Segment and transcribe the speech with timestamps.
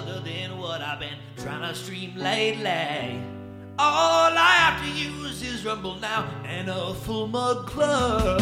[0.00, 3.20] other than what I've been trying to stream lately.
[3.78, 8.40] All I have to use is Rumble now and a full mug club.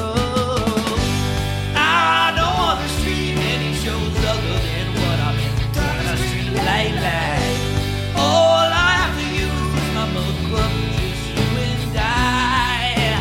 [1.75, 6.55] I don't want to stream any shows other than what I've been trying to stream
[6.55, 7.27] lately.
[8.15, 13.19] All I have to use is my mug club, just you and I.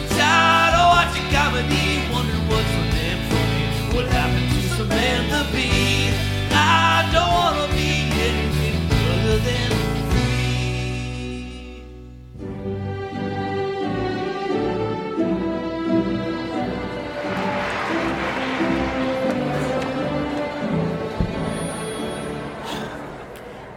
[0.00, 3.64] I'm tired of watching comedy, wondering what's for them funny.
[3.94, 5.91] What happened to Samantha Bee?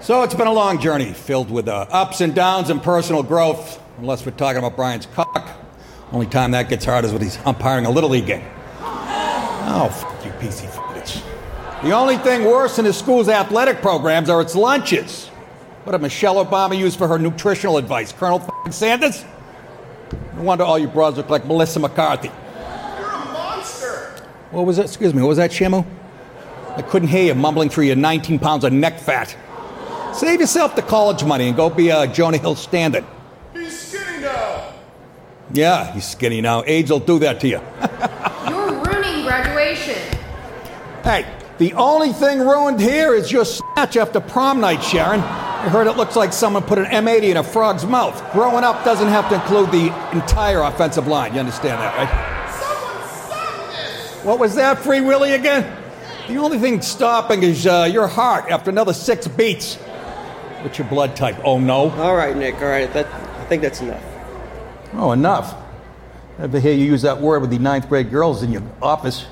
[0.06, 3.82] So it's been a long journey filled with uh, ups and downs and personal growth,
[3.98, 5.50] unless we're talking about Brian's cock.
[6.12, 8.44] Only time that gets hard is when he's umpiring a Little League game.
[8.82, 11.24] Oh, f- you PC bitch.
[11.82, 15.26] The only thing worse than his school's athletic programs are its lunches.
[15.86, 18.14] What did Michelle Obama use for her nutritional advice?
[18.14, 19.26] Colonel f- Sanders?
[20.36, 22.28] No wonder all you broads look like Melissa McCarthy.
[22.28, 24.22] You're a monster.
[24.52, 24.86] What was that?
[24.86, 25.84] Excuse me, what was that, Shamu?
[26.78, 29.36] I couldn't hear you mumbling through your 19 pounds of neck fat.
[30.16, 33.04] Save yourself the college money and go be a Jonah Hill stand
[33.54, 34.74] He's skinny now.
[35.52, 36.64] Yeah, he's skinny now.
[36.66, 37.60] Age will do that to you.
[38.50, 40.02] You're ruining graduation.
[41.04, 41.26] hey,
[41.58, 45.20] the only thing ruined here is your snatch after prom night, Sharon.
[45.20, 48.16] I heard it looks like someone put an M80 in a frog's mouth.
[48.32, 51.34] Growing up doesn't have to include the entire offensive line.
[51.34, 52.52] You understand that, right?
[52.54, 54.24] Someone stop this.
[54.24, 55.76] What was that, Free Willy again?
[56.30, 59.78] The only thing stopping is uh, your heart after another six beats.
[60.66, 61.38] What's your blood type?
[61.44, 61.92] Oh, no?
[61.92, 62.56] All right, Nick.
[62.56, 64.04] All right, that I think that's enough.
[64.94, 65.54] Oh, enough.
[66.40, 69.28] Ever hear you use that word with the ninth grade girls in your office?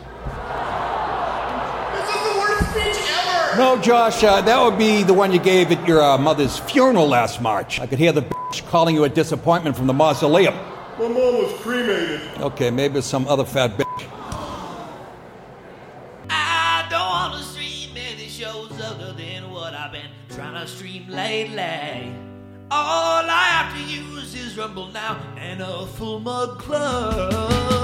[1.96, 3.58] This is the worst speech ever.
[3.58, 7.08] No, Josh, uh, that would be the one you gave at your uh, mother's funeral
[7.08, 7.80] last March.
[7.80, 10.54] I could hear the bitch calling you a disappointment from the mausoleum.
[11.00, 12.22] My mom was cremated.
[12.42, 14.13] Okay, maybe it's some other fat bitch.
[21.14, 22.16] Lately.
[22.72, 27.83] All I have to use is Rumble now and a full mug club.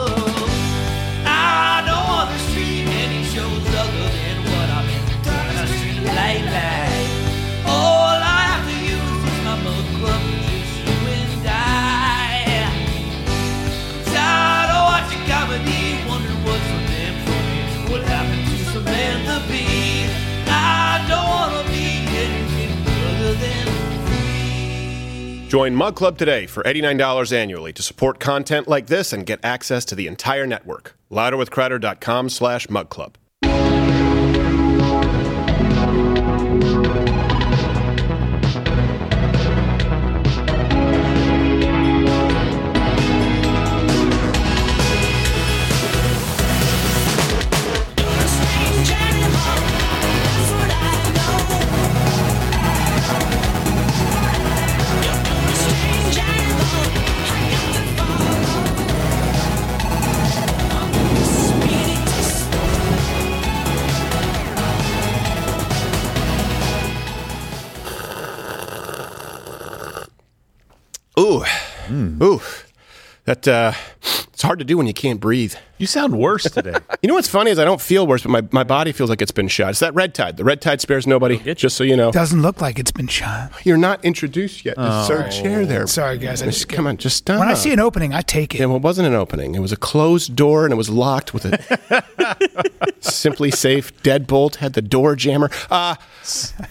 [25.70, 29.86] Join Mug Club today for $89 annually to support content like this and get access
[29.86, 30.98] to the entire network.
[31.12, 32.90] Louderwithcrowder.com slash Mug
[72.22, 72.42] Ooh.
[73.26, 73.72] That, uh,
[74.40, 75.54] it's hard to do when you can't breathe.
[75.80, 76.76] You sound worse today.
[77.02, 79.22] You know what's funny is I don't feel worse, but my, my body feels like
[79.22, 79.70] it's been shot.
[79.70, 80.36] It's that red tide.
[80.36, 82.12] The red tide spares nobody, just so you know.
[82.12, 83.54] Doesn't look like it's been shot.
[83.66, 84.76] You're not introduced yet.
[84.76, 85.88] Just sir, chair there.
[85.88, 86.42] Sorry, guys.
[86.42, 87.40] I Just, just come on, just stop.
[87.40, 88.60] When I see an opening, I take it.
[88.60, 89.56] Yeah, well, it wasn't an opening.
[89.56, 91.52] It was a closed door and it was locked with a
[93.00, 94.56] SimpliSafe deadbolt.
[94.56, 95.50] Had the door jammer.
[95.72, 95.96] Uh,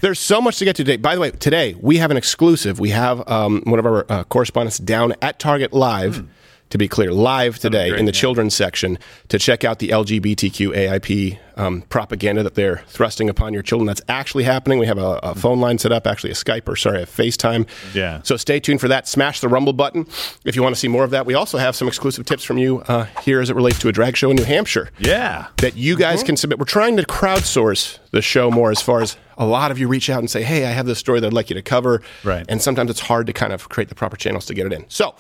[0.03, 0.99] there's so much to get to today.
[0.99, 2.81] By the way, today we have an exclusive.
[2.81, 6.27] We have um, one of our uh, correspondents down at Target Live.
[6.71, 8.99] To be clear, live today in the children's section
[9.29, 13.87] to check out the LGBTQ AIP um, propaganda that they're thrusting upon your children.
[13.87, 14.78] That's actually happening.
[14.78, 17.66] We have a, a phone line set up, actually a Skype or sorry, a FaceTime.
[17.95, 18.21] Yeah.
[18.22, 19.09] So stay tuned for that.
[19.09, 20.07] Smash the Rumble button
[20.45, 21.27] if you want to see more of that.
[21.27, 23.92] We also have some exclusive tips from you uh, here as it relates to a
[23.92, 25.48] drag show in New Hampshire yeah.
[25.57, 26.59] that you guys can submit.
[26.59, 30.10] We're trying to crowdsource the show more as far as a lot of you reach
[30.10, 32.03] out and say, hey, I have this story that I'd like you to cover.
[32.25, 32.45] Right.
[32.48, 34.84] And sometimes it's hard to kind of create the proper channels to get it in.
[34.89, 35.15] So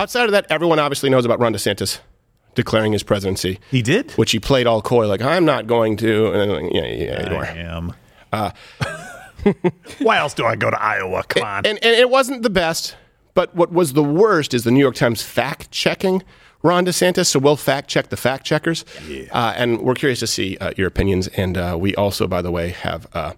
[0.00, 2.00] outside of that, everyone obviously knows about Ron DeSantis
[2.54, 3.60] declaring his presidency.
[3.70, 4.10] He did?
[4.12, 6.32] Which he played all coy, like, I'm not going to.
[6.32, 7.44] And then, yeah, yeah, you I are.
[8.32, 8.52] am.
[9.98, 11.22] Why else do I go to Iowa?
[11.28, 11.66] Come on.
[11.66, 12.96] And, and it wasn't the best,
[13.34, 16.22] but what was the worst is the New York Times fact checking
[16.62, 17.26] Ron DeSantis.
[17.26, 18.84] So we'll fact check the fact checkers.
[19.30, 21.28] Uh, and we're curious to see uh, your opinions.
[21.28, 23.32] And uh, we also, by the way, have uh,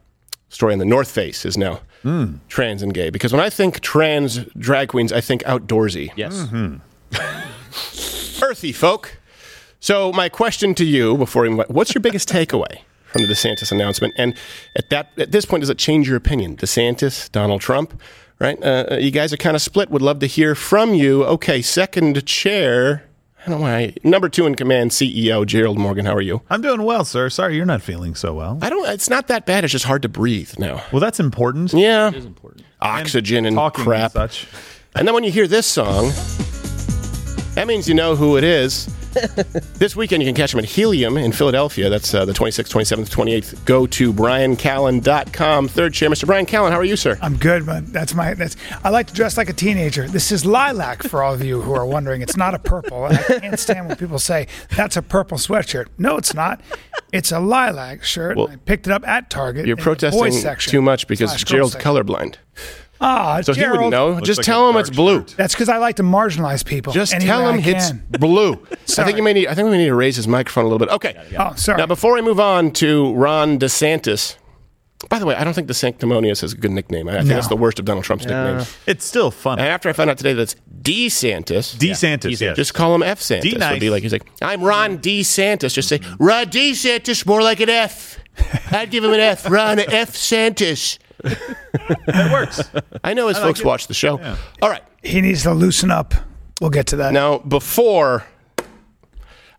[0.53, 2.35] story on the North Face is now hmm.
[2.49, 3.11] trans and gay.
[3.11, 6.11] Because when I think trans drag queens, I think outdoorsy.
[6.15, 6.35] Yes.
[6.35, 6.77] Mm-hmm.
[8.45, 9.19] Earthy folk.
[9.81, 14.15] So my question to you before we, what's your biggest takeaway from the DeSantis announcement?
[14.17, 14.35] And
[14.77, 16.57] at that at this point, does it change your opinion?
[16.57, 18.01] DeSantis, Donald Trump,
[18.39, 18.63] right?
[18.63, 19.91] Uh, uh you guys are kind of split.
[19.91, 21.25] Would love to hear from you.
[21.25, 23.05] Okay, second chair.
[23.45, 23.95] I don't know why.
[24.05, 26.07] Number two in command, CEO Gerald Morgan.
[26.07, 26.43] How are you?
[26.49, 27.29] I'm doing well, sir.
[27.29, 28.59] Sorry you're not feeling so well.
[28.63, 28.89] I don't.
[28.89, 29.65] It's not that bad.
[29.65, 30.83] It's just hard to breathe now.
[30.93, 31.73] Well, that's important.
[31.73, 32.65] Yeah, It is important.
[32.81, 34.15] oxygen and, Talking crap.
[34.15, 34.47] and such.
[34.95, 36.11] And then when you hear this song,
[37.55, 38.89] that means you know who it is.
[39.75, 41.91] this weekend, you can catch him at Helium in Philadelphia.
[41.91, 43.65] That's uh, the 26th, 27th, 28th.
[43.65, 45.69] Go to bryancallen.com.
[45.69, 46.27] Third chair, Mr.
[46.27, 46.71] Bryan Callen.
[46.71, 47.19] How are you, sir?
[47.21, 48.57] I'm good, but that's my that's.
[48.85, 50.09] I like to dress like a teenager.
[50.09, 52.23] This is lilac for all of you who are wondering.
[52.23, 53.05] It's not a purple.
[53.05, 55.87] I can't stand when people say that's a purple sweatshirt.
[55.99, 56.61] No, it's not.
[57.13, 58.37] It's a lilac shirt.
[58.37, 59.67] Well, I picked it up at Target.
[59.67, 62.37] You're protesting too much because Gerald's colorblind.
[63.03, 63.77] Ah, So he Gerald.
[63.79, 64.11] wouldn't know.
[64.13, 65.19] Looks Just like tell a him it's dark blue.
[65.21, 65.35] shirt.
[65.37, 66.93] That's because I like to marginalize people.
[66.93, 68.03] Just any tell way him I it's can.
[68.21, 68.53] blue.
[68.99, 69.49] I think you may need.
[69.49, 70.89] I think we need to raise his microphone a little bit.
[70.91, 71.17] Okay.
[71.39, 71.79] Oh, sorry.
[71.79, 74.37] Now, before I move on to Ron DeSantis,
[75.09, 77.09] by the way, I don't think DeSanctimonious is a good nickname.
[77.09, 77.35] I think No.
[77.35, 78.73] that's the worst of Donald Trump's nicknames.
[78.87, 79.59] It's still fun.
[79.59, 82.57] And after I found out today that it's DeSantis, DeSantis, yes.
[82.57, 83.43] just call him F Santis.
[83.43, 83.71] D nice.
[83.73, 85.75] It'd be like he's like, I'm Ron DeSantis.
[85.75, 88.19] Just say Ron DeSantis, more like an F.
[88.71, 89.51] I'd give him an F.
[89.51, 90.99] Ron F Santis.
[91.25, 92.63] It works.
[93.05, 93.67] I know his folks it.
[93.67, 94.21] watch the show.
[94.61, 94.83] All right.
[95.03, 96.15] He needs to loosen up.
[96.61, 97.13] We'll get to that.
[97.13, 98.25] Now, before,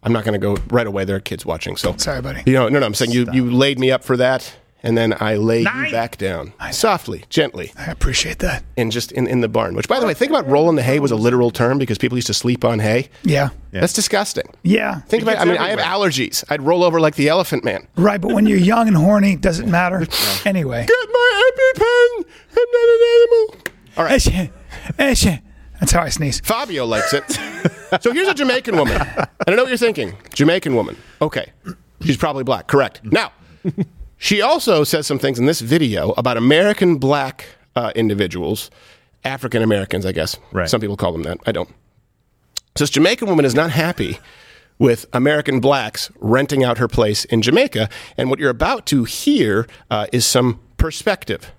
[0.04, 1.06] I'm not going to go right away.
[1.06, 2.44] There are kids watching, so Sorry, buddy.
[2.45, 2.86] You know, no, no.
[2.86, 5.85] I'm saying you you laid me up for that, and then I lay Nine.
[5.85, 8.63] you back down softly, gently, I appreciate that.
[8.77, 9.75] and just in, in the barn.
[9.75, 12.18] Which, by the way, think about rolling the hay was a literal term because people
[12.18, 13.09] used to sleep on hay.
[13.24, 13.50] Yeah.
[13.71, 14.45] That's disgusting.
[14.62, 15.00] Yeah.
[15.01, 15.35] Think about.
[15.35, 15.39] it.
[15.39, 16.44] I mean, I have allergies.
[16.50, 17.88] I'd roll over like the elephant man.
[17.95, 20.06] Right, but when you're young and horny, doesn't matter?
[20.45, 20.86] Anyway.
[20.86, 22.25] Get my EpiPen.
[22.51, 23.56] I'm not an animal.
[23.97, 24.19] All right.
[24.19, 24.51] Eshe,
[25.00, 25.41] eshe.
[25.79, 26.39] That's how I sneeze.
[26.41, 27.24] Fabio likes it.
[28.01, 29.00] so here's a Jamaican woman.
[29.01, 30.15] And I know what you're thinking.
[30.33, 30.97] Jamaican woman.
[31.21, 31.51] Okay.
[32.01, 32.68] She's probably black.
[32.68, 33.01] Correct.
[33.03, 33.31] Now,
[34.24, 38.72] she also says some things in this video about American black uh, individuals,
[39.25, 40.38] African Americans, I guess.
[40.54, 40.70] Right.
[40.70, 41.40] Some people call them that.
[41.46, 41.68] I don't.
[42.78, 44.20] So this Jamaican woman is not happy
[44.80, 47.90] with American blacks renting out her place in Jamaica.
[48.16, 51.52] And what you're about to hear uh, is some perspective.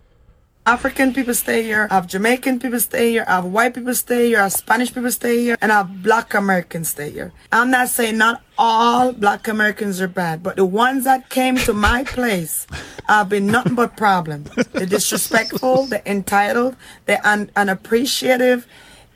[0.67, 4.29] African people stay here, I have Jamaican people stay here, I have white people stay
[4.29, 7.35] here, I have Spanish people stay here, and I have black Americans stay here.
[7.53, 11.75] I'm not saying not all black Americans are bad, but the ones that came to
[11.75, 12.67] my place
[13.09, 14.49] have been nothing but problems.
[14.73, 18.67] They're disrespectful, they're entitled, they're un- unappreciative.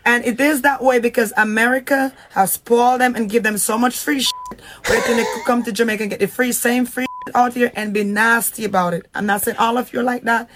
[0.05, 3.97] And it is that way because America has spoiled them and give them so much
[3.97, 4.61] free shit.
[4.87, 8.05] Where they come to Jamaica and get the free, same free out here and be
[8.05, 9.07] nasty about it.
[9.15, 10.49] I'm not saying all of you are like that.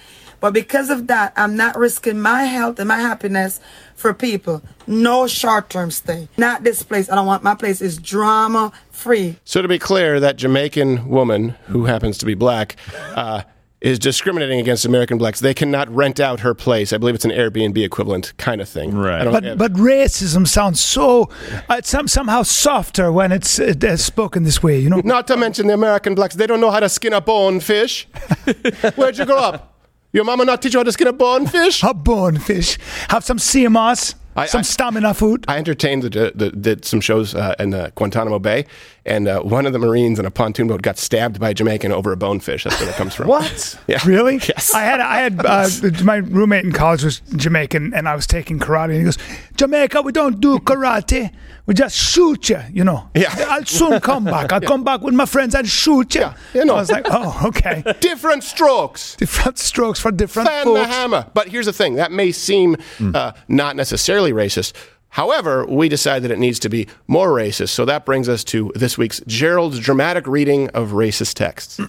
[0.43, 3.61] But because of that, I'm not risking my health and my happiness
[3.95, 4.61] for people.
[4.89, 6.29] No short term stay.
[6.37, 7.09] Not this place.
[7.09, 9.37] I don't want my place is drama free.
[9.45, 12.75] So to be clear, that Jamaican woman who happens to be black
[13.15, 13.45] uh,
[13.81, 15.39] is discriminating against American blacks.
[15.39, 16.93] They cannot rent out her place.
[16.93, 18.97] I believe it's an Airbnb equivalent kind of thing.
[18.97, 19.25] Right.
[19.25, 21.31] But have- but racism sounds so
[21.69, 24.81] uh, some, somehow softer when it's uh, uh, spoken this way.
[24.81, 25.03] You know.
[25.05, 26.35] not to mention the American blacks.
[26.35, 28.09] They don't know how to skin a bone fish.
[28.97, 29.72] Where'd you grow up?
[30.13, 31.83] Your mama not teach you how to skin a bonefish?
[31.83, 32.79] A bonefish.
[33.09, 34.15] Have some sea moss.
[34.35, 35.45] I- some I- stamina food.
[35.49, 38.65] I entertained the, the, did some shows uh, in uh, Guantanamo Bay,
[39.05, 41.93] and uh, one of the Marines in a pontoon boat got stabbed by a Jamaican
[41.93, 42.65] over a bonefish.
[42.65, 43.29] That's where it comes from.
[43.29, 43.79] What?
[43.89, 43.99] Yeah.
[44.07, 44.37] Really?
[44.37, 44.73] Yes.
[44.75, 45.69] I had I had uh,
[46.05, 49.19] my roommate in college was Jamaican, and I was taking karate, and he goes,
[49.57, 51.31] "Jamaica, we don't do karate.
[51.73, 52.61] We just shoot you.
[52.71, 53.09] You know.
[53.15, 53.35] Yeah.
[53.49, 54.53] I'll soon come back.
[54.53, 56.21] I'll come back with my friends and shoot you.
[56.21, 56.75] Yeah, you know.
[56.75, 57.83] I was like, oh, okay.
[58.01, 59.17] Different strokes.
[59.17, 61.31] different strokes for different fan the hammer.
[61.33, 62.77] But here's the thing that may seem
[63.15, 64.75] uh, not necessarily racist.
[65.09, 67.71] However, we decide that it needs to be more racist.
[67.71, 71.81] So that brings us to this week's Gerald's dramatic reading of racist texts.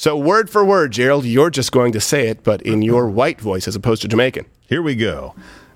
[0.00, 3.40] So, word for word, Gerald, you're just going to say it, but in your white
[3.40, 4.46] voice as opposed to Jamaican.
[4.68, 5.34] Here we go.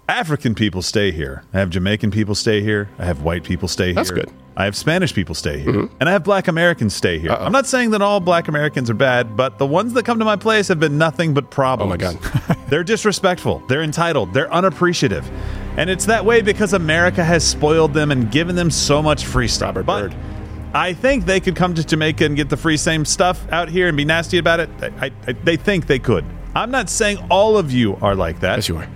[0.08, 1.42] African people stay here.
[1.52, 2.88] I have Jamaican people stay here.
[3.00, 4.18] I have white people stay That's here.
[4.18, 4.26] good.
[4.28, 4.58] Mm-hmm.
[4.58, 5.88] I have Spanish people stay here.
[5.98, 7.32] And I have black Americans stay here.
[7.32, 10.24] I'm not saying that all black Americans are bad, but the ones that come to
[10.24, 11.88] my place have been nothing but problems.
[11.88, 12.58] Oh my God.
[12.68, 13.60] They're disrespectful.
[13.66, 14.34] They're entitled.
[14.34, 15.28] They're unappreciative.
[15.78, 19.48] And it's that way because America has spoiled them and given them so much free
[19.48, 19.74] stuff.
[19.74, 20.14] Robert But Byrd.
[20.74, 23.88] I think they could come to Jamaica and get the free same stuff out here
[23.88, 24.70] and be nasty about it.
[24.80, 26.24] I, I, they think they could.
[26.54, 28.56] I'm not saying all of you are like that.
[28.56, 28.88] Yes, you are.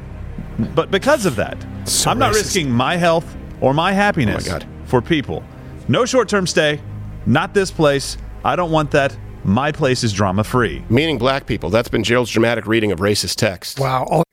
[0.75, 2.37] But because of that, So I'm not racist.
[2.37, 4.68] risking my health or my happiness Oh my God.
[4.87, 5.45] for people.
[5.88, 6.80] No short term stay,
[7.26, 8.16] not this place.
[8.45, 9.16] I don't want that.
[9.45, 10.83] My place is drama free.
[10.88, 11.71] Meaning black people.
[11.71, 13.78] That's been Gerald's dramatic reading of racist text.
[13.78, 14.04] Wow.
[14.11, 14.25] All-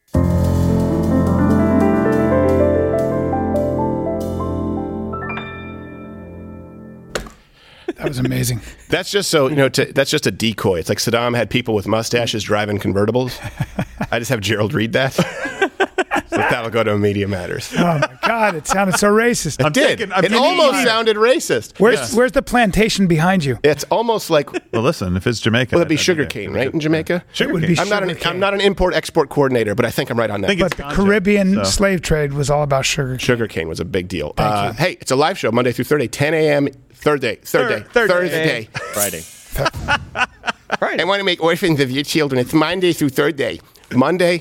[8.04, 8.60] that was amazing.
[8.88, 9.68] That's just so you know.
[9.68, 10.78] To, that's just a decoy.
[10.78, 13.40] It's like Saddam had people with mustaches driving convertibles.
[14.12, 15.18] I just have Gerald read that.
[16.34, 17.72] so that'll go to Media Matters.
[17.76, 18.54] Oh my God!
[18.54, 19.64] It sounded so racist.
[19.64, 19.98] It did.
[19.98, 20.86] taking- I'm it taking almost time.
[20.86, 21.78] sounded racist.
[21.78, 23.58] Where's Where's the plantation behind you?
[23.62, 26.52] It's almost like well, Well, listen, if it's Jamaica, that'd be I- I sugar cane,
[26.52, 26.72] right?
[26.72, 27.24] In Jamaica.
[27.38, 28.32] It would be I'm not an sugarcane.
[28.32, 30.48] I'm not an import export coordinator, but I think I'm right on that.
[30.48, 33.18] think But the ganja, Caribbean so- slave trade was all about sugar.
[33.18, 34.34] Sugar cane was a big deal.
[34.38, 36.68] Uh, hey, it's a live show Monday through Thursday, 10 a.m.
[36.92, 38.68] Thursday, Thursday, Thur- Thursday.
[38.92, 39.22] Friday.
[40.80, 41.00] Right.
[41.00, 42.40] I want to make orphans of your children.
[42.40, 43.60] It's Monday through Thursday.
[43.92, 44.40] Monday,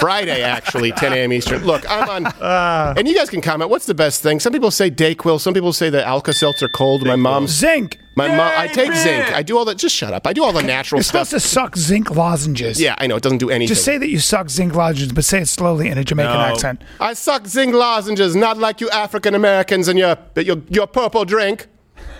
[0.00, 1.32] Friday, actually, 10 a.m.
[1.32, 1.62] Eastern.
[1.64, 2.94] Look, I'm on, ah.
[2.96, 3.70] and you guys can comment.
[3.70, 4.40] What's the best thing?
[4.40, 5.38] Some people say Dayquil.
[5.40, 7.06] Some people say the Alka Seltzer cold.
[7.06, 7.98] My mom's Zinc.
[8.16, 8.40] My mom.
[8.56, 9.32] I take zinc.
[9.32, 9.76] I do all that.
[9.78, 10.26] Just shut up.
[10.26, 11.28] I do all the natural You're stuff.
[11.28, 12.80] supposed to suck zinc lozenges.
[12.80, 13.68] yeah, I know it doesn't do anything.
[13.68, 16.40] Just say that you suck zinc lozenges, but say it slowly in a Jamaican No.
[16.40, 16.82] accent.
[16.98, 21.68] I suck zinc lozenges, not like you African Americans and your, your your purple drink.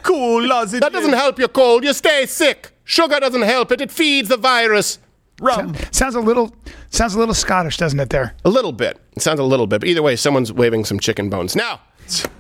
[0.03, 0.81] Cool lozenge.
[0.81, 1.83] That doesn't help your cold.
[1.85, 2.71] You stay sick.
[2.85, 3.81] Sugar doesn't help it.
[3.81, 4.99] It feeds the virus.
[5.41, 5.75] Rum.
[5.91, 6.55] Sounds a little
[6.91, 8.11] sounds a little Scottish, doesn't it?
[8.11, 8.35] There.
[8.45, 9.01] A little bit.
[9.17, 9.81] It sounds a little bit.
[9.81, 11.57] But either way, someone's waving some chicken bones.
[11.57, 11.81] Now,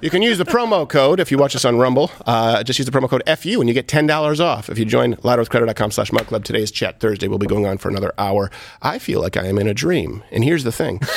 [0.00, 2.10] you can use the promo code if you watch us on Rumble.
[2.26, 5.14] Uh, just use the promo code FU and you get $10 off if you join
[5.16, 6.44] louderwithcrowder.com slash mug club.
[6.44, 7.28] Today's Chat Thursday.
[7.28, 8.50] We'll be going on for another hour.
[8.82, 10.22] I feel like I am in a dream.
[10.30, 10.98] And here's the thing.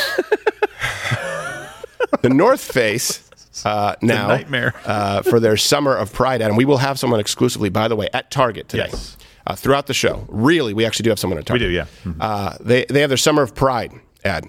[2.21, 3.29] the North Face
[3.65, 4.73] uh, now nightmare.
[4.85, 6.49] uh, for their Summer of Pride ad.
[6.49, 8.87] And we will have someone exclusively, by the way, at Target today.
[8.91, 9.17] Yes.
[9.45, 10.25] Uh, throughout the show.
[10.29, 11.85] Really, we actually do have someone at We do, yeah.
[12.05, 12.15] Mhm.
[12.19, 13.91] Uh, they, they have their Summer of Pride
[14.23, 14.45] ad.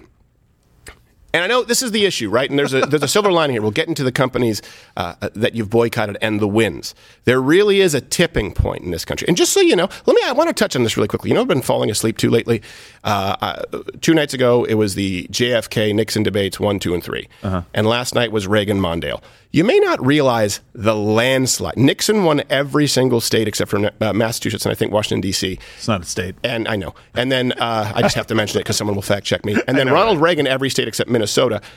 [1.35, 2.49] And I know this is the issue, right?
[2.49, 3.61] And there's a there's a silver lining here.
[3.61, 4.61] We'll get into the companies
[4.95, 6.95] uh, that you've boycotted and the wins.
[7.25, 9.27] There really is a tipping point in this country.
[9.27, 11.31] And just so you know, let me I want to touch on this really quickly.
[11.31, 12.61] You know, I've been falling asleep too lately.
[13.03, 13.63] Uh, uh,
[13.99, 17.27] two nights ago, it was the JFK Nixon debates one, two, and 3
[17.73, 19.21] and last night was Reagan Mondale.
[19.51, 21.77] You may not realize the landslide.
[21.77, 25.59] Nixon won every single state except for uh, Massachusetts and I think Washington D.C.
[25.77, 26.35] It's not a state.
[26.43, 26.93] And I know.
[27.13, 29.55] And then uh, I just have to mention it because someone will fact check me.
[29.67, 31.24] And then Ronald Reagan, every state except Minnesota.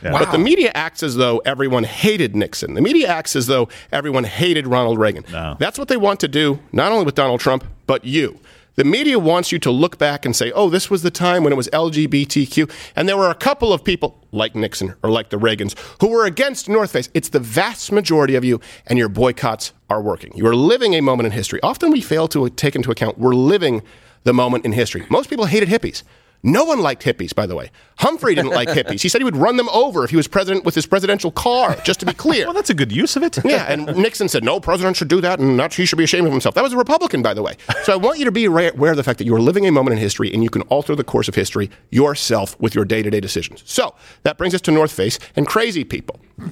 [0.02, 2.74] But the media acts as though everyone hated Nixon.
[2.74, 5.24] The media acts as though everyone hated Ronald Reagan.
[5.30, 5.56] No.
[5.58, 8.38] That's what they want to do, not only with Donald Trump, but you.
[8.78, 11.52] The media wants you to look back and say, oh, this was the time when
[11.52, 12.70] it was LGBTQ.
[12.94, 16.24] And there were a couple of people, like Nixon or like the Reagans, who were
[16.24, 17.08] against North Face.
[17.12, 20.30] It's the vast majority of you, and your boycotts are working.
[20.36, 21.60] You are living a moment in history.
[21.60, 23.82] Often we fail to take into account we're living
[24.22, 25.04] the moment in history.
[25.10, 26.04] Most people hated hippies.
[26.42, 27.70] No one liked hippies, by the way.
[27.96, 29.02] Humphrey didn't like hippies.
[29.02, 31.76] He said he would run them over if he was president with his presidential car,
[31.82, 32.44] just to be clear.
[32.44, 33.38] Well, that's a good use of it.
[33.44, 36.26] Yeah, and Nixon said, no, president should do that, and not he should be ashamed
[36.26, 36.54] of himself.
[36.54, 37.56] That was a Republican, by the way.
[37.82, 39.72] So I want you to be aware of the fact that you are living a
[39.72, 43.02] moment in history, and you can alter the course of history yourself with your day
[43.02, 43.62] to day decisions.
[43.66, 46.20] So that brings us to North Face and crazy people.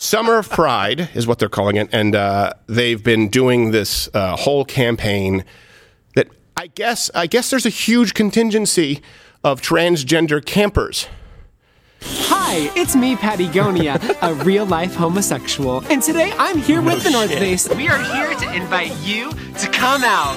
[0.00, 4.36] Summer of Pride is what they're calling it, and uh, they've been doing this uh,
[4.36, 5.44] whole campaign
[6.56, 9.02] I guess I guess there's a huge contingency
[9.42, 11.08] of transgender campers.
[12.02, 15.84] Hi, it's me, Pattie Gonia, a real life homosexual.
[15.90, 17.68] And today I'm here with the North Face.
[17.68, 20.36] We are here to invite you to come out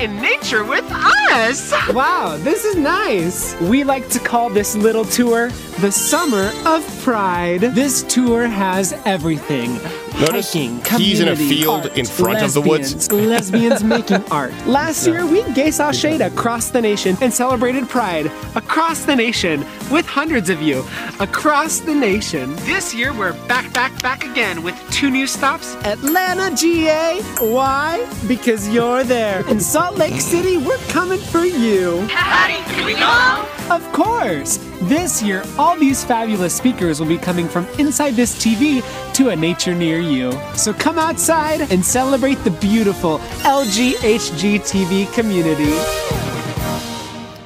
[0.00, 1.72] in nature with us.
[1.92, 3.58] Wow, this is nice.
[3.60, 5.48] We like to call this little tour
[5.80, 7.60] the Summer of Pride.
[7.60, 9.78] This tour has everything.
[10.20, 13.10] Notice Hiking, he's in a field art, in front of the woods.
[13.10, 14.52] lesbians, lesbians making art.
[14.66, 19.60] Last year, we gay saw shade across the nation and celebrated Pride across the nation
[19.90, 20.84] with hundreds of you
[21.18, 22.54] across the nation.
[22.56, 27.20] This year, we're back, back, back again with two new stops Atlanta, GA.
[27.40, 28.06] Why?
[28.28, 29.48] Because you're there.
[29.48, 32.06] In Salt Lake City, we're coming for you.
[32.06, 33.46] Here we go.
[33.70, 34.58] Of course!
[34.88, 38.82] This year, all these fabulous speakers will be coming from inside this TV
[39.14, 40.32] to a nature near you.
[40.56, 45.70] So come outside and celebrate the beautiful LGHG TV community.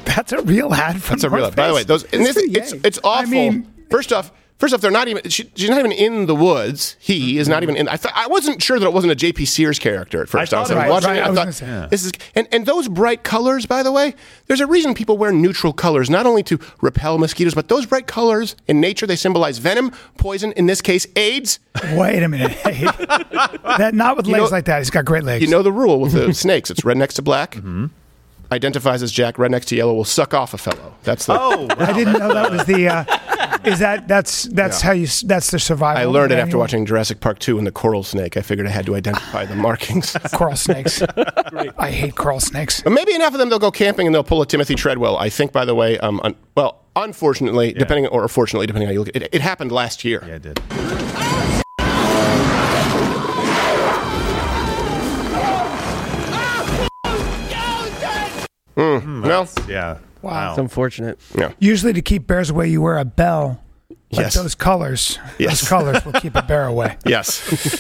[0.05, 1.41] That's a real ad from That's a real.
[1.43, 2.81] North By the way, those and this, pretty it's gay.
[2.85, 3.29] it's awful.
[3.31, 5.29] mean- first off, first off, they're not even.
[5.31, 6.97] She, she's not even in the woods.
[6.99, 7.63] He is not mm-hmm.
[7.65, 7.89] even in.
[7.89, 9.45] I thought I wasn't sure that it wasn't a J.P.
[9.45, 10.53] Sears character at first.
[10.55, 10.89] I was it was.
[10.89, 11.21] watching Right, it.
[11.21, 11.87] right, I I thought say.
[11.91, 13.67] this is and and those bright colors.
[13.67, 14.15] By the way,
[14.47, 18.07] there's a reason people wear neutral colors, not only to repel mosquitoes, but those bright
[18.07, 20.53] colors in nature they symbolize venom, poison.
[20.53, 21.59] In this case, AIDS.
[21.95, 22.53] Wait a minute.
[22.53, 22.83] Hey,
[23.79, 24.79] that not with legs know- like that.
[24.79, 25.45] He's got great legs.
[25.45, 26.71] You know the rule with the snakes.
[26.71, 27.57] It's red next to black.
[27.57, 27.87] Mm-hmm.
[28.53, 29.39] Identifies as Jack.
[29.39, 30.95] Red next to yellow will suck off a fellow.
[31.03, 31.39] That's the.
[31.39, 33.05] Oh, I didn't know that was the uh,
[33.65, 34.87] Is that that's that's Yeah.
[34.87, 36.01] how you that's the survival?
[36.01, 38.37] I learned it after watching Jurassic Park 2 and the coral snake.
[38.37, 40.17] I figured I had to identify the markings.
[40.33, 41.03] coral snakes.
[41.79, 42.83] I hate coral snakes.
[42.83, 45.17] But maybe enough of them, they'll go camping and they'll pull a Timothy Treadwell.
[45.17, 48.93] I think, by the way, um, un- well, unfortunately, depending or fortunately, depending on how
[48.95, 50.23] you look at it, it happened last year.
[50.27, 51.36] Yeah, it did.
[58.77, 59.99] Well, Yeah.
[60.23, 60.51] Wow.
[60.51, 61.19] It's unfortunate.
[61.39, 61.53] yeah.
[61.59, 63.63] Usually, to keep bears away, you wear a bell.
[64.13, 64.35] Like Yes.
[64.35, 65.19] those colors.
[65.39, 65.61] Yes.
[65.61, 66.97] Those colors will keep a bear away.
[67.07, 67.29] Yes.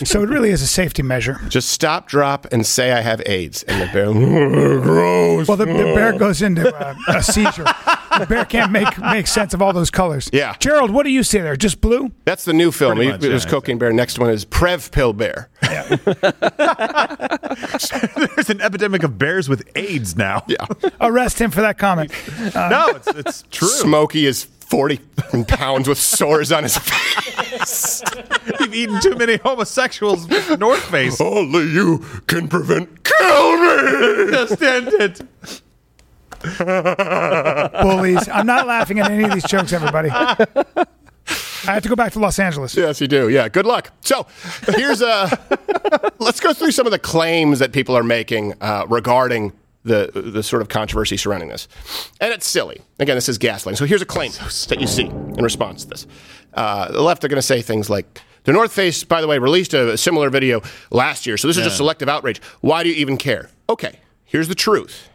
[0.08, 1.40] So it really is a safety measure.
[1.48, 3.62] Just stop, drop, and say I have AIDS.
[3.64, 5.48] And the bear, gross.
[5.48, 7.64] Well, the, the bear goes into uh, a seizure.
[8.18, 10.30] The bear can't make make sense of all those colors.
[10.32, 10.54] Yeah.
[10.58, 11.56] Gerald, what do you see there?
[11.56, 12.12] Just blue?
[12.24, 12.96] That's the new film.
[12.96, 13.92] Pretty He- much, There's yeah, Cocaine Bear.
[13.92, 15.48] Next one is PrEP Pill Bear.
[18.36, 20.44] There's an epidemic of bears with AIDS now.
[20.46, 20.66] Yeah.
[21.00, 22.12] Arrest him for that comment.
[22.54, 23.68] No, it's, it's true.
[23.68, 24.98] Smokey is 40
[25.46, 28.02] pounds with sores on his face.
[28.60, 31.20] You've eaten too many homosexuals with North Face.
[31.20, 33.04] Only you can prevent.
[33.04, 34.30] Kill me!
[34.32, 35.20] Just end it.
[37.82, 38.28] Bullies.
[38.28, 40.10] I'm not laughing at any of these jokes, everybody.
[41.68, 42.76] I have to go back to Los Angeles.
[42.76, 43.28] Yes, you do.
[43.28, 43.90] Yeah, good luck.
[44.02, 44.26] So
[44.68, 45.28] here's a.
[46.18, 49.52] let's go through some of the claims that people are making uh, regarding
[49.84, 51.68] the the sort of controversy surrounding this,
[52.20, 52.80] and it's silly.
[52.98, 53.76] Again, this is gaslighting.
[53.76, 54.32] So here's a claim
[54.68, 56.06] that you see in response to this.
[56.54, 58.22] Uh, the left are going to say things like.
[58.44, 60.62] The North Face, by the way, released a similar video
[60.92, 62.40] last year, so this is just selective outrage.
[62.60, 63.50] Why do you even care?
[63.68, 65.08] Okay, here's the truth.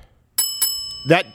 [1.05, 1.25] That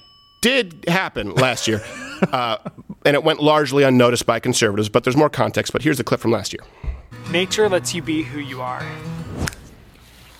[0.40, 1.82] did happen last year,
[2.32, 2.58] uh,
[3.04, 5.72] and it went largely unnoticed by conservatives, but there's more context.
[5.72, 6.62] But here's the clip from last year.
[7.30, 8.82] Nature lets you be who you are.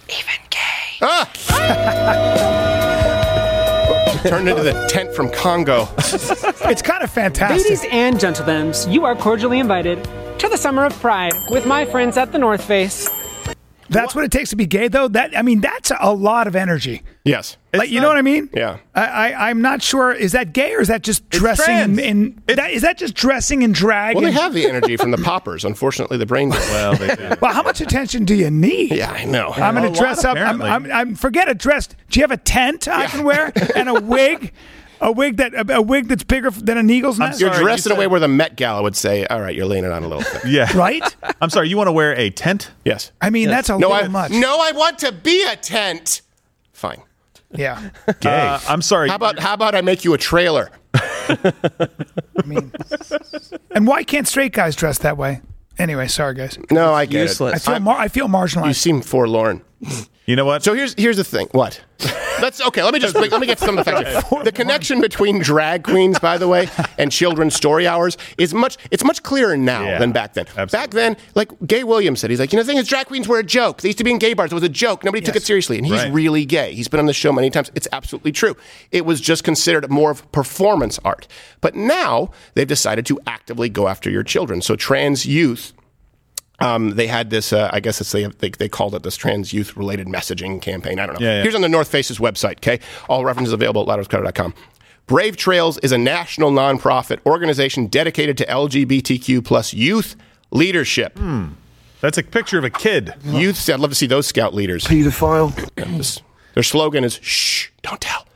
[0.09, 0.99] Even gay.
[1.03, 1.33] Ah!
[4.29, 5.89] Turned into the tent from Congo.
[6.69, 7.63] It's kind of fantastic.
[7.63, 10.03] Ladies and gentlemen, you are cordially invited
[10.41, 13.09] to the Summer of Pride with my friends at the North Face.
[13.89, 15.09] That's what it takes to be gay, though.
[15.09, 17.03] That I mean, that's a lot of energy.
[17.25, 17.57] Yes.
[17.75, 18.49] Like, you know what I mean?
[18.55, 18.79] Yeah.
[18.95, 20.13] I, I I'm not sure.
[20.13, 21.99] Is that gay or is that just dressing trans.
[21.99, 22.43] in?
[22.49, 24.17] in that, is that just dressing in drag?
[24.17, 25.65] Well, they have the energy from the poppers.
[25.65, 26.51] Unfortunately, the brain.
[26.51, 27.37] Well, they.
[27.41, 28.93] Well, how much attention do you need?
[28.93, 29.51] Yeah, I know.
[29.51, 30.37] I'm A going lot, to dress up.
[30.39, 30.63] I'm.
[30.63, 31.89] I'm, I'm forget a dress.
[31.89, 34.53] Do you have a tent I can wear and a wig?
[35.01, 37.85] A wig that a, a wig that's bigger than an eagle's nest, You're Sorry, dressed
[37.87, 40.03] you in a way where the Met Gala would say, "All right, you're leaning on
[40.05, 40.75] a little bit." Yeah.
[40.77, 41.03] right?
[41.41, 41.69] I'm sorry.
[41.69, 42.71] You want to wear a tent?
[42.85, 43.13] Yes.
[43.21, 44.31] I mean, that's a No, little I much.
[44.33, 46.23] no, I want to be a tent.
[46.73, 47.03] Fine.
[47.53, 47.91] Yeah.
[48.21, 48.31] Gay.
[48.31, 49.09] Uh, I'm sorry.
[49.09, 50.71] How about how about I make you a trailer?
[50.95, 52.73] I mean,
[53.73, 55.41] and why can't straight guys dress that way?
[55.79, 56.59] Anyway, sorry guys.
[56.71, 57.53] No, I get Useless.
[57.53, 57.61] I it.
[57.63, 58.67] feel I'm- mar- I feel marginalized.
[58.69, 59.63] you seem forlorn.
[60.27, 60.63] You know what?
[60.65, 61.49] So here's here's the thing.
[61.53, 61.83] What?
[62.41, 62.83] Let's okay.
[62.83, 64.29] Let me just let me get some of the facts.
[64.45, 68.77] The connection between drag queens, by the way, and children's story hours is much.
[68.91, 70.45] It's much clearer now Yeah, than back then.
[70.57, 70.77] absolutely.
[70.79, 73.27] Back then, like Gay Williams said, he's like, you know, the thing is, drag queens
[73.27, 73.81] were a joke.
[73.81, 74.53] They used to be in gay bars.
[74.53, 75.03] It was a joke.
[75.05, 76.13] Nobody took it seriously, and he's Right.
[76.13, 76.75] really gay.
[76.75, 77.71] He's been on the show many times.
[77.75, 78.55] It's absolutely true.
[78.93, 81.27] It was just considered more of performance art.
[81.63, 84.61] But now they've decided to actively go after your children.
[84.61, 85.73] So trans youth
[86.61, 89.53] um, they had this, uh, I guess it's, they, they, they called it this trans
[89.53, 90.99] youth related messaging campaign.
[90.99, 91.27] I don't know.
[91.27, 91.43] Yeah, yeah.
[91.43, 92.81] Here's on the North Face's website, okay?
[93.09, 94.55] All references available at louderwithcrowder.com.
[95.07, 100.17] Brave Trails is a national nonprofit organization dedicated to LGBTQ plus youth
[100.51, 101.19] leadership.
[102.01, 103.15] That's a picture of a kid.
[103.25, 104.85] Youth, I'd love to see those scout leaders.
[104.85, 105.55] Pedophile.
[105.97, 106.21] This-
[106.55, 108.27] Their slogan is "Shh, don't tell."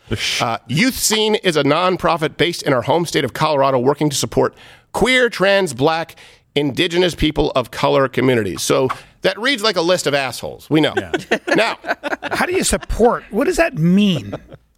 [0.41, 4.17] Uh, Youth Seen is a nonprofit based in our home state of Colorado, working to
[4.17, 4.55] support
[4.93, 6.17] queer, trans, black,
[6.55, 8.63] indigenous people of color communities.
[8.63, 8.89] So
[9.23, 10.69] that reads like a list of assholes.
[10.71, 10.95] We know.
[11.55, 11.79] now,
[12.23, 13.25] How do you support?
[13.31, 14.35] What does that mean?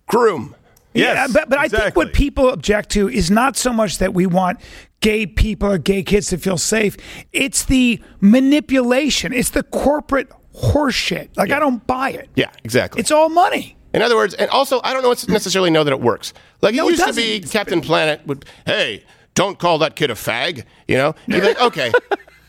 [0.06, 0.54] groom.
[0.94, 4.12] Yes, yeah, but, but I think what people object to is not so much that
[4.12, 4.61] we want
[5.00, 6.98] gay people or gay kids to feel safe.
[7.32, 9.32] It's the manipulation.
[9.32, 11.35] It's the corporate horseshit.
[11.35, 12.28] Like I don't buy it.
[12.35, 13.00] Yeah, exactly.
[13.00, 13.76] It's all money.
[13.94, 16.35] In other words, and also, I don't know necessarily know that it works.
[16.61, 17.40] Like No, it it used to be.
[17.40, 19.04] Captain Planet would, hey,
[19.35, 20.64] don't call that kid a fag.
[20.88, 21.92] You know, you're like, okay,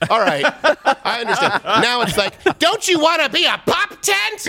[0.09, 0.45] all right,
[1.03, 1.61] I understand.
[1.83, 4.47] Now it's like, don't you want to be a pop tent?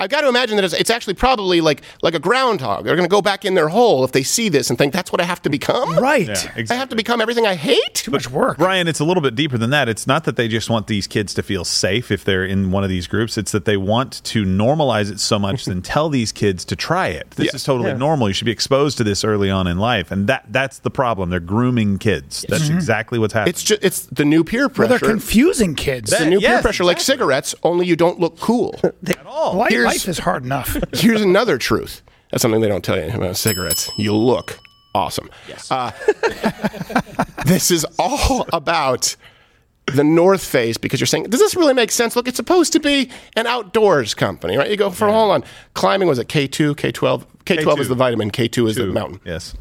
[0.00, 2.84] I've got to imagine that it's, it's actually probably like like a groundhog.
[2.84, 5.12] They're going to go back in their hole if they see this and think that's
[5.12, 5.98] what I have to become.
[5.98, 6.26] Right.
[6.26, 7.94] Yeah, I have to become everything I hate.
[7.94, 8.56] Too much work.
[8.58, 9.88] Bryan, it's a little bit deeper than that.
[9.88, 12.82] It's not that they just want these kids to feel safe if they're in one
[12.82, 13.36] of these groups.
[13.36, 17.08] It's that they want to normalize it so much and tell these kids to try
[17.08, 17.30] it.
[17.32, 17.56] This Yeah.
[17.56, 18.28] is totally normal.
[18.28, 21.28] You should be exposed to this early on in life, and that that's the problem.
[21.28, 22.44] They're grooming kids.
[22.48, 22.76] That's mm-hmm.
[22.76, 23.50] exactly what's happening.
[23.50, 24.98] It's just it's the new peer Well, pressure.
[24.98, 26.10] they're confusing kids.
[26.10, 28.74] the new peer Yes, pressure, like cigarettes, only you don't look cool.
[29.06, 29.56] at all.
[29.56, 30.76] life, here's- life is hard enough.
[30.92, 32.02] Here's another truth.
[32.30, 33.90] That's something they don't tell you about cigarettes.
[33.96, 34.58] You look
[34.94, 35.30] awesome.
[35.48, 35.70] Yes.
[35.70, 35.90] Uh,
[37.46, 39.16] this is all about
[39.86, 42.14] the North Face because you're saying, does this really make sense?
[42.14, 44.70] Look, it's supposed to be an outdoors company, right?
[44.70, 47.26] You go for hold on, climbing was it K2, K12?
[47.44, 47.88] K12 is K2.
[47.88, 49.20] the vitamin, K2 is the mountain.
[49.24, 49.54] Yes.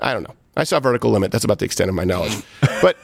[0.00, 0.34] I don't know.
[0.56, 1.32] I saw vertical limit.
[1.32, 2.34] That's about the extent of my knowledge.
[2.80, 2.96] But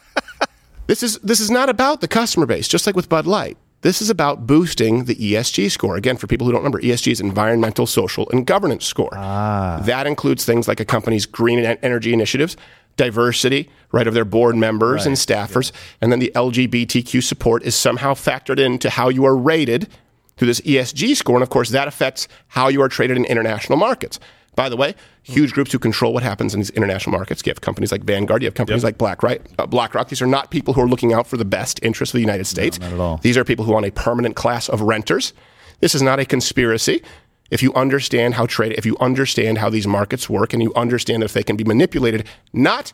[0.86, 2.68] this is this is not about the customer base.
[2.68, 5.96] Just like with Bud Light, this is about boosting the ESG score.
[5.96, 9.12] Again, for people who don't remember, ESG is environmental, social, and governance score.
[9.14, 9.80] Ah.
[9.84, 12.56] That includes things like a company's green energy initiatives,
[12.96, 18.12] diversity, right, of their board members and staffers, and then the LGBTQ support is somehow
[18.12, 19.88] factored into how you are rated
[20.36, 21.36] through this ESG score.
[21.36, 24.20] And of course, that affects how you are traded in international markets.
[24.56, 27.42] By the way, huge groups who control what happens in these international markets.
[27.44, 28.42] You have companies like Vanguard.
[28.42, 29.38] You have companies like BlackRock.
[29.58, 30.08] Uh, BlackRock.
[30.08, 32.46] These are not people who are looking out for the best interests of the United
[32.46, 32.78] States.
[32.78, 33.16] not at all.
[33.18, 35.32] These are people who want a permanent class of renters.
[35.80, 37.02] This is not a conspiracy.
[37.50, 41.22] If you understand how trade, if you understand how these markets work, and you understand
[41.22, 42.92] if they can be manipulated, not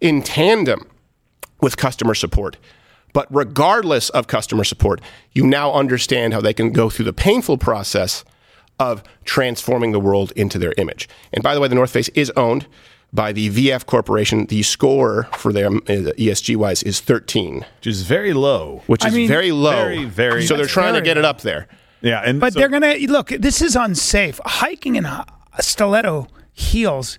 [0.00, 0.88] in tandem
[1.60, 2.56] with customer support.
[3.12, 5.00] But regardless of customer support,
[5.32, 8.24] you now understand how they can go through the painful process
[8.78, 11.08] of transforming the world into their image.
[11.32, 12.66] And by the way, the North Face is owned
[13.12, 14.46] by the VF Corporation.
[14.46, 18.82] The score for them uh, ESG wise is 13, Which is very low.
[18.86, 19.70] which I is mean- very low.
[19.72, 21.66] Very, very- So they're That's trying to very get it up there.
[22.02, 23.28] Yeah, and But so- they're gonna look.
[23.30, 24.40] This is unsafe.
[24.44, 25.24] Hiking in h-
[25.60, 27.18] stiletto heels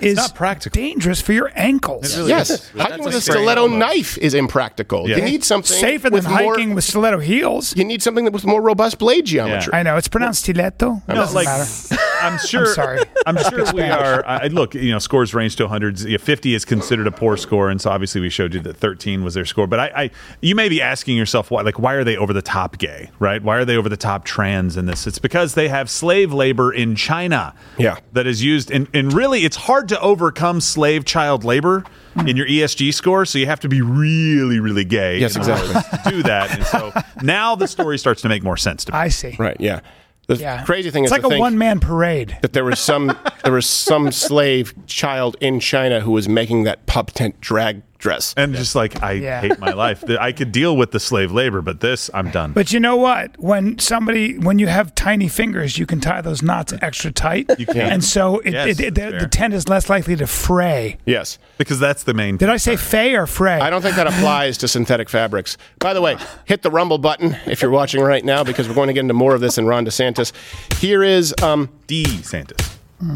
[0.00, 0.80] is not practical.
[0.80, 2.16] dangerous for your ankles.
[2.16, 2.68] really Yes, is.
[2.70, 3.78] hiking with a a stiletto almost.
[3.78, 5.08] knife is impractical.
[5.08, 5.16] Yeah.
[5.18, 6.54] You need something Safer than with more.
[6.54, 7.76] hiking with stiletto heels.
[7.76, 9.72] you need something that with more robust blade geometry.
[9.72, 10.96] I know it's pronounced stiletto.
[10.96, 12.02] It No, doesn't like matter.
[12.22, 12.66] I'm sure.
[12.66, 13.00] sorry.
[13.26, 14.24] I'm sure we are.
[14.26, 16.04] I, look, you know, scores range to hundreds.
[16.04, 19.24] Yeah, Fifty is considered a poor score, and so obviously we showed you that 13
[19.24, 19.66] was their score.
[19.66, 22.42] But I, I, you may be asking yourself why, like, why are they over the
[22.42, 23.42] top gay, right?
[23.42, 25.06] Why are they over the top trans in this?
[25.06, 27.54] It's because they have slave labor in China.
[27.78, 27.98] Yeah.
[28.12, 31.84] that is used, and and really, it's hard to overcome slave child labor.
[32.14, 32.28] Hmm.
[32.28, 35.18] In your ESG score, so you have to be really, really gay.
[35.18, 35.72] Yes, exactly.
[35.72, 38.98] to do that, and so now the story starts to make more sense to me.
[38.98, 39.34] I see.
[39.38, 39.56] Right?
[39.58, 39.80] Yeah.
[40.26, 40.62] The Yeah.
[40.64, 42.36] crazy thing it's is like a one man parade.
[42.42, 46.84] that there was some there was some slave child in China who was making that
[46.84, 48.34] pup tent drag dress.
[48.36, 49.40] and just like I Yeah.
[49.40, 50.02] hate my life.
[50.20, 52.52] I could deal with the slave labor, but this I'm done.
[52.52, 53.38] But you know what?
[53.38, 57.48] When somebody, when you have tiny fingers, you can tie those knots extra tight.
[57.58, 57.92] You can.
[57.92, 59.20] and so it, Yes, it, it- that's the, fair.
[59.20, 60.98] the tent is less likely to fray.
[61.06, 61.38] Yes.
[61.58, 62.36] because that's the main.
[62.36, 63.60] Did I say fay or fray?
[63.60, 65.56] I don't think that applies to synthetic fabrics.
[65.78, 68.88] By the way, hit the rumble button if you're watching right now because we're going
[68.88, 70.32] to get into more of this in Ron DeSantis.
[70.78, 72.68] Here is um, D Santis.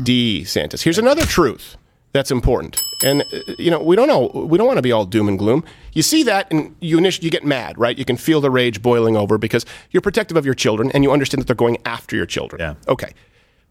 [0.04, 0.42] D.
[0.44, 0.82] Santis.
[0.82, 1.76] Here's another truth
[2.16, 2.82] that's important.
[3.04, 5.38] And uh, you know, we don't know we don't want to be all doom and
[5.38, 5.64] gloom.
[5.92, 7.96] You see that and you initially you get mad, right?
[7.96, 11.12] You can feel the rage boiling over because you're protective of your children and you
[11.12, 12.60] understand that they're going after your children.
[12.60, 12.74] Yeah.
[12.88, 13.12] Okay.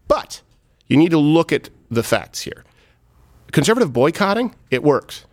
[0.07, 0.41] But
[0.87, 2.63] you need to look at the facts here.
[3.51, 5.25] Conservative boycotting, it works.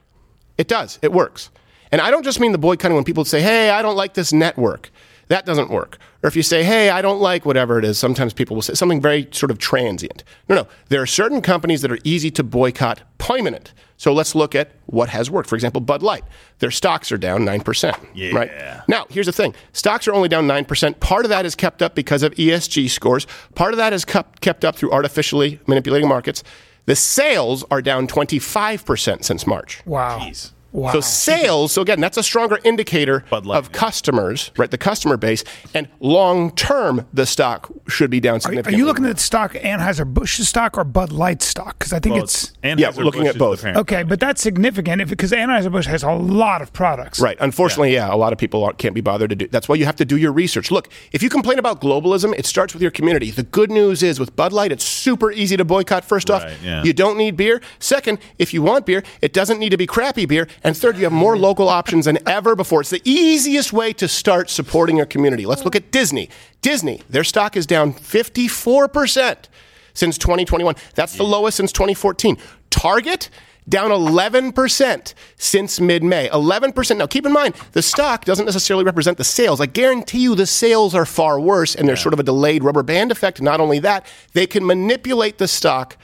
[0.56, 0.98] It does.
[1.02, 1.50] It works.
[1.90, 4.32] And I don't just mean the boycotting when people say, hey, I don't like this
[4.32, 4.90] network.
[5.28, 5.98] That doesn't work.
[6.22, 8.74] Or if you say, hey, I don't like whatever it is, sometimes people will say
[8.74, 10.22] something very sort of transient.
[10.48, 10.68] No, no.
[10.88, 13.72] There are certain companies that are easy to boycott permanent.
[13.96, 15.48] So let's look at what has worked.
[15.48, 16.24] For example, Bud Light.
[16.60, 18.06] Their stocks are down 9%.
[18.14, 18.34] Yeah.
[18.34, 18.50] Right?
[18.88, 21.00] Now, here's the thing stocks are only down 9%.
[21.00, 24.40] Part of that is kept up because of ESG scores, part of that is kept
[24.40, 26.42] kept up through artificially manipulating markets.
[26.86, 29.82] The sales are down 25% since March.
[29.86, 30.30] wow.
[30.72, 30.92] Wow.
[30.92, 33.78] So sales, so again, that's a stronger indicator Bud Light, of yeah.
[33.78, 34.70] customers, right?
[34.70, 39.04] The customer base, and long term, the stock should be down are, are you looking
[39.04, 41.78] at the stock Anheuser Busch stock or Bud Light stock?
[41.78, 43.64] Because I think Well, it's and Yeah, we're looking at both.
[43.64, 47.20] okay, but that's significant if, because Anheuser Busch has a lot of products.
[47.20, 47.36] Right.
[47.40, 48.12] Unfortunately, yeah.
[48.12, 49.48] a lot of people aren't, can't be bothered to do.
[49.48, 50.70] That's why you have to do your research.
[50.70, 53.30] Look, if you complain about globalism, it starts with your community.
[53.30, 56.04] The good news is with Bud Light, it's super easy to boycott.
[56.04, 56.82] First off, yeah.
[56.82, 57.60] you don't need beer.
[57.78, 60.48] Second, if you want beer, it doesn't need to be crappy beer.
[60.64, 62.82] And third, you have more local options than ever before.
[62.82, 65.44] It's the easiest way to start supporting your community.
[65.44, 66.28] Let's look at Disney.
[66.60, 69.46] Disney, their stock is down 54%
[69.94, 70.74] since 2021.
[70.94, 72.38] That's the lowest since 2014.
[72.70, 73.28] Target,
[73.68, 76.28] down 11% since mid May.
[76.28, 76.96] 11%.
[76.96, 79.60] Now, keep in mind, the stock doesn't necessarily represent the sales.
[79.60, 82.82] I guarantee you the sales are far worse, and there's sort of a delayed rubber
[82.82, 83.40] band effect.
[83.40, 85.96] Not only that, they can manipulate the stock.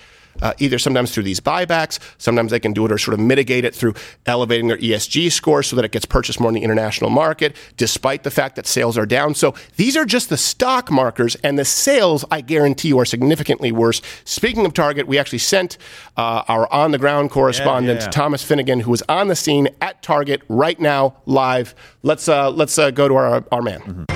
[0.42, 3.64] Uh, either sometimes through these buybacks, sometimes they can do it or sort of mitigate
[3.64, 3.94] it through
[4.26, 8.22] elevating their ESG score so that it gets purchased more in the international market, despite
[8.22, 9.34] the fact that sales are down.
[9.34, 13.72] So these are just the stock markers, and the sales, I guarantee you, are significantly
[13.72, 14.02] worse.
[14.24, 15.78] Speaking of Target, we actually sent
[16.16, 18.08] uh, our on the ground correspondent, yeah.
[18.08, 21.74] Thomas Finnegan, who is on the scene at Target right now, live.
[22.02, 24.06] Let's, uh, let's uh, go to our, our man.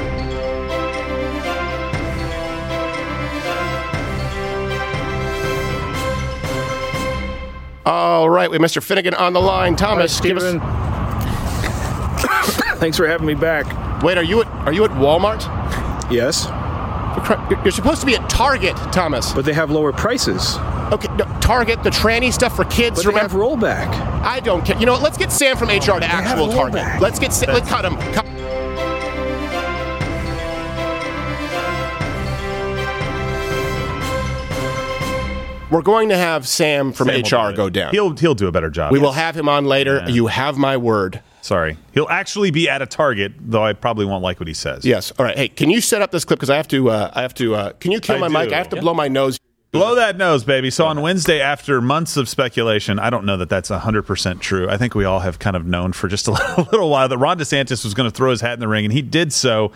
[7.85, 8.83] All right, we have Mr.
[8.83, 9.75] Finnegan on the line.
[9.77, 10.55] Thomas, give us.
[12.79, 14.03] Thanks for having me back.
[14.03, 15.41] Wait, are you at are you at Walmart?
[16.11, 16.47] Yes,
[17.51, 19.33] You're- supposed to be at Target, Thomas.
[19.33, 20.57] but they have lower prices.
[20.93, 23.03] Okay, no, Target, the tranny stuff for kids.
[23.03, 23.67] But they have remember?
[23.67, 23.89] rollback.
[24.23, 24.77] I don't care.
[24.79, 25.03] You know what?
[25.03, 27.01] Let's get Sam from HR to have actual Target.
[27.01, 27.97] Let's get Sa- let's cut him.
[28.13, 28.27] Cut.
[35.73, 37.93] We're going to have Sam from Sam HR go down.
[37.93, 38.93] He'll he'll do a better job.
[38.93, 39.97] we will have him on later.
[40.05, 40.09] Yeah.
[40.09, 41.23] You have my word.
[41.41, 44.85] Sorry, he'll actually be at a target, though I probably won't like what he says.
[44.85, 45.11] Yes.
[45.19, 45.37] All right.
[45.37, 46.91] Hey, can you set up this clip because I have to?
[46.91, 47.55] Uh, I have to.
[47.57, 48.53] Uh, can you kill I my mic?
[48.53, 48.83] I have to Yeah.
[48.83, 49.39] blow my nose.
[49.73, 50.69] Blow that nose, baby.
[50.71, 54.69] So on Wednesday, after months of speculation, I don't know that that's 100% true.
[54.69, 57.17] I think we all have kind of known for just a little, little while that
[57.17, 59.73] Ron DeSantis was going to throw his hat in the ring, and he did so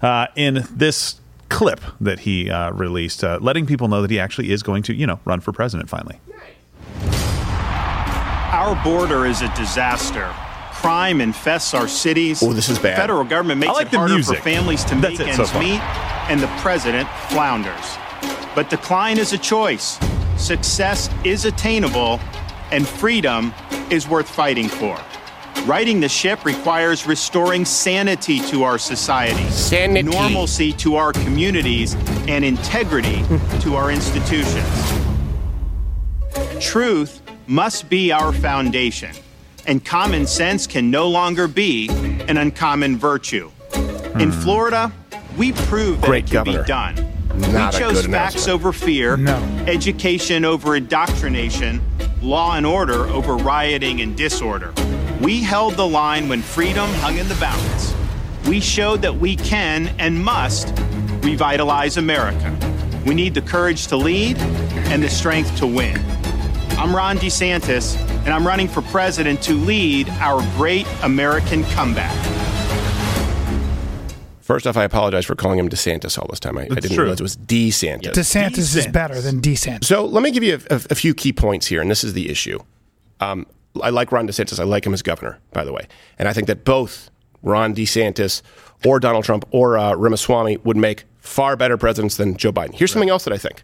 [0.00, 1.20] uh, in this
[1.54, 4.92] clip that he uh, released, uh, letting people know that he actually is going to,
[4.92, 6.18] you know, run for president finally.
[8.52, 10.28] Our border is a disaster.
[10.72, 12.42] Crime infests our cities.
[12.42, 12.96] Oh, this is bad.
[12.96, 14.38] The federal government makes like it harder music.
[14.38, 15.80] for families to That's make it so ends meet,
[16.28, 17.96] and the president flounders.
[18.54, 19.98] But decline is a choice.
[20.36, 22.20] Success is attainable,
[22.70, 23.54] and freedom
[23.90, 25.00] is worth fighting for.
[25.66, 30.02] Righting the ship requires restoring sanity to our society, Sanity.
[30.10, 31.94] normalcy to our communities,
[32.28, 33.24] and integrity
[33.60, 34.92] to our institutions.
[36.60, 39.14] Truth must be our foundation,
[39.66, 41.88] and common sense can no longer be
[42.28, 43.50] an uncommon virtue.
[44.18, 44.92] In Florida,
[45.38, 46.10] we proved that Hmm.
[46.10, 46.62] Great it can governor.
[46.62, 47.52] be done.
[47.54, 49.36] Not we chose facts over fear, No.
[49.66, 51.80] education over indoctrination,
[52.22, 54.72] law and order over rioting and disorder.
[55.24, 57.94] We held the line when freedom hung in the balance.
[58.46, 60.68] We showed that we can and must
[61.22, 62.54] revitalize America.
[63.06, 65.98] We need the courage to lead and the strength to win.
[66.76, 72.12] I'm Ron DeSantis, and I'm running for president to lead our great American comeback.
[74.40, 76.58] First off, I apologize for calling him DeSantis all this time.
[76.58, 77.04] I, I didn't true.
[77.04, 78.12] realize it was DeSantis.
[78.12, 79.84] DeSantis is better than DeSantis.
[79.84, 82.12] So let me give you a, a- a few key points here, and this is
[82.12, 82.58] the issue.
[83.20, 83.46] Um,
[83.82, 84.60] I like Ron DeSantis.
[84.60, 85.86] I like him as governor, by the way,
[86.18, 87.10] and I think that both
[87.42, 88.42] Ron DeSantis
[88.84, 92.74] or Donald Trump or uh, Ramaswamy would make far better presidents than Joe Biden.
[92.74, 93.62] Here's something else that I think.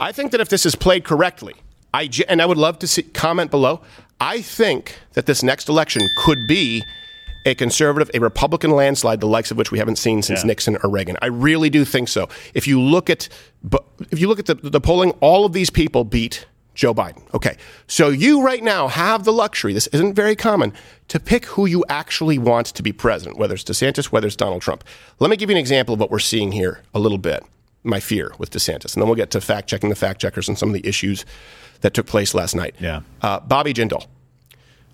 [0.00, 1.54] I think that if this is played correctly,
[1.92, 3.80] I ge- and I would love to see comment below.
[4.20, 6.82] I think that this next election could be
[7.46, 10.48] a conservative, a Republican landslide, the likes of which we haven't seen since Yeah.
[10.48, 11.16] Nixon or Reagan.
[11.22, 12.28] I really do think so.
[12.54, 13.28] If you look at,
[14.10, 16.46] if you look at the, the polling, all of these people beat
[16.80, 17.22] Joe Biden.
[17.34, 19.74] Okay, so you right now have the luxury.
[19.74, 20.72] This isn't very common
[21.08, 24.62] to pick who you actually want to be president, whether it's DeSantis, whether it's Donald
[24.62, 24.82] Trump.
[25.18, 27.44] Let me give you an example of what we're seeing here a little bit.
[27.82, 30.58] My fear with DeSantis, and then we'll get to fact checking the fact checkers and
[30.58, 31.26] some of the issues
[31.82, 32.74] that took place last night.
[32.80, 33.02] Yeah.
[33.20, 34.06] uh, Bobby Jindal.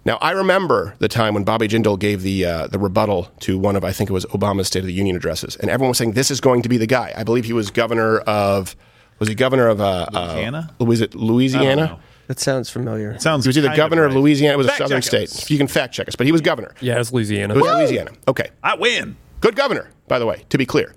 [0.04, 3.76] Now, I remember the time when Bobby Jindal gave the uh, the rebuttal to one
[3.76, 6.12] of, I think it was Obama's State of the Union addresses, and everyone was saying
[6.12, 7.12] this is going to be the guy.
[7.16, 8.74] I believe he was governor of,
[9.18, 10.74] was he governor of uh, Louisiana?
[10.80, 11.86] Uh, was it I don't Louisiana?
[11.86, 11.98] know.
[12.28, 13.12] That sounds familiar.
[13.12, 14.20] It sounds He was either governor of of right.
[14.22, 14.54] Louisiana.
[14.54, 15.32] It was Fact a southern check us.
[15.32, 15.50] state.
[15.50, 16.74] You can fact check us, but he was governor.
[16.80, 17.54] Yeah, it's Louisiana.
[17.54, 18.10] It was Louisiana.
[18.26, 19.16] Okay, I win.
[19.40, 20.44] good governor, by the way.
[20.48, 20.92] To be clear,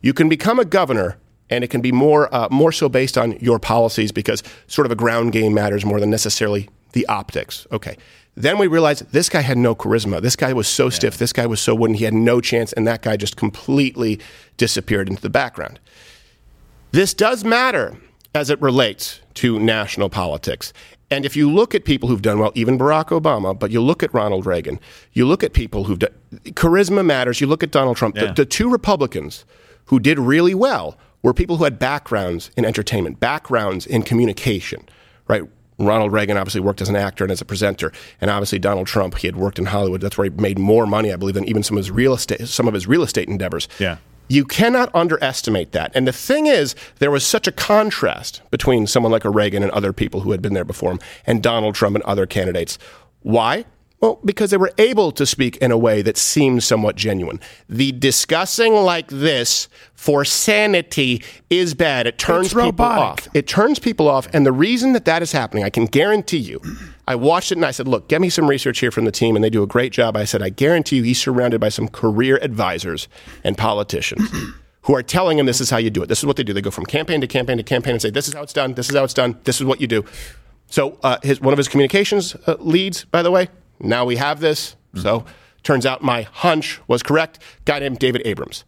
[0.00, 1.16] you can become a governor,
[1.48, 4.90] and it can be more uh, more so based on your policies because sort of
[4.90, 7.66] a ground game matters more than necessarily the optics.
[7.70, 7.96] Okay.
[8.36, 10.20] Then we realized this guy had no charisma.
[10.20, 11.18] This guy was so stiff.
[11.18, 11.94] This guy was so wooden.
[11.94, 14.18] He had no chance, and that guy just completely
[14.56, 15.78] disappeared into the background.
[16.94, 17.96] This does matter
[18.36, 20.72] as it relates to national politics.
[21.10, 24.04] And if you look at people who've done well, even Barack Obama, but you look
[24.04, 24.78] at Ronald Reagan,
[25.12, 26.12] you look at people who've done
[26.50, 28.26] charisma matters, you look at Donald Trump, Yeah.
[28.26, 29.44] the, the two Republicans
[29.86, 34.88] who did really well were people who had backgrounds in entertainment, backgrounds in communication,
[35.26, 35.42] right?
[35.80, 39.18] Ronald Reagan obviously worked as an actor and as a presenter, and obviously Donald Trump,
[39.18, 40.00] he had worked in Hollywood.
[40.00, 42.46] That's where he made more money, I believe, than even some of his real estate,
[42.46, 43.66] some of his real estate endeavors.
[43.80, 43.96] Yeah.
[44.28, 45.92] You cannot underestimate that.
[45.94, 49.70] And the thing is, there was such a contrast between someone like a Reagan and
[49.72, 52.78] other people who had been there before him and Donald Trump and other candidates.
[53.20, 53.64] Why?
[54.04, 57.40] Well, because they were able to speak in a way that seemed somewhat genuine.
[57.70, 62.06] The discussing like this for sanity is bad.
[62.06, 63.26] It turns It's people robotic.
[63.26, 63.28] off.
[63.34, 64.28] It turns people off.
[64.34, 66.60] And the reason that that is happening, I can guarantee you,
[67.08, 69.36] I watched it and I said, look, get me some research here from the team.
[69.36, 70.18] And they do a great job.
[70.18, 73.08] I said, I guarantee you he's surrounded by some career advisors
[73.42, 74.30] and politicians.
[74.82, 76.08] Who are telling him this is how you do it?
[76.10, 76.52] This is what they do.
[76.52, 78.74] They go from campaign to campaign to campaign and say, "This is how it's done.
[78.74, 79.38] This is how it's done.
[79.44, 80.04] This is what you do."
[80.68, 83.48] So, uh, his one of his communications uh, leads, by the way,
[83.80, 84.76] now we have this.
[84.94, 85.24] So,
[85.62, 87.38] turns out my hunch was correct.
[87.64, 88.64] Guy named David Abrams.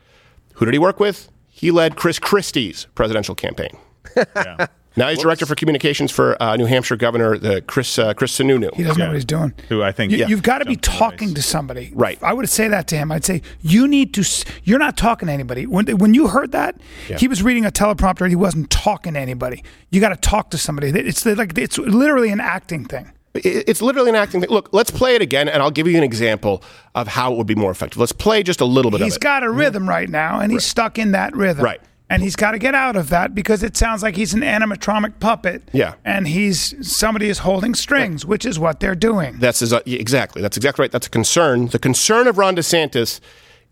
[0.54, 1.30] Who did he work with?
[1.48, 3.76] He led Chris Christie's presidential campaign.
[4.98, 8.74] Now he's director for communications for uh, New Hampshire Governor the Chris uh, Chris Sununu.
[8.74, 9.52] He doesn't know what he's doing.
[9.68, 10.28] Who I think You, Yeah.
[10.28, 11.92] You've got to be talking to somebody.
[11.94, 12.18] Right.
[12.22, 13.12] I would say that to him.
[13.12, 14.24] I'd say you need to.
[14.64, 15.66] You're not talking to anybody.
[15.66, 17.18] When when you heard that, Yeah.
[17.18, 18.26] he was reading a teleprompter.
[18.28, 19.62] He wasn't talking to anybody.
[19.90, 20.88] You got to talk to somebody.
[20.88, 23.12] It's like it's literally an acting thing.
[23.44, 24.50] It- It's literally an acting thing.
[24.50, 26.62] Look, let's play it again, and I'll give you an example
[26.94, 27.98] of how it would be more effective.
[27.98, 29.10] Let's play just a little bit He's of it.
[29.14, 31.64] He's got a rhythm right now, and he's stuck in that rhythm.
[31.64, 31.80] Right.
[32.08, 35.18] And he's got to get out of that because it sounds like he's an animatronic
[35.18, 35.68] puppet.
[35.72, 35.94] Yeah.
[36.04, 39.38] And he's somebody is holding strings, which is what they're doing.
[39.40, 40.40] That's exa- exactly.
[40.40, 40.92] That's exactly right.
[40.92, 41.66] That's a concern.
[41.66, 43.18] The concern of Ron DeSantis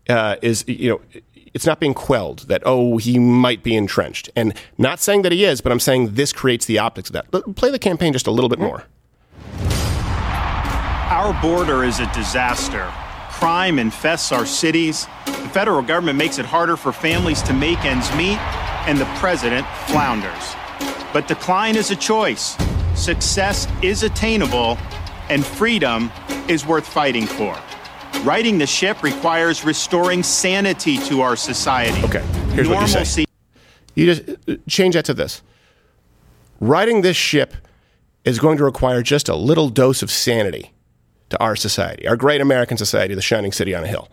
[0.09, 1.01] uh, is, you know,
[1.53, 5.45] it's not being quelled that oh he might be entrenched, and not saying that he
[5.45, 7.55] is, but I'm saying this creates the optics of that.
[7.55, 8.83] Play the campaign just a little bit more.
[11.11, 12.91] Our border is a disaster.
[13.29, 15.05] Crime infests our cities.
[15.27, 18.39] The federal government makes it harder for families to make ends meet,
[18.87, 20.55] and the president flounders.
[21.13, 22.57] But decline is a choice.
[22.95, 24.79] Success is attainable,
[25.29, 26.11] and freedom
[26.47, 27.55] is worth fighting for.
[28.23, 32.03] Righting the ship requires restoring sanity to our society.
[32.03, 33.25] Okay, here's what you say.
[33.93, 35.43] You just change that to this.
[36.59, 37.53] Riding this ship
[38.23, 40.71] is going to require just a little dose of sanity
[41.29, 44.09] to our society, our great American society, the shining city on a hill.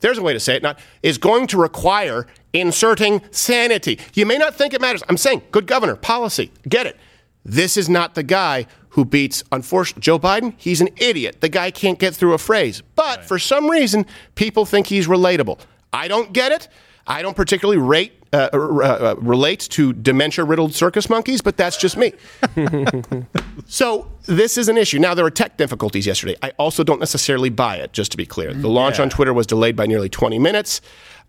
[0.00, 3.98] There's a way to say it, not is going to require inserting sanity.
[4.14, 5.02] You may not think it matters.
[5.08, 6.96] I'm saying good governor, policy, get it.
[7.44, 10.54] This is not the guy who beats, unfortunately, Joe Biden.
[10.56, 11.40] He's an idiot.
[11.40, 12.82] The guy can't get through a phrase.
[12.94, 15.60] But for some reason, people think he's relatable.
[15.92, 16.68] I don't get it.
[17.06, 21.76] I don't particularly rate, uh, uh, uh, relate to dementia riddled circus monkeys, but that's
[21.76, 22.12] just me.
[23.66, 24.98] so this is an issue.
[24.98, 26.36] Now, there were tech difficulties yesterday.
[26.42, 28.52] I also don't necessarily buy it, just to be clear.
[28.52, 29.04] The launch Yeah.
[29.04, 30.80] on Twitter was delayed by nearly 20 minutes.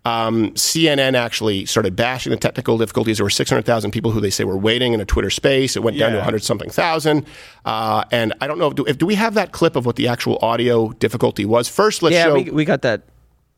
[0.04, 3.18] Um, CNN actually started bashing the technical difficulties.
[3.18, 5.76] There were 600,000 people who they say were waiting in a Twitter space.
[5.76, 6.20] It went down to Yeah.
[6.20, 7.26] 100 something thousand.
[7.64, 9.96] Uh, and I don't know if do, if do we have that clip of what
[9.96, 11.68] the actual audio difficulty was?
[11.68, 12.34] First, let's yeah, show.
[12.34, 13.02] we, we got that.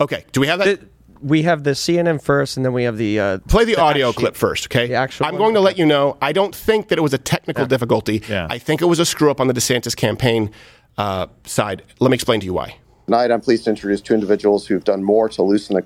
[0.01, 0.81] okay, do we have that?
[1.23, 4.21] We have the CNN first, and then we have the uh, Play the, audio actual-
[4.21, 4.87] clip first, okay?
[4.87, 5.41] The actual I'm one?
[5.43, 6.17] going to let you know.
[6.23, 8.23] I don't think that it was a technical difficulty.
[8.29, 8.47] Yeah.
[8.49, 10.51] I think it was a screw up on the DeSantis campaign
[10.97, 11.83] uh, side.
[11.99, 12.77] Let me explain to you why.
[13.07, 15.85] Tonight, I'm pleased to introduce two individuals who've done more to loosen the.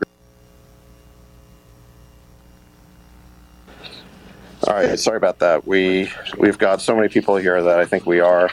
[4.66, 5.66] All right, sorry about that.
[5.66, 8.50] We we've got so many people here that I think we are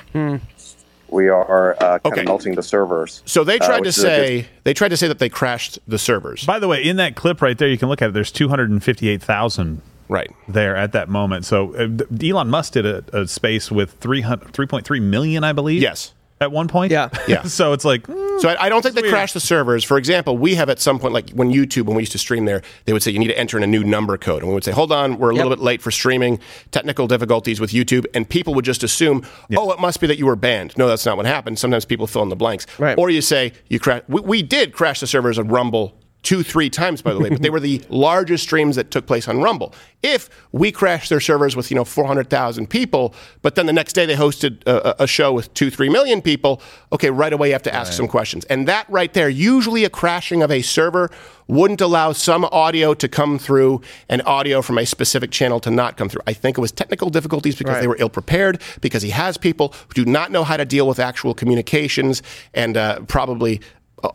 [1.11, 2.21] we are uh, kind Okay.
[2.21, 3.21] of melting the servers.
[3.25, 5.79] So they uh, tried to which good- say they tried to say that they crashed
[5.87, 6.45] the servers.
[6.45, 8.13] By the way, in that clip right there, you can look at it.
[8.13, 11.45] There's 258,000 right there at that moment.
[11.45, 11.87] So uh,
[12.21, 15.81] Elon Musk did a, a space with 300 3.3 million, I believe.
[15.81, 16.13] Yes.
[16.41, 16.91] At one point.
[16.91, 17.09] Yeah.
[17.27, 17.43] Yeah.
[17.43, 19.13] so it's like, mm, So I, I don't think they weird.
[19.13, 19.83] crashed the servers.
[19.83, 22.45] For example, we have at some point, like when YouTube, when we used to stream
[22.45, 24.55] there, they would say you need to enter in a new number code, and we
[24.55, 25.59] would say, hold on, we're a little Yep.
[25.59, 26.39] bit late for streaming,
[26.71, 29.23] technical difficulties with YouTube, and people would just assume,
[29.55, 30.75] oh, it must be that you were banned.
[30.77, 31.59] No, that's not what happened.
[31.59, 32.97] Sometimes people fill in the blanks, Right.
[32.97, 34.01] or you say you crash.
[34.07, 35.95] We, we did crash the servers on Rumble.
[36.23, 39.27] Two, three times, by the way, but they were the largest streams that took place
[39.27, 39.73] on Rumble.
[40.03, 44.05] If we crashed their servers with, you know, 400,000 people, but then the next day
[44.05, 46.61] they hosted a, a- show with two, three million people,
[46.93, 48.45] okay, right away you have to ask some questions.
[48.45, 51.09] And that right there, usually a crashing of a server
[51.47, 55.97] wouldn't allow some audio to come through and audio from a specific channel to not
[55.97, 56.21] come through.
[56.27, 57.81] I think it was technical difficulties because Right.
[57.81, 60.87] they were ill prepared, because he has people who do not know how to deal
[60.87, 62.21] with actual communications,
[62.53, 63.59] and uh, probably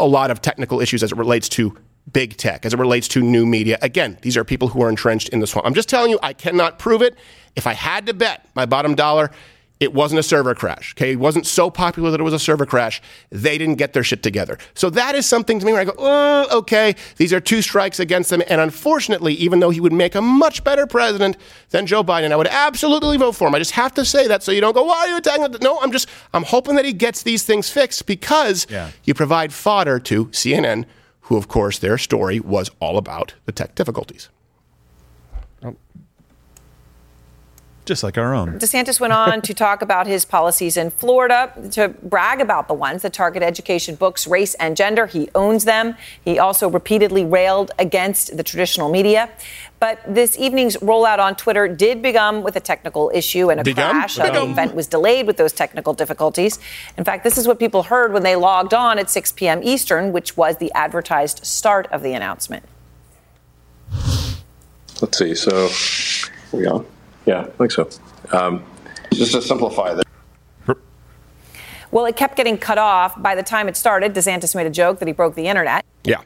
[0.00, 1.76] a lot of technical issues as it relates to
[2.12, 3.78] big tech, as it relates to new media.
[3.82, 5.66] Again, these are people who are entrenched in the swamp.
[5.66, 7.16] I'm just telling you, I cannot prove it.
[7.56, 9.30] If I had to bet my bottom dollar,
[9.78, 10.94] it wasn't a server crash.
[10.96, 13.02] Okay, it wasn't so popular that it was a server crash.
[13.30, 14.56] They didn't get their shit together.
[14.72, 18.00] So that is something to me where I go, oh, okay, these are two strikes
[18.00, 18.42] against them.
[18.48, 21.36] And unfortunately, even though he would make a much better president
[21.70, 23.54] than Joe Biden, I would absolutely vote for him.
[23.54, 25.54] I just have to say that so you don't go, why are you attacking?
[25.60, 28.90] No, I'm just, I'm hoping that he gets these things fixed because Yeah.
[29.04, 30.86] you provide fodder to CNN,
[31.26, 34.28] who, of course, their story was all about the tech difficulties.
[35.62, 35.76] Oh.
[37.86, 38.58] Just like our own.
[38.58, 43.02] DeSantis went on to talk about his policies in Florida, to brag about the ones
[43.02, 45.06] that target education, books, race, and gender.
[45.06, 45.96] He owns them.
[46.24, 49.30] He also repeatedly railed against the traditional media.
[49.78, 53.90] But this evening's rollout on Twitter did begin with a technical issue and a Begum?
[53.90, 54.18] crash.
[54.18, 56.58] Uh, The event was delayed with those technical difficulties.
[56.98, 59.60] In fact, this is what people heard when they logged on at 6 p.m.
[59.62, 62.64] Eastern, which was the advertised start of the announcement.
[65.00, 65.34] Let's see.
[65.34, 65.68] So,
[66.52, 66.86] are we on?
[67.26, 67.88] Yeah, I think so.
[68.32, 68.64] Um,
[69.12, 70.04] Just to simplify this.
[71.92, 73.20] Well, it kept getting cut off.
[73.22, 75.84] By the time it started, DeSantis made a joke that he broke the internet.
[76.04, 76.22] Yeah.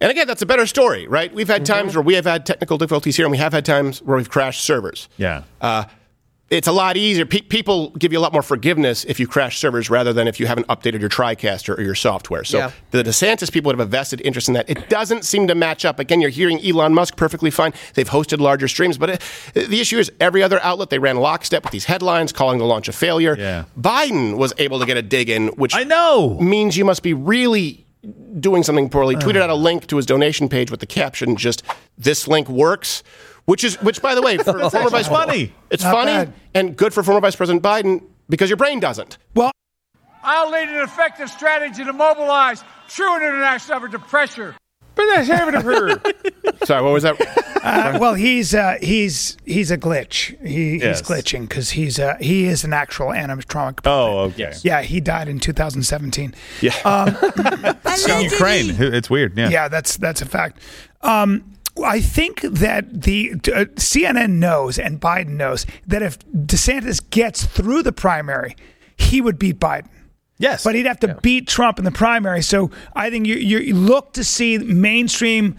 [0.00, 1.32] And again, that's a better story, right?
[1.32, 4.02] We've had times where we have had technical difficulties here, and we have had times
[4.02, 5.08] where we've crashed servers.
[5.16, 5.44] Yeah.
[5.60, 5.84] Uh,
[6.52, 7.24] it's a lot easier.
[7.24, 10.38] Pe- people give you a lot more forgiveness if you crash servers rather than if
[10.38, 12.44] you haven't updated your TriCaster or your software.
[12.44, 12.70] So Yeah.
[12.90, 14.68] the DeSantis people would have a vested interest in that.
[14.68, 15.98] It doesn't seem to match up.
[15.98, 17.72] Again, you're hearing Elon Musk perfectly fine.
[17.94, 19.22] They've hosted larger streams, but it,
[19.54, 22.86] the issue is every other outlet they ran lockstep with these headlines calling the launch
[22.86, 23.34] a failure.
[23.38, 23.64] Yeah.
[23.80, 27.14] Biden was able to get a dig in, which I know means you must be
[27.14, 27.86] really
[28.38, 29.14] doing something poorly.
[29.16, 31.62] Tweeted out a link to his donation page with the caption just
[31.96, 33.02] "This link works."
[33.44, 35.52] Which is, which by the way, for former vice funny.
[35.70, 36.32] it's Not funny bad.
[36.54, 39.18] and good for former Vice President Biden because your brain doesn't.
[39.34, 39.50] Well,
[40.22, 44.54] I'll lead an effective strategy to mobilize true international effort to pressure.
[44.94, 45.54] But that's having
[46.64, 47.16] Sorry, what was that?
[47.64, 50.38] Uh, well, he's uh, he's he's a glitch.
[50.46, 50.98] He, Yes.
[51.00, 53.80] He's glitching because he's uh, he is an actual animatronic.
[53.86, 54.52] Oh, okay.
[54.62, 56.34] Yeah, he died in 2017.
[56.60, 56.72] Yeah.
[56.84, 57.08] Um,
[58.16, 58.76] In Ukraine.
[58.78, 59.36] It's weird.
[59.36, 59.48] Yeah.
[59.48, 60.58] yeah, that's that's a fact.
[61.00, 61.51] Um,
[61.82, 67.82] I think that the uh, CNN knows and Biden knows that if DeSantis gets through
[67.82, 68.56] the primary,
[68.96, 69.88] he would beat Biden.
[70.38, 70.64] Yes.
[70.64, 72.42] But he'd have to beat Trump in the primary.
[72.42, 75.56] So I think you, you look to see mainstream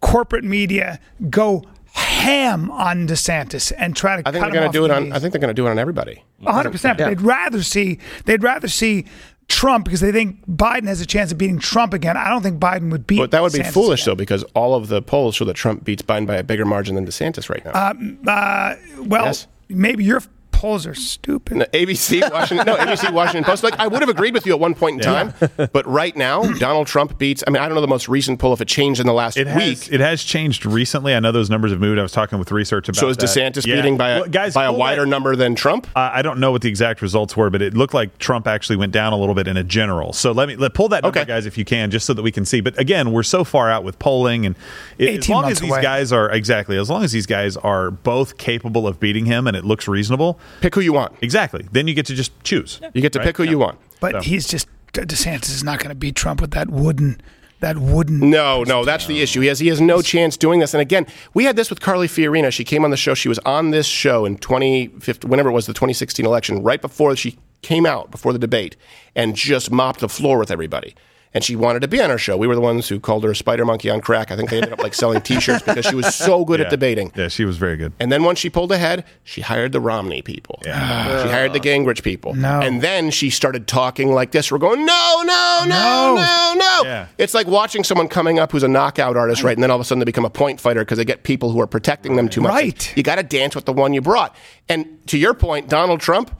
[0.00, 0.98] corporate media
[1.30, 5.04] go ham on DeSantis and try to I think they're going to do it on.
[5.04, 5.12] knees.
[5.12, 6.24] I think they're going to do it on everybody.
[6.46, 6.98] hundred percent.
[6.98, 9.06] They'd rather see they'd rather see
[9.52, 12.16] Trump because they think Biden has a chance of beating Trump again.
[12.16, 13.18] I don't think Biden would beat.
[13.18, 14.12] But that would be DeSantis foolish again.
[14.12, 16.94] though, because all of the polls show that Trump beats Biden by a bigger margin
[16.94, 17.90] than DeSantis right now.
[17.90, 19.46] Um, uh, well, Yes.
[19.68, 20.22] maybe your
[20.62, 21.56] polls are stupid.
[21.56, 23.64] No, ABC, Washington, no, ABC, Washington Post.
[23.64, 25.34] Like I would have agreed with you at one point in time,
[25.72, 27.42] but right now Donald Trump beats.
[27.46, 29.36] I mean, I don't know the most recent poll if it changed in the last
[29.36, 29.78] It week.
[29.80, 31.14] has, it has changed recently.
[31.16, 31.98] I know those numbers have moved.
[31.98, 33.00] I was talking with research about that.
[33.00, 33.26] So is that.
[33.54, 33.74] DeSantis Yeah.
[33.76, 35.88] beating by a, Well, guys, by a wider that- number than Trump?
[35.96, 38.76] Uh, I don't know what the exact results were, but it looked like Trump actually
[38.76, 40.12] went down a little bit in a general.
[40.12, 41.26] So let me let pull that number, Okay.
[41.26, 42.60] guys, if you can, just so that we can see.
[42.60, 44.54] But again, we're so far out with polling, and
[44.96, 45.82] it, as long as these away.
[45.82, 49.56] guys are exactly as long as these guys are both capable of beating him, and
[49.56, 50.38] it looks reasonable.
[50.60, 51.14] Pick who you want.
[51.22, 51.66] Exactly.
[51.72, 52.80] Then you get to just choose.
[52.94, 53.26] You get to Right?
[53.26, 53.78] pick who you want.
[54.00, 54.20] But So.
[54.20, 57.20] he's just DeSantis is not going to beat Trump with that wooden
[57.60, 58.28] that wooden.
[58.28, 59.40] No, no, that's the issue.
[59.40, 60.74] He has he has no chance doing this.
[60.74, 62.52] And again, we had this with Carly Fiorina.
[62.52, 63.14] She came on the show.
[63.14, 67.14] She was on this show in 2015, whenever it was the 2016 election, right before
[67.14, 68.74] she came out before the debate,
[69.14, 70.94] and just mopped the floor with everybody.
[71.34, 72.36] And she wanted to be on our show.
[72.36, 74.30] We were the ones who called her a spider monkey on crack.
[74.30, 76.66] I think they ended up like selling T-shirts because she was so good Yeah.
[76.66, 77.10] at debating.
[77.16, 77.94] Yeah, she was very good.
[77.98, 80.60] And then once she pulled ahead, she hired the Romney people.
[80.64, 81.22] Yeah.
[81.22, 82.34] She hired the Gingrich people.
[82.34, 82.60] No.
[82.60, 84.52] And then she started talking like this.
[84.52, 86.14] We're going, no, no, no, No.
[86.16, 86.80] no, no.
[86.84, 87.06] Yeah.
[87.16, 89.56] It's like watching someone coming up who's a knockout artist, right?
[89.56, 91.50] And then all of a sudden they become a point fighter because they get people
[91.50, 92.50] who are protecting them too much.
[92.52, 92.92] Right.
[92.96, 94.36] You got to dance with the one you brought.
[94.68, 96.30] And to your point, Donald Trump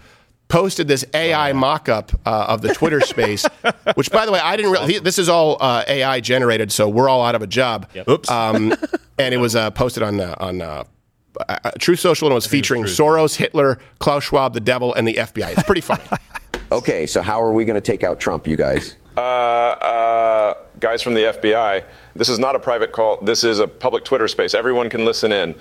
[0.52, 3.44] posted this AI mock-up uh, of the Twitter space,
[3.94, 4.72] which, by the way, I didn't.
[4.72, 7.88] Re- this is all uh, AI generated, so we're all out of a job.
[8.08, 8.30] Oops.
[8.42, 8.74] Um,
[9.18, 10.84] and it was uh, posted on uh, on uh,
[11.48, 15.52] uh, Social, and it was featuring Soros, Hitler, Klaus Schwab, the devil, and the FBI.
[15.52, 16.04] It's pretty funny.
[16.72, 18.96] Okay, so how are we going to take out Trump, you guys?
[19.14, 21.84] Uh, uh, guys from the FBI,
[22.16, 23.18] this is not a private call.
[23.20, 24.54] This is a public Twitter space.
[24.54, 25.54] Everyone can listen in.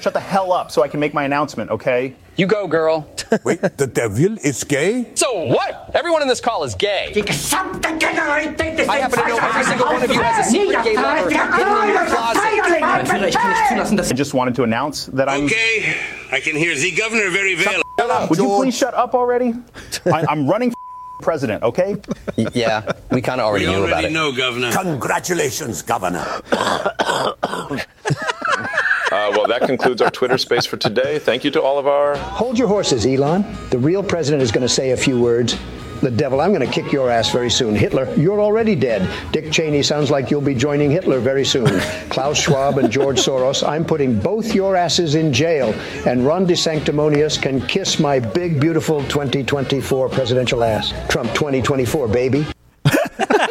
[0.00, 2.14] Shut the hell up so I can make my announcement, okay?
[2.36, 3.08] You go, girl.
[3.44, 5.10] Wait, the devil is gay?
[5.14, 5.90] So what?
[5.94, 7.10] Everyone in this call is gay.
[7.10, 7.12] I
[8.98, 11.88] happen to know every single one of you has a secret gay lover hidden in
[11.88, 12.42] your closet.
[14.10, 15.46] I just wanted to announce that I'm.
[15.46, 15.96] Okay,
[16.30, 17.82] I can hear the governor very well.
[17.98, 18.30] Shut up.
[18.30, 19.54] Would you please shut up already?
[20.06, 20.76] I, I'm running for
[21.20, 21.96] president, okay?
[22.54, 24.12] Yeah, we kind of already We knew about already it.
[24.12, 24.70] know, governor.
[24.72, 26.24] Congratulations, governor.
[29.10, 31.18] Uh, well, that concludes our Twitter space for today.
[31.18, 32.16] Thank you to all of our.
[32.16, 33.44] Hold your horses, Elon.
[33.70, 35.56] The real president is going to say a few words.
[36.02, 37.74] The devil, I'm going to kick your ass very soon.
[37.74, 39.08] Hitler, you're already dead.
[39.32, 41.66] Dick Cheney sounds like you'll be joining Hitler very soon.
[42.10, 45.72] Klaus Schwab and George Soros, I'm putting both your asses in jail.
[46.06, 50.92] And Ron DeSanctimonious can kiss my big, beautiful 2024 presidential ass.
[51.08, 52.46] Trump 2024, baby.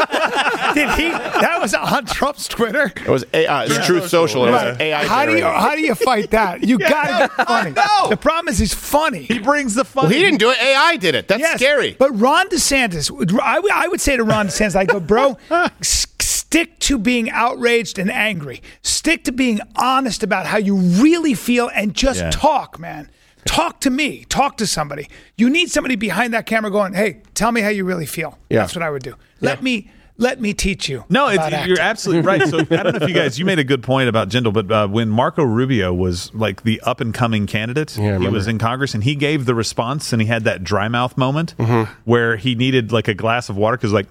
[0.73, 1.09] Did he?
[1.09, 2.91] That was on Trump's Twitter.
[2.95, 3.65] It was AI.
[3.65, 4.43] It's Truth Social.
[4.45, 4.81] and It was Right.
[4.81, 5.05] AI.
[5.05, 6.63] How do you how do you fight that?
[6.63, 7.71] You gotta get funny.
[7.71, 9.23] The problem is he's funny.
[9.23, 10.05] He brings the fun.
[10.05, 10.57] Well, he didn't do it.
[10.61, 11.27] AI did it.
[11.27, 11.95] That's Yes, scary.
[11.97, 13.11] But Ron DeSantis,
[13.41, 15.37] I would- I would say to Ron DeSantis, I go, bro,
[15.79, 18.61] s- stick to being outraged and angry.
[18.81, 22.29] Stick to being honest about how you really feel and just Yeah.
[22.31, 23.09] talk, man.
[23.45, 24.25] Talk to me.
[24.29, 25.07] Talk to somebody.
[25.37, 28.37] You need somebody behind that camera going, hey, tell me how you really feel.
[28.49, 28.59] Yeah.
[28.61, 29.15] That's what I would do.
[29.41, 31.03] Let me let me teach you.
[31.09, 32.47] No, it's, you're absolutely right.
[32.47, 34.71] So I don't know if you guys, you made a good point about Jindal, but
[34.71, 38.93] uh, when Marco Rubio was like the up and coming candidate, he was in Congress
[38.93, 41.91] and he gave the response and he had that dry mouth moment Mm-hmm.
[42.05, 44.07] where he needed like a glass of water because like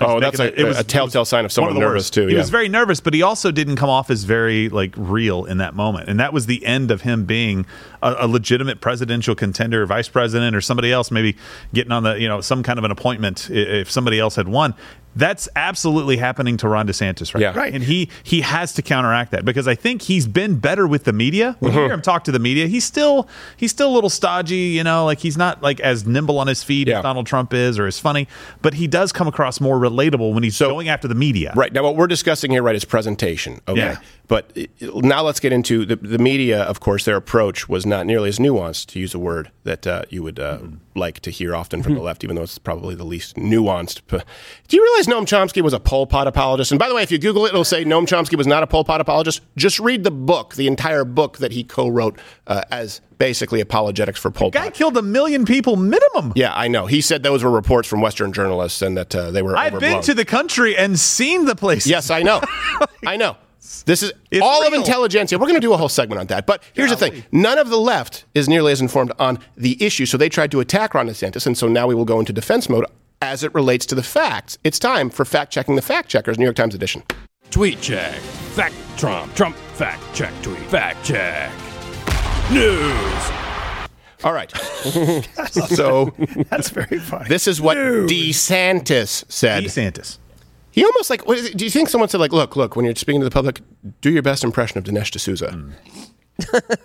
[0.00, 2.14] Oh, He's that's making a- a telltale sign of one someone the nervous, worst.
[2.14, 5.44] too, He was very nervous, but he also didn't come off as very like real
[5.44, 7.66] in that moment, and that was the end of him being
[8.02, 11.36] a, a legitimate presidential contender, vice president, or somebody else maybe
[11.74, 14.74] getting on the you know some kind of an appointment if somebody else had won.
[15.16, 17.50] That's absolutely happening to Ron DeSantis right Yeah.
[17.52, 17.62] now.
[17.62, 21.12] And he he has to counteract that because I think he's been better with the
[21.12, 21.56] media.
[21.58, 21.82] When you Mhm.
[21.86, 23.26] hear him talk to the media, he's still
[23.56, 26.62] he's still a little stodgy, you know, like he's not like as nimble on his
[26.62, 28.28] feet as Donald Trump is or as funny,
[28.62, 31.52] but he does come across more relatable when he's going after the media.
[31.56, 31.72] Right.
[31.72, 33.60] Now, what we're discussing here, right, is presentation.
[33.66, 33.80] Okay.
[33.80, 33.96] Yeah.
[34.28, 38.28] But now let's get into the, the media, of course, their approach was not nearly
[38.28, 40.58] as nuanced, to use a word that uh, you would uh,
[40.94, 44.02] like to hear often from the left, even though it's probably the least nuanced.
[44.68, 46.70] Do you realize Noam Chomsky was a Pol Pot apologist?
[46.70, 48.66] And by the way, if you Google it, it'll say Noam Chomsky was not a
[48.66, 49.40] Pol Pot apologist.
[49.56, 54.20] Just read the book, the entire book that he co wrote uh, as basically apologetics
[54.20, 54.62] for Pol Pot.
[54.62, 56.34] Guy killed a million people minimum.
[56.36, 56.84] Yeah, I know.
[56.84, 59.56] He said those were reports from Western journalists and that uh, they were.
[59.56, 61.86] I've been to the country and seen the place.
[61.86, 62.42] Yes, I know.
[63.06, 63.38] I know.
[63.86, 64.12] This is
[64.42, 64.80] all of real.
[64.80, 65.38] intelligentsia.
[65.38, 66.46] We're going to do a whole segment on that.
[66.46, 70.06] But here's the thing none of the left is nearly as informed on the issue.
[70.06, 71.46] So they tried to attack Ron DeSantis.
[71.46, 72.84] And so now we will go into defense mode
[73.20, 74.58] as it relates to the facts.
[74.64, 77.02] It's time for fact checking the fact checkers, New York Times edition.
[77.50, 78.14] Tweet check.
[78.54, 79.34] Fact Trump.
[79.34, 80.58] Trump fact check tweet.
[80.66, 81.50] Fact check.
[82.52, 83.30] News.
[84.24, 84.50] All right.
[85.50, 86.12] so
[86.50, 87.28] that's very funny.
[87.28, 89.64] This is what DeSantis said.
[89.64, 90.18] DeSantis.
[90.78, 91.56] He almost like, what is it?
[91.56, 93.60] do you think someone said, like, look, look, when you're speaking to the public,
[94.00, 95.72] do your best impression of Dinesh D'Souza?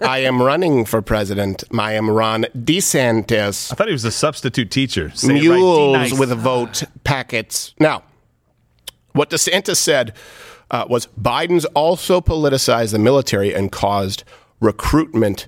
[0.02, 1.64] I am running for president.
[1.78, 3.72] I am Ron DeSantis.
[3.72, 5.12] I thought he was a substitute teacher.
[5.12, 5.58] Say it right.
[5.58, 7.76] Mules with vote packets.
[7.80, 8.04] Now,
[9.14, 10.14] what DeSantis said
[10.72, 14.24] uh, was Biden's also politicized the military and caused
[14.60, 15.48] recruitment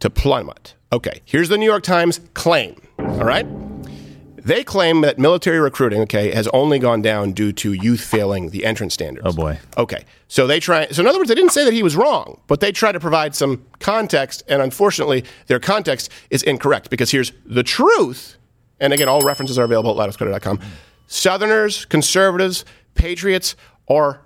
[0.00, 0.74] to plummet.
[0.92, 2.80] Okay, here's the New York Times claim.
[2.98, 3.46] All right.
[4.44, 8.64] They claim that military recruiting, okay, has only gone down due to youth failing the
[8.64, 9.26] entrance standards.
[9.26, 9.58] Oh boy.
[9.78, 10.04] Okay.
[10.26, 12.60] So they try so in other words, they didn't say that he was wrong, but
[12.60, 17.62] they try to provide some context, and unfortunately, their context is incorrect because here's the
[17.62, 18.36] truth.
[18.80, 20.60] And again, all references are available at louderwithcrowder.com.
[21.06, 22.64] Southerners, conservatives,
[22.94, 23.54] patriots
[23.88, 24.22] are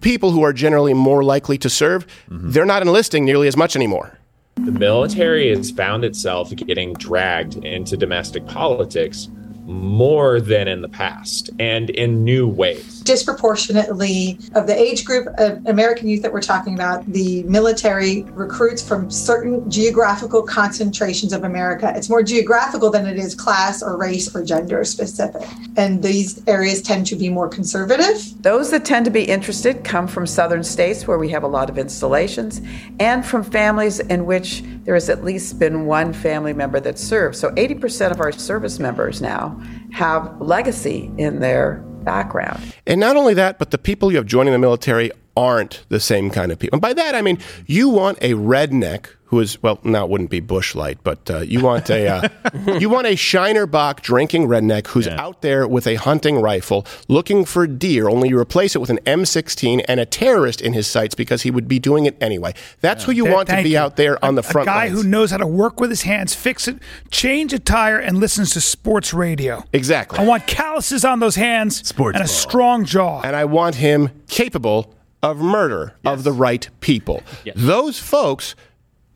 [0.00, 2.06] people who are generally more likely to serve.
[2.28, 2.50] Mm-hmm.
[2.50, 4.17] They're not enlisting nearly as much anymore.
[4.64, 9.28] The military has found itself getting dragged into domestic politics
[9.68, 13.02] more than in the past and in new ways.
[13.08, 18.86] disproportionately of the age group of American youth that we're talking about, the military recruits
[18.86, 21.90] from certain geographical concentrations of America.
[21.96, 25.48] It's more geographical than it is class or race or gender specific.
[25.76, 28.42] And these areas tend to be more conservative.
[28.42, 31.70] Those that tend to be interested come from southern states where we have a lot
[31.70, 32.60] of installations
[33.00, 37.36] and from families in which there has at least been one family member that served.
[37.36, 39.57] So 80% of our service members now
[39.92, 42.74] have legacy in their background.
[42.86, 46.30] And not only that, but the people you have joining the military aren't the same
[46.30, 46.76] kind of people.
[46.76, 50.30] And by that, I mean you want a redneck who is well, now it wouldn't
[50.30, 52.28] be Busch Light, but uh, you want a uh,
[52.78, 57.44] you want a Shiner Bock drinking redneck who's out there with a hunting rifle looking
[57.44, 58.08] for deer.
[58.08, 61.50] Only you replace it with an M16 and a terrorist in his sights because he
[61.50, 62.54] would be doing it anyway.
[62.80, 63.78] That's who you Th- want to be you.
[63.78, 65.02] out there on the front a guy lines.
[65.02, 66.78] who knows how to work with his hands, fix it,
[67.10, 69.62] change a tire, and listens to sports radio.
[69.74, 70.20] Exactly.
[70.20, 73.20] I want calluses on those hands sports and a strong jaw.
[73.20, 77.22] and I want him capable of murder of the right people.
[77.54, 78.54] Those folks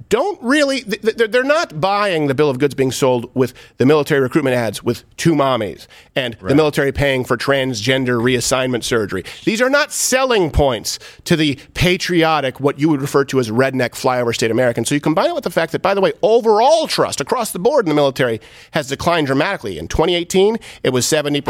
[0.09, 3.87] don't really, th- th- they're not buying the bill of goods being sold with the
[3.87, 9.25] military recruitment ads with two mommies and the military paying for transgender reassignment surgery.
[9.45, 13.91] These are not selling points to the patriotic, what you would refer to as redneck
[13.93, 14.85] flyover state American.
[14.85, 17.59] So you combine it with the fact that, by the way, overall trust across the
[17.59, 18.39] board in the military
[18.73, 19.79] has declined dramatically.
[19.79, 21.43] In 2018, it was 70%.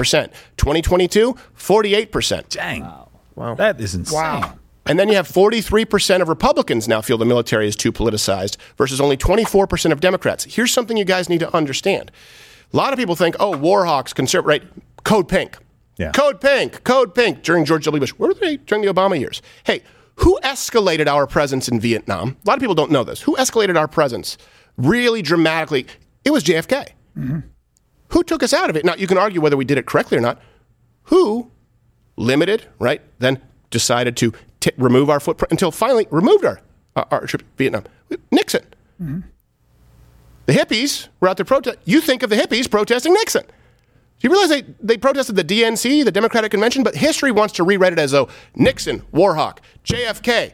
[0.57, 2.49] 2022, 48%.
[2.51, 2.83] Dang.
[2.83, 3.09] Wow.
[3.57, 4.21] That is insane.
[4.21, 4.59] Wow.
[4.87, 9.01] And then you have 43% of Republicans now feel the military is too politicized versus
[9.01, 10.45] only 24% of Democrats.
[10.45, 12.11] Here's something you guys need to understand.
[12.73, 14.63] A lot of people think, oh, Warhawks, conservative, right?
[15.05, 15.57] Code pink.
[15.99, 16.11] Yeah.
[16.11, 18.01] Code pink, code pink during George W.
[18.01, 18.11] Bush.
[18.11, 19.41] Where were they during the Obama years?
[19.65, 19.83] Hey,
[20.17, 22.37] who escalated our presence in Vietnam?
[22.45, 23.21] A lot of people don't know this.
[23.23, 24.37] Who escalated our presence
[24.77, 25.87] really dramatically?
[26.25, 26.89] It was JFK.
[27.17, 27.41] Mm-hmm.
[28.09, 28.85] Who took us out of it?
[28.85, 30.41] Now, you can argue whether we did it correctly or not.
[31.05, 31.51] Who
[32.17, 33.01] limited, right?
[33.19, 33.41] Then
[33.71, 36.61] decided to t- remove our footprint until finally removed our,
[36.97, 37.85] our, our trip to Vietnam.
[38.31, 38.65] Nixon.
[39.03, 39.21] Mm-hmm.
[40.47, 41.79] The hippies were out there protest.
[41.85, 43.45] You think of the hippies protesting Nixon.
[43.45, 47.65] Do you realize they, they protested the DNC, the Democratic Convention, but history wants to
[47.65, 50.53] rewrite it as though Nixon, Warhawk, JFK,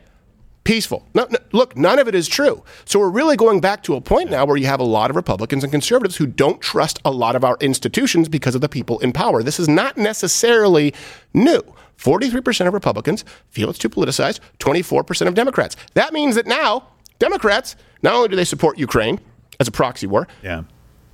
[0.68, 1.02] peaceful.
[1.14, 2.62] No, no, look, none of it is true.
[2.84, 5.16] So we're really going back to a point now where you have a lot of
[5.16, 8.98] Republicans and conservatives who don't trust a lot of our institutions because of the people
[8.98, 9.42] in power.
[9.42, 10.92] This is not necessarily
[11.32, 11.62] new.
[11.96, 15.74] 43% of Republicans feel it's too politicized, 24% of Democrats.
[15.94, 16.88] That means that now
[17.18, 19.18] Democrats, not only do they support Ukraine
[19.58, 20.64] as a proxy war, Yeah.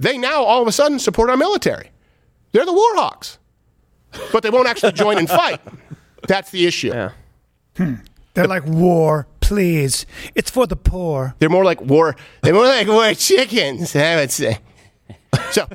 [0.01, 1.91] they now all of a sudden support our military.
[2.51, 3.39] They're the war hawks.
[4.33, 5.61] But they won't actually join and fight.
[6.27, 6.93] That's the issue.
[7.77, 7.95] Hmm.
[8.35, 10.07] They're like war, please.
[10.35, 11.35] It's for the poor.
[11.39, 12.17] They're more like war.
[12.43, 13.95] They're more like war chickens.
[13.95, 14.59] I would say.
[15.51, 15.67] So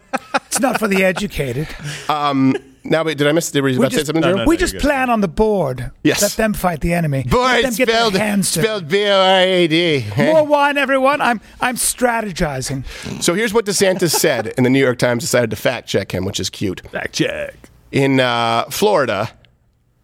[0.48, 1.68] It's not for the educated.
[2.08, 3.52] Um, now, wait, did I miss?
[3.52, 4.46] Did we, We about to say just, something, Drew?
[4.46, 5.92] we just plan on the board.
[6.04, 6.22] Yes.
[6.22, 7.20] Let them fight the enemy.
[7.26, 8.66] Let Board them get spelled, their hands dirty.
[8.68, 10.06] spelled B O R A D.
[10.18, 11.20] More wine, everyone.
[11.22, 12.84] I'm I'm strategizing.
[13.22, 16.26] So here's what DeSantis said, and the New York Times decided to fact check him,
[16.26, 16.82] which is cute.
[16.90, 17.54] Fact check.
[17.92, 19.30] In uh, Florida,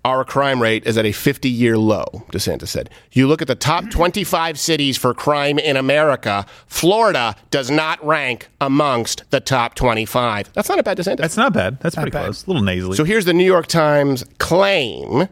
[0.05, 2.91] our crime rate is at a 50 year low, DeSantis said.
[3.11, 8.47] You look at the top 25 cities for crime in America, Florida does not rank
[8.61, 10.53] amongst the top 25.
[10.53, 11.17] That's not a bad DeSantis.
[11.17, 11.79] That's not bad.
[11.79, 12.25] That's pretty bad.
[12.25, 12.45] close.
[12.45, 12.95] A little nasally.
[12.95, 15.27] So here's the New York Times claim.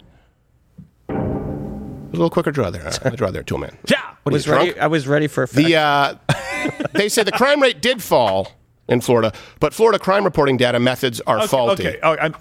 [1.07, 1.15] A
[2.11, 2.83] little quicker draw there.
[2.83, 3.77] All right, draw there, tool man.
[3.87, 4.01] Yeah.
[4.23, 4.81] What are was you, ready, drunk?
[4.81, 5.67] I was ready for a fact.
[5.67, 6.15] The uh,
[6.93, 8.53] they say the crime rate did fall
[8.89, 9.31] in Florida,
[9.61, 11.87] but Florida crime reporting data methods are Okay, faulty.
[11.87, 11.99] okay.
[12.03, 12.35] Oh, I'm,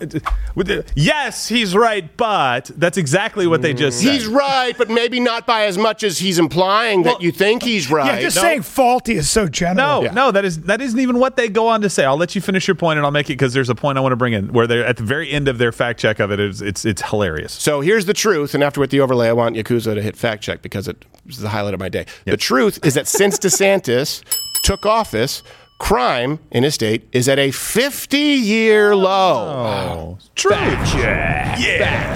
[0.56, 4.12] with the- yes, he's right, but that's exactly what they just said.
[4.12, 7.88] He's right, but maybe not by as much as he's implying that you think he's
[7.88, 8.06] right.
[8.06, 10.02] Yeah, just saying faulty is so general.
[10.02, 12.04] No, no, that is that isn't even what they go on to say.
[12.04, 14.00] I'll let you finish your point, and I'll make it because there's a point I
[14.00, 16.32] want to bring in where they're at the very end of their fact check of
[16.32, 16.40] it.
[16.40, 17.52] It's it's, it's hilarious.
[17.52, 20.42] So here's the truth, and after with the overlay, I want Yakuza to hit fact
[20.42, 22.06] check because it was the highlight of my day.
[22.24, 23.38] The truth is that since
[23.72, 24.24] DeSantis
[24.64, 25.42] took office,
[25.82, 30.16] crime in his state is at a 50 year low.
[30.16, 30.52] Oh, true.
[30.52, 31.58] Fact check.
[31.58, 32.12] Yeah.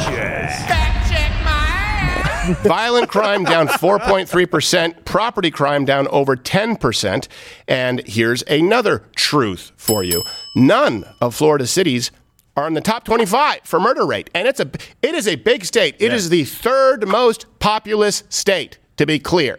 [2.63, 7.27] Violent crime down 4.3%, property crime down over 10%.
[7.67, 10.23] And here's another truth for you
[10.55, 12.13] none of Florida's cities
[12.57, 14.31] are in the top 25 for murder rate.
[14.33, 14.71] And it's a,
[15.03, 15.97] it is a big state.
[15.99, 19.59] It is the third most populous state, to be clear.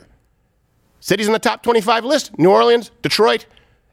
[1.01, 3.45] Cities in the top 25 list New Orleans, Detroit,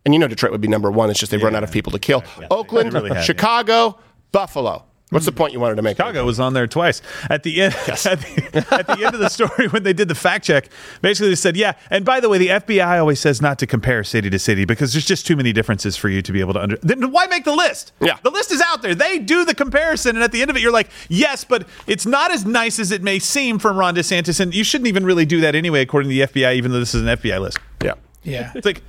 [0.04, 1.10] and you know Detroit would be number one.
[1.10, 2.22] It's just they've run out of people to kill.
[2.50, 3.22] Oakland, They really have, yeah.
[3.22, 3.98] Chicago,
[4.32, 4.84] Buffalo.
[5.10, 5.96] What's the point you wanted to make?
[5.96, 7.00] Chicago was on there twice
[7.30, 7.74] at the end.
[7.86, 10.68] At, the, at the end of the story, when they did the fact check,
[11.02, 14.02] basically they said, "Yeah." And by the way, the FBI always says not to compare
[14.02, 16.60] city to city because there's just too many differences for you to be able to
[16.60, 16.76] under.
[16.78, 17.92] Then why make the list?
[18.00, 18.94] Yeah, the list is out there.
[18.94, 22.06] They do the comparison, and at the end of it, you're like, "Yes, but it's
[22.06, 25.26] not as nice as it may seem from Ron DeSantis, and you shouldn't even really
[25.26, 27.94] do that anyway, according to the FBI, even though this is an FBI list." Yeah.
[28.24, 28.50] Yeah.
[28.56, 28.82] It's like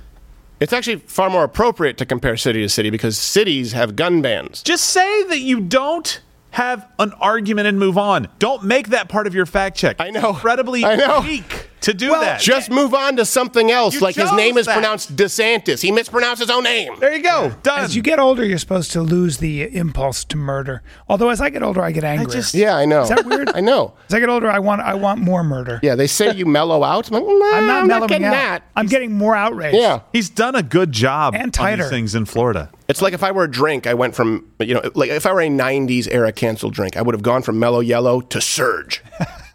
[0.58, 4.62] It's actually far more appropriate to compare city to city because cities have gun bans.
[4.62, 6.20] just say that you don't
[6.52, 8.28] have an argument and move on.
[8.38, 9.96] Don't make that part of your fact check.
[9.98, 10.30] I know.
[10.30, 11.20] Incredibly I know.
[11.20, 12.40] weak to do Well, that.
[12.40, 13.94] Just move on to something else.
[13.94, 14.72] You like his name is that.
[14.74, 15.82] pronounced DeSantis.
[15.82, 16.94] He mispronounced his own name.
[16.98, 17.52] There you go.
[17.62, 17.80] Done.
[17.80, 20.82] As you get older, you're supposed to lose the impulse to murder.
[21.08, 22.40] Although as I get older, I get angry.
[22.52, 23.02] yeah, I know.
[23.02, 23.50] Is that weird?
[23.54, 23.94] I know.
[24.08, 25.78] As I get older, I want I want more murder.
[25.82, 27.08] Yeah, they say you mellow out.
[27.10, 28.30] I'm, like, nah, I'm not mellowing getting out.
[28.32, 28.62] that.
[28.74, 29.74] I'm getting more outrage.
[29.74, 30.00] Yeah.
[30.12, 31.82] He's done a good job And on tighter.
[31.84, 32.70] these things in Florida.
[32.88, 35.32] It's like if I were a drink, I went from, you know, like if I
[35.32, 39.02] were a 90s era canceled drink, I would have gone from mellow yellow to surge.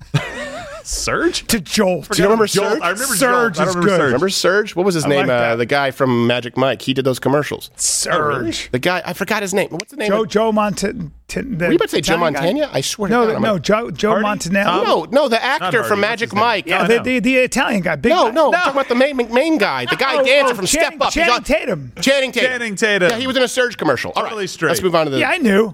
[0.86, 1.46] Surge?
[1.48, 2.10] To Jolt.
[2.10, 2.74] Do you remember Jolt.
[2.74, 2.82] Surge?
[2.82, 3.60] I remember Surge Jolt.
[3.68, 3.98] I is remember good.
[3.98, 4.06] Surge.
[4.06, 4.76] Remember Surge?
[4.76, 5.18] What was his I name?
[5.28, 5.56] like uh, that.
[5.56, 6.82] the guy from Magic Mike.
[6.82, 7.70] He did those commercials.
[7.76, 8.70] Surge.
[8.72, 9.70] The guy, I forgot his name.
[9.70, 10.10] What's the name?
[10.10, 11.12] Joe of- Joe Montan.
[11.34, 12.70] Were Were you about to say Joe Montana?
[12.74, 13.36] I swear to No, God.
[13.38, 14.26] I'm no, like- Joe Joe Hardy?
[14.26, 14.84] Montanelli.
[14.84, 15.78] No, no, the actor Hardy.
[15.88, 16.44] from What's Magic his name?
[16.44, 16.66] Mike.
[16.68, 17.96] Yeah, I the, the the Italian guy.
[17.96, 18.32] Big No, guy.
[18.32, 20.90] no, I'm talking about the main, main guy, the guy Oh, dancer oh, from Channing-
[20.98, 21.14] Step Up.
[21.14, 21.94] He's Channing on- Tatum.
[22.02, 22.50] Channing Tatum.
[22.52, 23.10] Channing Tatum.
[23.12, 24.12] Yeah, he was in a Surge commercial.
[24.14, 24.70] All right, Totally straight.
[24.72, 25.20] let's move on to the.
[25.20, 25.74] Yeah, I knew.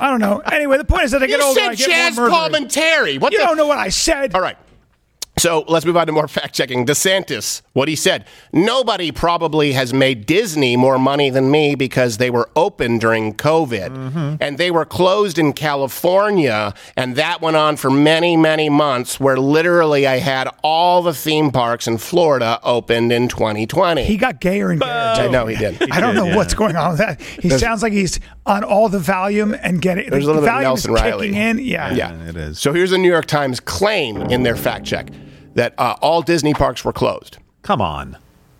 [0.00, 0.38] I don't know.
[0.38, 2.30] Anyway, the point is that I you get older, said I get Jazz more murdery.
[3.20, 3.46] What You the?
[3.46, 4.34] don't know what I said.
[4.34, 4.56] All right.
[5.40, 6.84] So let's move on to more fact checking.
[6.84, 8.26] DeSantis, what he said.
[8.52, 13.88] Nobody probably has made Disney more money than me because they were open during COVID
[13.90, 14.34] Mm-hmm.
[14.40, 16.74] and they were closed in California.
[16.96, 21.50] And that went on for many, many months where literally I had all the theme
[21.50, 24.04] parks in Florida opened in 2020.
[24.04, 24.90] He got gayer and gayer.
[24.90, 25.90] I know he did.
[25.90, 26.36] I don't know yeah.
[26.36, 27.20] what's going on with that.
[27.20, 30.42] He There's- sounds like he's on all the volume and getting There's a the little
[30.42, 31.34] bit of Valium Nelson Riley.
[31.34, 31.58] in.
[31.60, 31.94] Yeah.
[31.94, 32.58] Yeah, it is.
[32.58, 35.08] So here's the New York Times claim in their fact check
[35.54, 37.38] that uh, all Disney parks were closed.
[37.62, 38.16] Come on.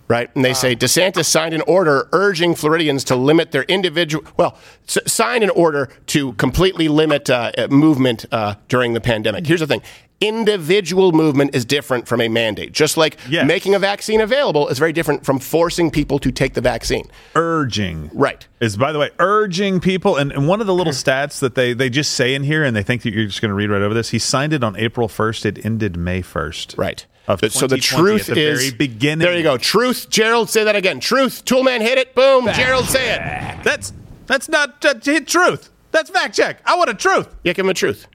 [0.07, 0.29] right?
[0.35, 4.97] And they say DeSantis signed an order urging Floridians to limit their individual, well, s-
[5.07, 9.47] signed an order to completely limit uh, uh, movement uh, during the pandemic.
[9.47, 9.81] Here's the thing
[10.21, 12.71] individual movement is different from a mandate.
[12.71, 16.61] Just like making a vaccine available is very different from forcing people to take the
[16.61, 17.09] vaccine.
[17.35, 18.09] Urging.
[18.13, 18.47] Right.
[18.59, 20.15] Is, by the way, urging people.
[20.15, 22.75] And, and one of the little stats that they, they just say in here, and
[22.75, 24.77] they think that you're just going to read right over this, he signed it on
[24.77, 25.45] April 1st.
[25.45, 26.77] It ended May 1st.
[26.77, 27.05] Right.
[27.27, 29.19] Of so the truth the is very beginning.
[29.19, 29.57] There you go.
[29.57, 30.09] Truth.
[30.09, 30.99] Gerald, say that again.
[30.99, 31.45] Truth.
[31.45, 32.15] Toolman hit it.
[32.15, 32.49] Boom.
[32.53, 33.63] Gerald, say it.
[33.63, 33.93] That's
[34.25, 35.69] that's not uh, hit truth.
[35.91, 36.61] That's fact check.
[36.65, 37.33] I want a truth.
[37.43, 38.07] Yeah, give him a truth.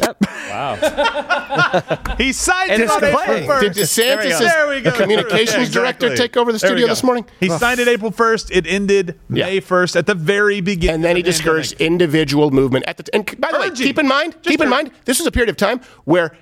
[0.00, 0.76] Wow.
[2.18, 3.46] he signed And it it's on April complete.
[3.48, 3.60] 1st.
[3.60, 4.92] Did DeSantis' There we go.
[4.92, 7.26] communications director take over the studio this morning?
[7.40, 8.50] He signed it April 1st.
[8.52, 10.96] It ended May 1st at the very beginning.
[10.96, 13.02] And then he discouraged individual movement at the.
[13.04, 15.50] T- and by the way, keep in mind, keep in mind, this was a period
[15.50, 16.36] of time where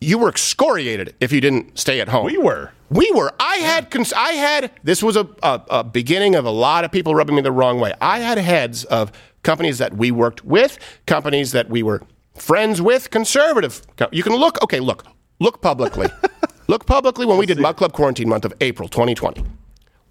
[0.00, 2.24] you were excoriated if you didn't stay at home.
[2.24, 2.72] We were.
[2.88, 3.32] We were.
[3.38, 3.90] I had.
[3.90, 4.70] Cons- I had.
[4.82, 7.78] This was a, a, a beginning of a lot of people rubbing me the wrong
[7.80, 7.92] way.
[8.00, 12.02] I had heads of companies that we worked with, companies that we were
[12.40, 13.82] friends with, conservative.
[14.12, 14.62] You can look.
[14.62, 15.04] Okay, look.
[15.38, 16.08] Look publicly.
[16.68, 19.44] look publicly when we did Mug Club Quarantine Month of April 2020.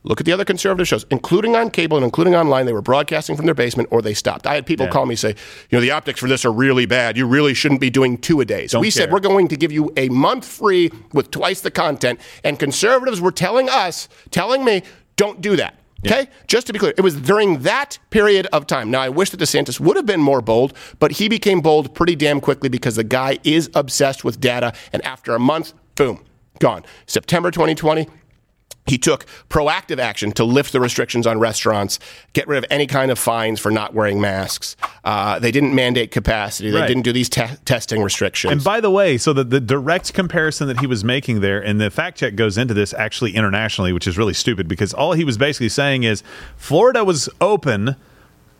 [0.04, 2.66] Look at the other conservative shows, including on cable and including online.
[2.66, 4.48] They were broadcasting from their basement or they stopped.
[4.48, 4.94] I had people Yeah.
[4.94, 5.30] call me say,
[5.70, 7.18] you know, the optics for this are really bad.
[7.18, 8.72] You really shouldn't be doing two a days.
[8.72, 12.22] Don't we said we're going to give you a month free with twice the content,
[12.46, 14.84] and conservatives were telling us, telling me,
[15.18, 15.76] don't do that.
[16.06, 16.30] Okay?
[16.47, 18.89] Just to be clear, it was during that period of time.
[18.89, 22.16] Now, I wish that DeSantis would have been more bold, but he became bold pretty
[22.16, 24.74] damn quickly because the guy is obsessed with data.
[24.93, 26.24] And after a month, boom,
[26.60, 26.84] gone.
[27.06, 28.08] September 2020,
[28.86, 32.00] he took proactive action to lift the restrictions on restaurants,
[32.34, 34.76] get rid of any kind of fines for not wearing masks.
[35.04, 36.72] Uh, they didn't mandate capacity.
[36.72, 36.88] They Right.
[36.88, 38.52] didn't do these te- testing restrictions.
[38.52, 41.80] And by the way, so the, the direct comparison that he was making there, and
[41.80, 45.24] the fact check goes into this actually internationally, which is really stupid because all he
[45.24, 46.24] was basically saying is
[46.58, 47.96] Florida was open,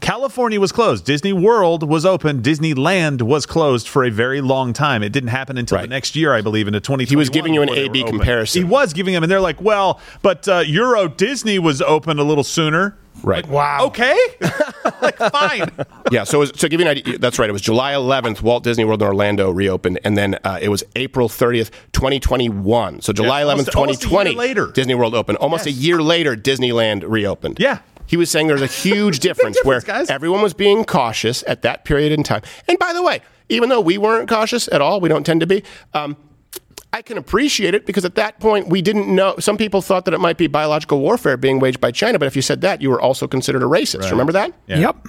[0.01, 5.03] California was closed, Disney World was open, Disneyland was closed for a very long time.
[5.03, 7.09] It didn't happen until the next year, I believe, into 2021.
[7.09, 8.61] He was giving you an A/B comparison.
[8.63, 12.23] He was giving them, and they're like, well, but uh, Euro Disney was open a
[12.23, 12.97] little sooner.
[13.21, 13.45] Right.
[13.47, 13.87] Wow.
[13.87, 14.17] Okay.
[15.01, 15.69] like, fine.
[16.11, 17.49] yeah, so it was, to give you an idea, that's right.
[17.49, 20.85] It was July 11th, Walt Disney World in Orlando reopened, and then uh, it was
[20.95, 23.01] April 30th, 2021.
[23.01, 24.71] So July Yeah, 11th, almost- almost a year 2020, later.
[24.71, 25.37] Disney World opened.
[25.39, 27.59] Almost a year later, Disneyland reopened.
[27.59, 27.79] Yeah.
[28.10, 32.12] He was saying there's a huge difference, where everyone was being cautious at that period
[32.12, 32.41] in time.
[32.68, 35.47] And by the way, even though we weren't cautious at all, we don't tend to
[35.47, 35.64] be.
[35.93, 36.18] Um,
[36.91, 39.36] I can appreciate it because at that point we didn't know.
[39.38, 42.36] Some people thought that it might be biological warfare being waged by China, but if
[42.36, 44.01] you said that, you were also considered a racist.
[44.01, 44.12] Right.
[44.12, 44.53] Remember that?
[44.66, 44.80] Yeah.
[44.80, 45.07] Yep.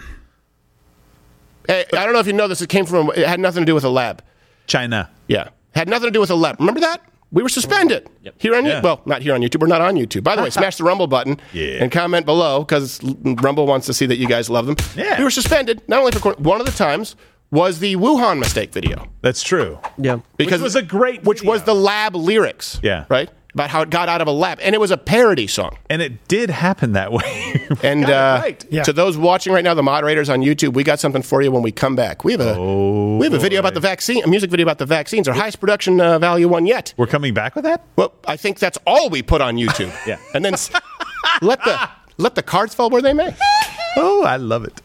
[1.67, 2.61] Hey, I don't know if you know this.
[2.61, 3.11] It came from.
[3.17, 4.23] It had nothing to do with a lab.
[4.67, 5.11] China.
[5.27, 6.61] Yeah, had nothing to do with a lab.
[6.61, 7.01] Remember that?
[7.33, 8.09] We were suspended
[8.39, 8.81] here on Yeah.
[8.81, 8.83] YouTube.
[8.83, 9.61] Well, not here on YouTube.
[9.61, 10.25] We're not on YouTube.
[10.25, 11.83] By the way, smash the Rumble button Yeah.
[11.83, 14.77] and comment below because Rumble wants to see that you guys love them.
[14.97, 15.17] Yeah.
[15.19, 17.15] we were suspended not only for one of the times
[17.53, 19.79] was the Wuhan mistake video That's true.
[19.99, 20.21] Yeah.
[20.37, 22.79] because Which was a great which was the lab lyrics.
[22.83, 23.05] Yeah.
[23.09, 25.77] right about how it got out of a lap, and it was a parody song.
[25.89, 27.67] And it did happen that way.
[27.83, 28.65] And uh, right.
[28.71, 28.83] Yeah.
[28.83, 31.63] to those watching right now, the moderators on YouTube, we got something for you when
[31.63, 32.25] we come back.
[32.25, 34.87] We have a we have a video about the vaccine, a music video about the
[34.87, 36.93] vaccines, our highest production uh, value one yet.
[36.97, 37.85] We're coming back with that?
[37.97, 39.93] Well, I think that's all we put on YouTube.
[40.07, 40.19] Yeah.
[40.35, 40.55] and then
[41.43, 41.89] let the
[42.19, 43.35] let the cards fall where they may.
[43.97, 44.81] Oh, I love it.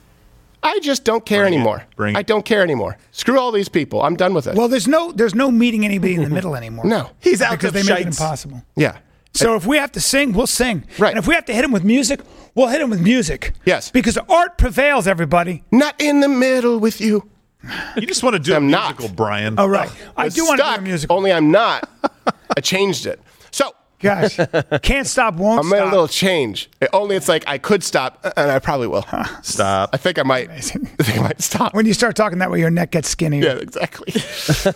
[0.66, 1.84] I just don't care anymore.
[1.96, 2.98] Bring I don't care anymore.
[3.12, 4.02] Screw all these people.
[4.02, 4.56] I'm done with it.
[4.56, 6.86] Well, there's no there's no meeting anybody in the middle anymore.
[6.86, 7.12] no.
[7.20, 8.64] He's out because of they make it impossible.
[8.76, 8.98] Yeah.
[9.34, 10.86] So if we have to sing, we'll sing.
[10.98, 11.10] Right.
[11.10, 12.22] And if we have to hit him with music,
[12.56, 13.52] we'll hit him with music.
[13.66, 13.92] Yes.
[13.92, 15.64] Because art prevails, everybody.
[15.72, 17.30] Not in the middle with you.
[17.98, 18.98] You just want to do a I'm not.
[18.98, 19.60] musical, Brian.
[19.60, 19.92] All right.
[20.16, 21.12] I It's do want to do a stuck, music.
[21.12, 21.90] Only I'm not.
[22.58, 23.20] I changed it.
[23.52, 24.38] So Gosh,
[24.84, 25.88] can't stop, won't I made stop.
[25.88, 26.70] a little change.
[26.82, 29.06] It- only it's like I could stop, uh, and I probably will.
[29.42, 29.90] Stop.
[29.94, 30.50] I think I might.
[30.50, 31.74] I think I might stop.
[31.74, 33.44] When you start talking that way, your neck gets skinnier.
[33.44, 34.14] Yeah, exactly.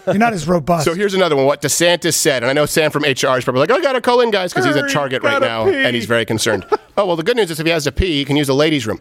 [0.07, 0.85] You're not as robust.
[0.85, 1.45] So here's another one.
[1.45, 4.01] What DeSantis said, and I know Sam from HR is probably like, "Oh, I gotta
[4.01, 5.75] call in, guys," because he's at Target right now pee.
[5.75, 6.65] and he's very concerned.
[6.99, 8.53] Oh well, the good news is if he has to pee, he can use the
[8.53, 8.99] ladies' room.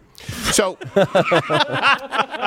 [0.52, 0.78] So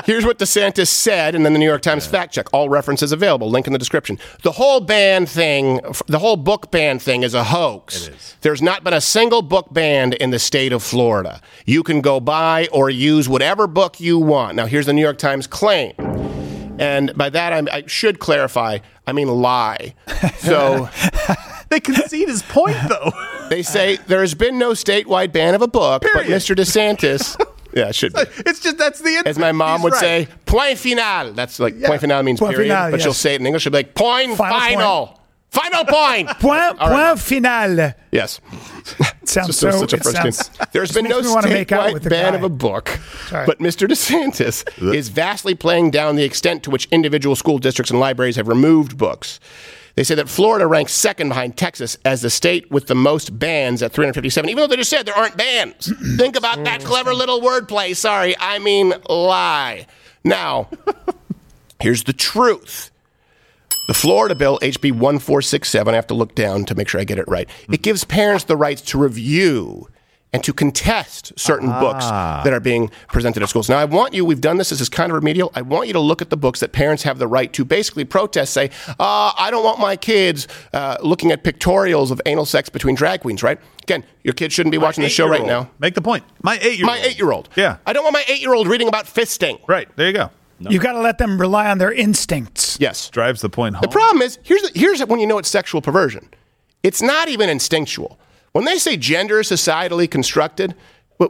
[0.05, 2.47] here's what DeSantis said, and then the New York Times fact check.
[2.53, 3.49] All references available.
[3.49, 4.17] Link in the description.
[4.43, 8.07] The whole ban thing, the whole book ban thing, is a hoax.
[8.07, 8.37] It is.
[8.41, 11.41] There's not been a single book banned in the state of Florida.
[11.65, 14.55] You can go buy or use whatever book you want.
[14.55, 15.93] Now here's the New York Times claim.
[16.79, 19.93] And by that, I'm, I should clarify, I mean lie.
[20.39, 20.89] So
[21.71, 23.11] They concede his point, though.
[23.51, 26.55] They say there has been no statewide ban of a book, but Mr.
[26.55, 27.35] DeSantis,
[27.73, 28.21] yeah, it should be.
[28.45, 29.99] It's just that's the As my mom He's would right.
[29.99, 31.33] say, point final.
[31.33, 33.63] That's like point final means Point period, final, but she'll say it in English.
[33.63, 35.17] She'll be like point Final final.
[35.51, 36.29] Final point.
[36.39, 37.07] Point, All right.
[37.17, 37.93] point final.
[38.13, 38.39] Yes.
[39.25, 39.71] Sounds Just so.
[39.71, 40.31] such a it frustrating.
[40.31, 42.37] sounds- There's just been no makes me wanna make out with statewide ban guy.
[42.37, 42.87] of a book,
[43.27, 43.45] Sorry.
[43.45, 43.85] but Mr.
[43.85, 48.47] DeSantis is vastly playing down the extent to which individual school districts and libraries have
[48.47, 49.41] removed books.
[49.95, 53.81] They say that Florida ranks second behind Texas as the state with the most bans
[53.83, 55.91] at 357, even though they just said there aren't bans.
[56.17, 57.95] Think about that clever little wordplay.
[57.95, 59.87] Sorry, I mean lie.
[60.23, 60.69] Now,
[61.81, 62.91] here's the truth.
[63.87, 67.17] The Florida bill, HB 1467, I have to look down to make sure I get
[67.17, 67.49] it right.
[67.63, 67.73] It hmm.
[67.81, 69.89] gives parents the rights to review
[70.33, 72.41] and to contest certain books Ah.
[72.45, 73.67] that are being presented at schools.
[73.67, 75.51] Now, I want you, we've done this, this is kind of remedial.
[75.55, 78.05] I want you to look at the books that parents have the right to basically
[78.05, 78.69] protest, say,
[78.99, 83.21] uh, I don't want my kids uh, looking at pictorials of anal sex between drag
[83.21, 83.59] queens, right?
[83.83, 85.69] Again, your kid shouldn't be watching the show right now.
[85.79, 86.23] Make the point.
[86.41, 86.97] My eight year old.
[86.97, 87.49] My eight year old.
[87.57, 87.77] Yeah.
[87.85, 89.59] I don't want my eight year old reading about fisting.
[89.67, 89.89] Right.
[89.97, 90.29] There you go.
[90.59, 92.77] You got to let them rely on their instincts.
[92.79, 93.09] Yes.
[93.09, 93.81] Drives the point home.
[93.81, 96.29] The problem is here's the, here's when you know it's sexual perversion.
[96.83, 98.17] It's not even instinctual.
[98.53, 100.75] When they say gender is societally constructed,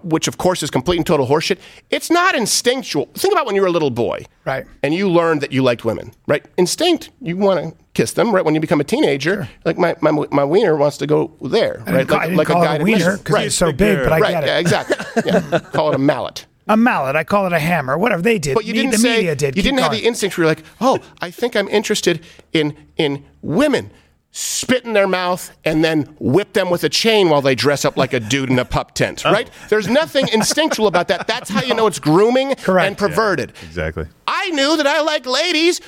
[0.03, 1.59] which of course is complete and total horseshit,
[1.89, 3.07] it's not instinctual.
[3.13, 4.65] Think about when you were a little boy, Right.
[4.81, 6.43] And you learned that you liked women, right?
[6.57, 8.43] Instinct, you want to kiss them, right?
[8.43, 11.91] When you become a teenager, like my, my my wiener wants to go there, I
[11.91, 11.97] right?
[11.97, 13.23] didn't call- I like like a guided wiener mission.
[13.23, 14.47] 'cause it's so big, but I right, get it.
[14.47, 14.95] Yeah, exactly.
[15.25, 15.59] Yeah.
[15.73, 16.45] Call it a mallet.
[16.67, 17.15] A mallet.
[17.17, 17.97] I call it a hammer.
[17.97, 18.55] Whatever they did.
[18.55, 19.55] But you Me- didn't the say media did.
[19.57, 22.75] you Keep didn't have the instinct where you're like, oh, I think I'm interested in
[22.97, 23.91] in women.
[24.33, 27.97] Spit in their mouth and then whip them with a chain while they dress up
[27.97, 29.31] like a dude in a pup tent, Oh.
[29.31, 29.49] right?
[29.69, 31.27] There's nothing instinctual about that.
[31.27, 32.87] That's how you know it's grooming Correct.
[32.87, 33.51] and perverted.
[33.63, 34.05] Exactly.
[34.27, 35.81] I knew that I like ladies.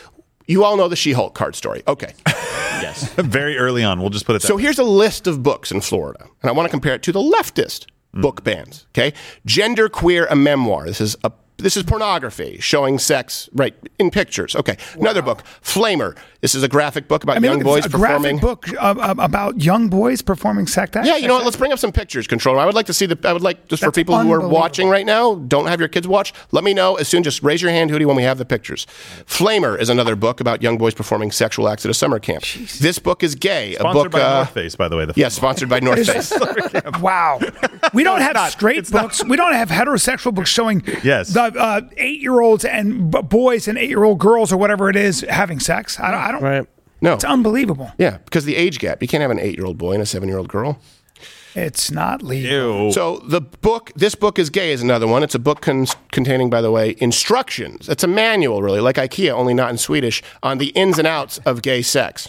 [0.45, 1.83] You all know the She-Hulk card story.
[1.87, 2.13] Okay.
[2.27, 3.13] Yes.
[3.15, 4.01] Very early on.
[4.01, 4.63] We'll just put it that So way.
[4.63, 7.21] here's a list of books in Florida, and I want to compare it to the
[7.21, 8.43] leftist book mm.
[8.43, 8.85] bans.
[8.91, 9.13] Okay,
[9.45, 10.85] Gender Queer, a memoir.
[10.85, 14.55] This is a this is pornography showing sex right in pictures.
[14.55, 16.17] Okay, another book, Flamer.
[16.41, 18.37] This is a graphic book about I mean, young look, boys it's a performing.
[18.37, 21.07] graphic book uh, uh, about young boys performing sex acts.
[21.07, 21.45] Yeah, you know what?
[21.45, 22.59] Let's bring up some pictures, controller.
[22.59, 23.17] I would like to see the.
[23.27, 26.07] I would like just for people who are watching right now, don't have your kids
[26.07, 26.33] watch.
[26.51, 27.23] Let me know as soon.
[27.23, 28.85] Just raise your hand, Hootie, when we have the pictures.
[29.25, 32.43] Flamer is another book about young boys performing sexual acts at a summer camp.
[32.79, 33.75] This book is gay.
[33.75, 35.05] Sponsored a book by uh, North Face, by the way.
[35.05, 36.33] The yeah, sponsored by North Face.
[36.99, 37.39] wow.
[37.93, 39.23] We don't have straight books.
[39.23, 41.29] We don't have heterosexual books showing Yes.
[41.33, 44.89] the uh, eight year olds and b- boys and eight year old girls or whatever
[44.89, 45.99] it is having sex.
[45.99, 46.19] I don't.
[46.21, 46.67] I don't Right.
[47.01, 47.91] No, It's unbelievable.
[47.97, 49.01] Yeah, because the age gap.
[49.01, 50.79] You can't have an eight-year-old boy and a seven-year-old girl.
[51.53, 52.93] It's not legal.
[52.93, 55.21] So the book, this book is gay, is another one.
[55.21, 57.89] It's a book con- containing, by the way, instructions.
[57.89, 61.39] It's a manual, really, like IKEA, only not in Swedish, on the ins and outs
[61.39, 62.27] of gay sex.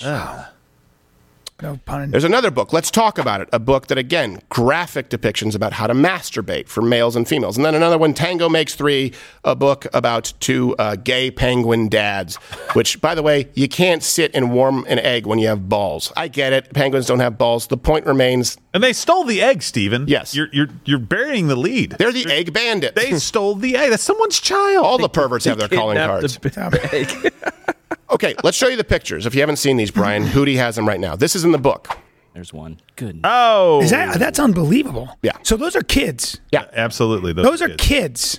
[1.62, 2.10] No pun.
[2.10, 2.72] There's another book.
[2.72, 3.48] Let's talk about it.
[3.52, 7.56] A book that, again, graphic depictions about how to masturbate for males and females.
[7.56, 9.12] And then another one, Tango Makes Three,
[9.44, 12.36] a book about two uh, gay penguin dads.
[12.72, 16.12] Which, by the way, you can't sit and warm an egg when you have balls.
[16.16, 16.74] I get it.
[16.74, 17.68] Penguins don't have balls.
[17.68, 18.58] The point remains.
[18.74, 20.06] And they stole the egg, Stephen.
[20.08, 20.34] Yes.
[20.34, 21.92] You're you're you're burying the lead.
[21.92, 23.00] They're the egg bandits.
[23.00, 23.90] They stole the egg.
[23.90, 24.84] That's someone's child.
[24.84, 26.36] All the perverts have their calling cards.
[26.36, 27.32] the egg.
[28.14, 29.26] Okay, let's show you the pictures.
[29.26, 31.16] If you haven't seen these, Brian, Hootie has them right now.
[31.16, 31.88] This is in the book.
[32.32, 32.80] There's one.
[32.94, 33.20] Good.
[33.24, 33.80] Oh.
[33.82, 35.08] Is that that's unbelievable?
[35.22, 35.36] Yeah.
[35.42, 36.40] So those are kids.
[36.52, 36.66] Yeah.
[36.72, 37.32] Absolutely.
[37.32, 38.38] Those are kids.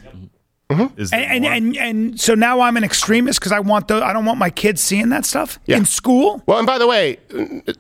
[0.70, 1.00] Mm-hmm.
[1.00, 4.14] Is And, and, and and so now I'm an extremist because I want the I
[4.14, 5.78] don't want my kids seeing that stuff Yeah.
[5.78, 6.42] in school.
[6.48, 7.20] Well, and by the way,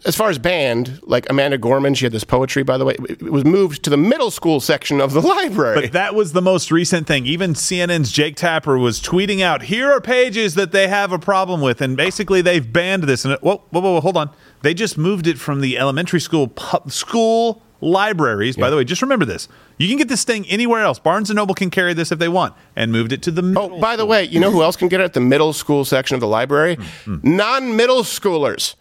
[0.06, 3.24] as far as banned, like Amanda Gorman, she had this poetry, by the way, it
[3.24, 5.82] was moved to the middle school section of the library.
[5.82, 7.26] But that was the most recent thing.
[7.26, 11.62] Even CNN's Jake Tapper was tweeting out, "Here are pages that they have a problem
[11.62, 13.26] with," and basically they've banned this.
[13.26, 14.30] And it, whoa, whoa, whoa, whoa, hold on,
[14.62, 18.56] they just moved it from the elementary school pu- school libraries.
[18.58, 19.48] By the way, just remember this:
[19.78, 21.00] you can get this thing anywhere else.
[21.00, 23.42] Barnes and Noble can carry this if they want, and moved it to the.
[23.42, 23.76] Middle.
[23.76, 25.86] Oh, by the way, you know who else can get it at the middle school
[25.86, 26.76] section of the library?
[27.06, 28.76] Hmm, Non middle schoolers.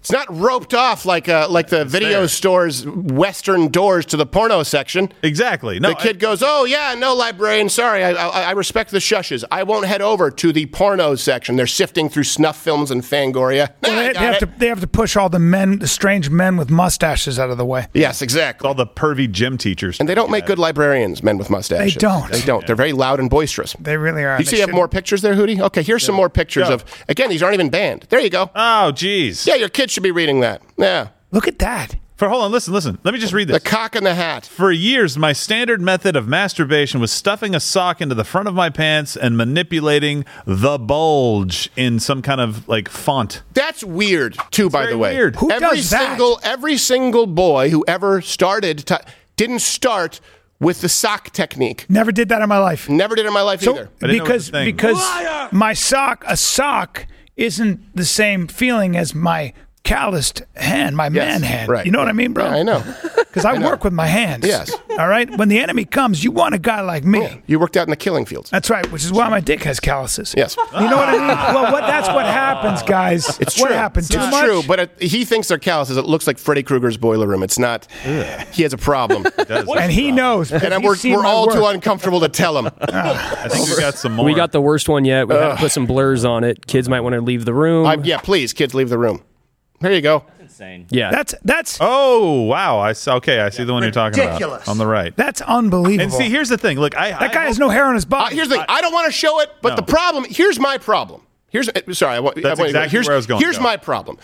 [0.00, 2.28] It's not roped off like uh, like the video fair.
[2.28, 5.12] store's western doors to the porno section.
[5.22, 5.78] Exactly.
[5.78, 7.68] No, the kid goes, "Oh yeah, no librarian.
[7.68, 9.44] Sorry, I, I, I respect the shushes.
[9.50, 11.56] I won't head over to the porno section.
[11.56, 13.68] They're sifting through snuff films and Fangoria.
[13.82, 14.40] Nah, Well, they, they have it.
[14.40, 17.58] to they have to push all the men, the strange men with mustaches out of
[17.58, 17.86] the way.
[17.92, 18.66] Yes, exactly.
[18.66, 20.00] all the pervy gym teachers.
[20.00, 21.92] And they don't make good librarians, men with mustaches.
[21.94, 22.32] They don't.
[22.32, 22.66] They don't.
[22.66, 23.76] They're very loud and boisterous.
[23.78, 24.38] They really are.
[24.38, 25.60] You see, you have more pictures there, Hootie?
[25.60, 26.74] Okay, here's some more pictures Go.
[26.76, 26.84] of.
[27.08, 28.06] Again, these aren't even banned.
[28.08, 28.50] There you go.
[28.54, 29.46] Oh, geez.
[29.46, 30.62] Yeah, your kid should be reading that.
[30.76, 31.08] Yeah.
[31.30, 31.96] Look at that.
[32.16, 32.98] For hold on, listen, listen.
[33.02, 33.62] Let me just read this.
[33.62, 34.44] The cock and the hat.
[34.44, 38.52] For years, my standard method of masturbation was stuffing a sock into the front of
[38.54, 43.42] my pants and manipulating the bulge in some kind of like font.
[43.54, 45.14] That's weird too, by very the way.
[45.14, 45.36] weird.
[45.36, 46.08] Who every does that?
[46.10, 49.00] single every single boy who ever started to,
[49.36, 50.20] didn't start
[50.58, 51.86] with the sock technique.
[51.88, 52.86] Never did that in my life.
[52.90, 53.88] Never did in my life So either.
[54.02, 54.64] I didn't know it was because a thing.
[54.66, 57.06] because my sock a sock
[57.38, 61.68] isn't the same feeling as my calloused hand, my man hand.
[61.68, 61.84] right.
[61.86, 62.44] You know what I mean, bro?
[62.44, 62.94] Yeah, I know.
[63.30, 64.44] Because I, work with my hands.
[64.44, 64.72] Yes.
[64.98, 65.30] All right.
[65.38, 67.42] When the enemy comes, you want a guy like me.
[67.46, 68.50] You worked out in the killing fields.
[68.50, 68.84] That's right.
[68.90, 70.34] Which is why my dick has calluses.
[70.36, 70.56] Yes.
[70.56, 71.54] You know what I mean?
[71.54, 73.38] Well, what that's what happens, guys.
[73.38, 73.76] It's what true.
[73.76, 74.06] happened?
[74.06, 74.44] It's Too much.
[74.44, 75.96] true, but it, he thinks they're calluses.
[75.96, 77.44] It looks like Freddy Krueger's boiler room.
[77.44, 77.86] It's not.
[78.52, 79.26] He has a problem.
[79.80, 80.52] And he knows.
[80.52, 82.66] and we're, we're my all too uncomfortable to tell him.
[82.80, 84.24] I think we got some more.
[84.24, 85.28] We got the worst one yet.
[85.28, 86.66] We had to put some blurs on it.
[86.66, 87.86] Kids might want to leave the room.
[87.86, 89.22] I, yeah, please, kids, leave the room.
[89.80, 90.24] There you go.
[90.40, 90.86] Insane.
[90.90, 91.10] yeah.
[91.10, 92.78] That's that's Oh wow!
[92.80, 93.40] I saw, okay.
[93.40, 94.62] I see the one you're talking Ridiculous.
[94.64, 95.16] about on the right.
[95.16, 96.02] that's unbelievable.
[96.02, 96.78] And see, here's the thing.
[96.78, 98.34] Look, I that guy has no hair on his Uh, body.
[98.36, 98.64] here's the thing.
[98.68, 99.76] I don't want to show it, but No.
[99.76, 100.24] the problem.
[100.28, 101.22] Here's my problem.
[101.48, 102.16] Here's uh, sorry.
[102.16, 103.62] I want, I That's want- exactly here's, where I was going, Here's Joe.
[103.62, 104.18] my problem.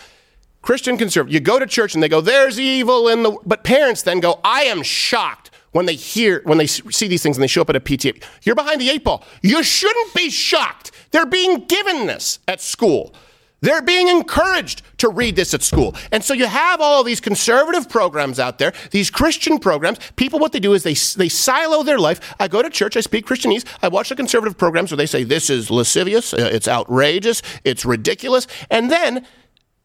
[0.61, 1.33] Christian conservative.
[1.33, 4.39] You go to church and they go, "There's evil in the," but parents then go,
[4.43, 7.61] "I am shocked." When they hear, when they s- see these things and they show
[7.61, 9.23] up at a PTA, you're behind the eight ball.
[9.41, 10.91] You shouldn't be shocked.
[11.11, 13.13] They're being given this at school.
[13.61, 15.95] They're being encouraged to read this at school.
[16.11, 19.97] And so you have all these conservative programs out there, these Christian programs.
[20.15, 22.35] People, what they do is they, they silo their life.
[22.39, 25.23] I go to church, I speak Christianese, I watch the conservative programs where they say
[25.23, 28.45] this is lascivious, uh, it's outrageous, it's ridiculous.
[28.69, 29.25] And then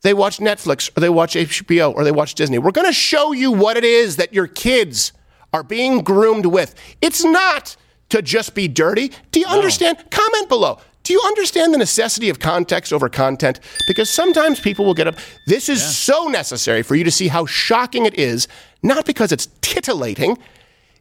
[0.03, 2.59] they watch Netflix or they watch HBO or they watch Disney.
[2.59, 5.12] We're going to show you what it is that your kids
[5.53, 6.75] are being groomed with.
[7.01, 7.77] It's not
[8.11, 9.12] to just be dirty.
[9.31, 9.97] Do you understand?
[10.11, 10.79] Comment below.
[11.03, 13.61] Do you understand the necessity of context over content?
[13.87, 15.17] Because sometimes people will get up.
[15.47, 18.47] This is so necessary for you to see how shocking it is,
[18.83, 20.39] not because it's titillating,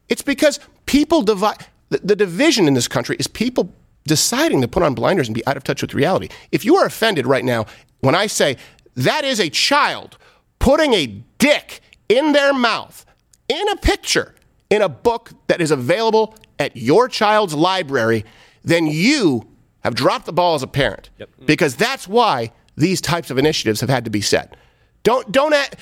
[0.09, 1.65] it's because people divide.
[1.89, 3.73] The, the division in this country is people
[4.05, 6.29] deciding to put on blinders and be out of touch with reality.
[6.51, 7.65] If you are offended right now
[7.99, 8.57] when I say
[8.95, 10.17] that is a child
[10.59, 13.05] putting a dick in their mouth
[13.47, 14.35] in a picture
[14.69, 18.25] in a book that is available at your child's library,
[18.63, 19.47] then you
[19.83, 21.09] have dropped the ball as a parent.
[21.45, 24.55] Because that's why these types of initiatives have had to be set.
[25.03, 25.75] Don't don't act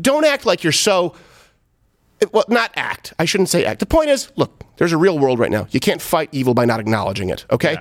[0.00, 1.14] don't act like you're so
[2.32, 3.12] well, not act.
[3.18, 3.80] I shouldn't say act.
[3.80, 5.66] The point is, look, there's a real world right now.
[5.70, 7.78] You can't fight evil by not acknowledging it, okay?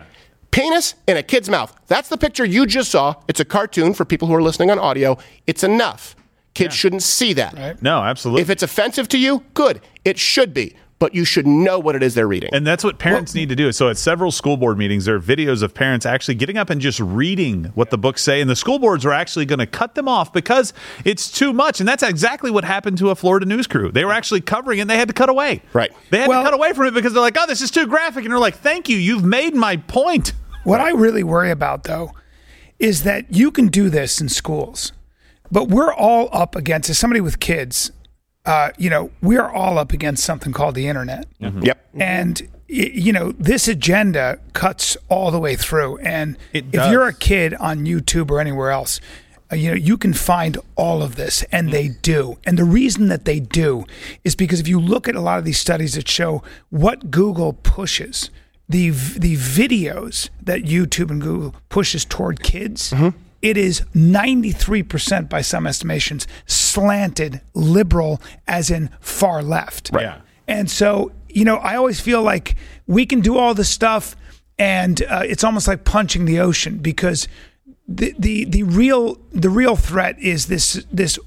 [0.52, 1.76] Penis in a kid's mouth.
[1.88, 3.16] That's the picture you just saw.
[3.28, 5.18] It's a cartoon for people who are listening on audio.
[5.46, 6.16] It's enough.
[6.54, 7.54] Kids shouldn't see that.
[7.54, 7.82] Right.
[7.82, 8.42] No, absolutely.
[8.42, 9.82] If it's offensive to you, good.
[10.04, 10.76] It should be.
[11.00, 12.50] But you should know what it is they're reading.
[12.52, 13.72] And that's what parents need to do.
[13.72, 16.82] So at several school board meetings, there are videos of parents actually getting up and
[16.82, 18.42] just reading what the books say.
[18.42, 20.74] And the school boards are actually going to cut them off because
[21.06, 21.80] it's too much.
[21.80, 23.94] And that's exactly what happened to a Florida news crew.
[23.94, 25.62] They were actually covering it and they had to cut away.
[25.72, 25.92] Right.
[26.10, 28.26] They had to cut away from it because they're like, oh, this is too graphic.
[28.26, 28.98] And they're like, thank you.
[28.98, 30.34] You've made my point.
[30.66, 32.12] What I really worry about, though,
[32.78, 34.92] is that you can do this in schools,
[35.50, 37.92] but we're all up against, as somebody with kids,
[38.50, 41.28] uh, you know, we're all up against something called the internet.
[41.40, 41.90] Yep.
[41.94, 46.00] And, you know, this agenda cuts all the way through.
[46.00, 46.92] And if does.
[46.92, 49.00] you're a kid on YouTube or anywhere else,
[49.52, 52.40] uh, you know, you can find all of this, and they do.
[52.44, 53.86] And the reason that they do
[54.24, 56.42] is because if you look at a lot of these studies that show
[56.72, 58.32] what Google pushes,
[58.68, 62.94] the the videos that YouTube and Google pushes toward kids,
[63.42, 69.90] it is 93% by some estimations slanted liberal as in far left.
[69.94, 70.04] Right.
[70.04, 70.22] Yeah.
[70.48, 72.56] And so, you know, I always feel like
[72.88, 74.16] we can do all this stuff
[74.58, 77.28] and uh, it's almost like punching the ocean because
[77.88, 81.18] the, the the real the real threat is this this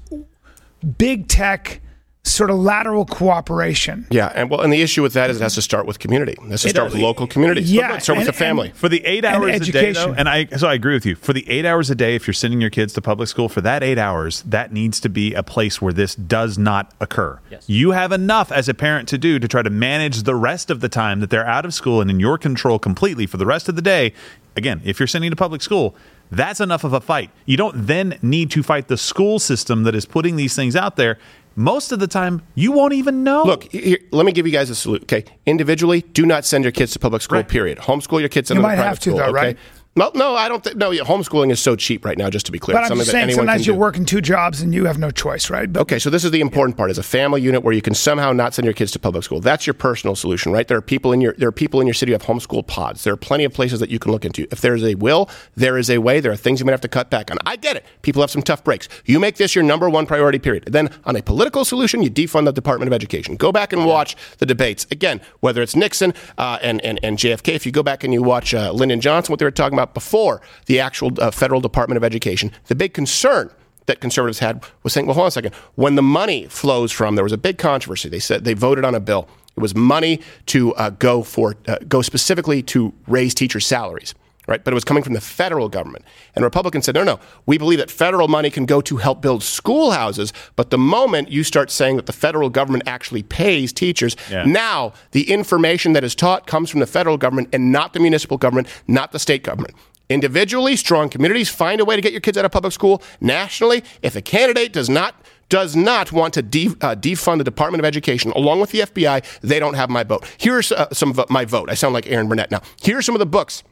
[0.97, 1.81] big tech
[2.25, 4.07] sort of lateral cooperation.
[4.09, 6.31] Yeah, and well, and the issue with that is it has to start with community.
[6.41, 6.93] It has to It start does.
[6.93, 7.71] with local communities.
[7.71, 8.71] Yeah, Look, start with and- the family.
[8.75, 11.15] For the eight hours a day, though, and I so I agree with you.
[11.15, 13.59] For the eight hours a day, if you're sending your kids to public school, for
[13.61, 17.39] that eight hours, that needs to be a place where this does not occur.
[17.51, 17.65] Yes.
[17.67, 20.79] You have enough as a parent to do to try to manage the rest of
[20.79, 23.67] the time that they're out of school and in your control completely for the rest
[23.67, 24.13] of the day.
[24.55, 25.95] Again, if you're sending to public school,
[26.31, 27.31] that's enough of a fight.
[27.45, 30.95] You don't then need to fight the school system that is putting these things out
[30.95, 31.17] there.
[31.55, 33.43] Most of the time, you won't even know.
[33.43, 35.03] Look, here, let me give you guys a salute.
[35.03, 37.43] Okay, individually, do not send your kids to public school.
[37.43, 37.77] Period.
[37.77, 38.47] Homeschool your kids.
[38.47, 39.33] Send You them might private have to, school, though, okay?
[39.33, 39.57] right?
[39.95, 40.63] No, no, I don't.
[40.63, 42.27] Th- no, yeah, homeschooling is so cheap right now.
[42.31, 43.79] Just to be clear, But I'm something just saying sometimes you're do.
[43.79, 45.71] working two jobs and you have no choice, right?
[45.71, 47.93] But Okay, so this is the important part: is a family unit where you can
[47.93, 49.39] somehow not send your kids to public school.
[49.39, 50.67] That's your personal solution, right?
[50.67, 53.03] There are people in your there are people in your city who have homeschool pods.
[53.03, 54.47] There are plenty of places that you can look into.
[54.51, 56.19] If there is a will, there is a way.
[56.19, 57.37] There are things you might have to cut back on.
[57.45, 57.85] I get it.
[58.01, 58.89] People have some tough breaks.
[59.05, 60.39] You make this your number one priority.
[60.39, 60.63] Period.
[60.65, 63.35] Then on a political solution, you defund the Department of Education.
[63.35, 65.21] Go back and watch the debates again.
[65.41, 67.49] Whether it's Nixon uh, and, and and JFK.
[67.53, 69.82] If you go back and you watch uh, Lyndon Johnson, what they were talking about
[69.85, 73.49] before the actual uh, federal Department of Education, the big concern
[73.85, 75.53] that conservatives had was saying, well, hold on a second.
[75.75, 78.09] When the money flows from, there was a big controversy.
[78.09, 79.27] They said they voted on a bill.
[79.55, 84.15] It was money to uh, go for uh, go specifically to raise teachers' salaries.
[84.45, 84.61] Right?
[84.63, 86.03] But it was coming from the federal government.
[86.35, 89.41] And Republicans said, no, no, we believe that federal money can go to help build
[89.41, 90.33] schoolhouses.
[90.57, 94.43] But the moment you start saying that the federal government actually pays teachers, Yeah.
[94.43, 98.37] now the information that is taught comes from the federal government and not the municipal
[98.37, 99.75] government, not the state government.
[100.09, 103.01] Individually, strong communities find a way to get your kids out of public school.
[103.21, 105.15] Nationally, if a candidate does not
[105.49, 109.23] does not want to de- uh, defund the Department of Education along with the FBI,
[109.41, 110.25] they don't have my vote.
[110.37, 111.69] Here's uh, some of my vote.
[111.69, 112.61] I sound like Erin Burnett now.
[112.81, 113.63] Here are some of the books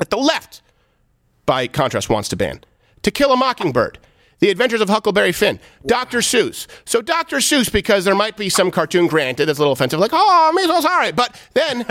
[0.00, 0.62] that the left,
[1.46, 2.64] by contrast, wants to ban.
[3.02, 3.98] To Kill a Mockingbird.
[4.40, 6.18] The Adventures of Huckleberry Finn, Dr.
[6.18, 6.66] Seuss.
[6.84, 7.36] So Dr.
[7.38, 10.66] Seuss, because there might be some cartoon granted that's a little offensive, like, oh, I'm
[10.66, 11.12] so sorry.
[11.12, 11.82] But then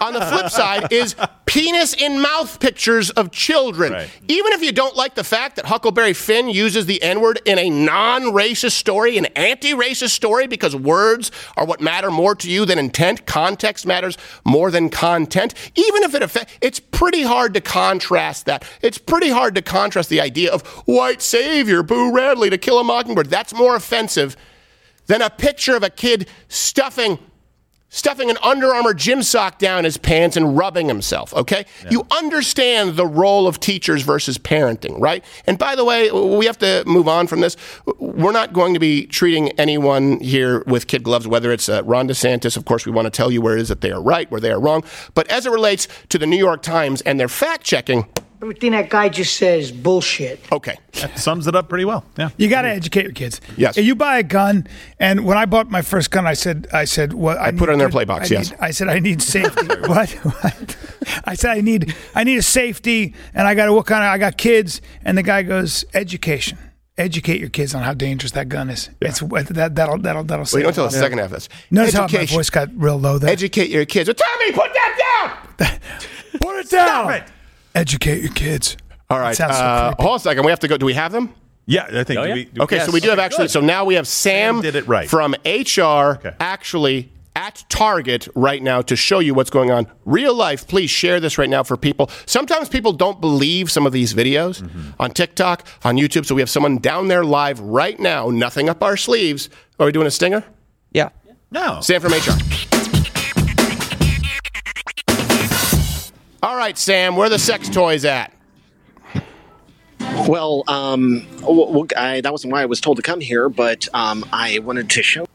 [0.00, 1.14] on the flip side is
[1.46, 3.92] penis in mouth pictures of children.
[4.26, 7.58] Even if you don't like the fact that Huckleberry Finn uses the N word in
[7.58, 12.50] a non racist story, an anti racist story, because words are what matter more to
[12.50, 15.54] you than intent, context matters more than content.
[15.74, 18.64] Even if it affects, it's pretty hard to contrast that.
[18.80, 22.84] It's pretty hard to contrast the idea of white savior, Boo Radley, to kill a
[22.84, 23.28] mockingbird.
[23.28, 24.34] That's more offensive
[25.08, 27.18] than a picture of a kid stuffing
[27.90, 31.66] stuffing an Under Armour gym sock down his pants and rubbing himself, okay?
[31.90, 35.22] You understand the role of teachers versus parenting, right?
[35.46, 37.58] And by the way, we have to move on from this.
[37.98, 42.08] We're not going to be treating anyone here with kid gloves, whether it's uh, Ron
[42.08, 42.56] DeSantis.
[42.56, 44.40] Of course, we want to tell you where it is that they are right, where
[44.40, 44.82] they are wrong.
[45.12, 48.06] But as it relates to the New York Times and their fact checking,
[48.42, 50.40] Everything that guy just says bullshit.
[50.50, 50.76] Okay.
[50.94, 52.04] That sums it up pretty well.
[52.18, 52.30] Yeah.
[52.36, 53.40] You got to educate your kids.
[53.56, 53.76] Yes.
[53.76, 54.66] You buy a gun,
[54.98, 57.38] and when I bought my first gun, I said, I said, what?
[57.38, 58.50] I put it in their play box, I yes.
[58.50, 59.66] need- I said, I need safety.
[59.86, 60.10] what?
[60.10, 60.76] what?
[61.24, 64.10] I said, I need, I need a safety, and I got to what kind of?
[64.10, 66.58] I got kids, and the guy goes, education.
[66.98, 68.90] Educate your kids on how dangerous that gun is.
[69.00, 70.44] It's that that'll that'll that'll.
[70.52, 71.00] well, you don't tell the lot.
[71.00, 71.48] second half of this.
[71.70, 73.30] Notice how my voice got real low there.
[73.30, 74.08] Educate your kids.
[74.08, 75.78] Well, Tommy, put that down!
[76.40, 77.24] Put it down.
[77.74, 78.76] Educate your kids.
[79.10, 79.36] All right.
[79.36, 80.02] Sounds so uh, creepy.
[80.02, 80.44] hold on a second.
[80.44, 80.76] We have to go.
[80.76, 81.34] Do we have them?
[81.66, 82.18] Yeah, I think.
[82.18, 82.34] Oh, do yeah?
[82.34, 82.86] we- do- okay, yes.
[82.86, 83.44] so we do have actually.
[83.44, 83.50] good.
[83.52, 85.08] So now we have Sam, did it right.
[85.08, 89.86] from HR actually at Target right now to show you what's going on.
[90.04, 92.10] Real life, please share this right now for people.
[92.26, 94.90] Sometimes people don't believe some of these videos Mm-hmm.
[95.00, 96.26] on TikTok, on YouTube.
[96.26, 99.48] So we have someone down there live right now, nothing up our sleeves.
[99.78, 100.44] Are we doing a stinger?
[100.92, 101.08] Yeah.
[101.50, 101.80] No.
[101.80, 102.81] Sam from HR.
[106.42, 108.32] All right, Sam, where are the sex toys at?
[110.26, 113.86] Well, um, w- w- I, that wasn't why I was told to come here, but
[113.94, 115.26] um, I wanted to show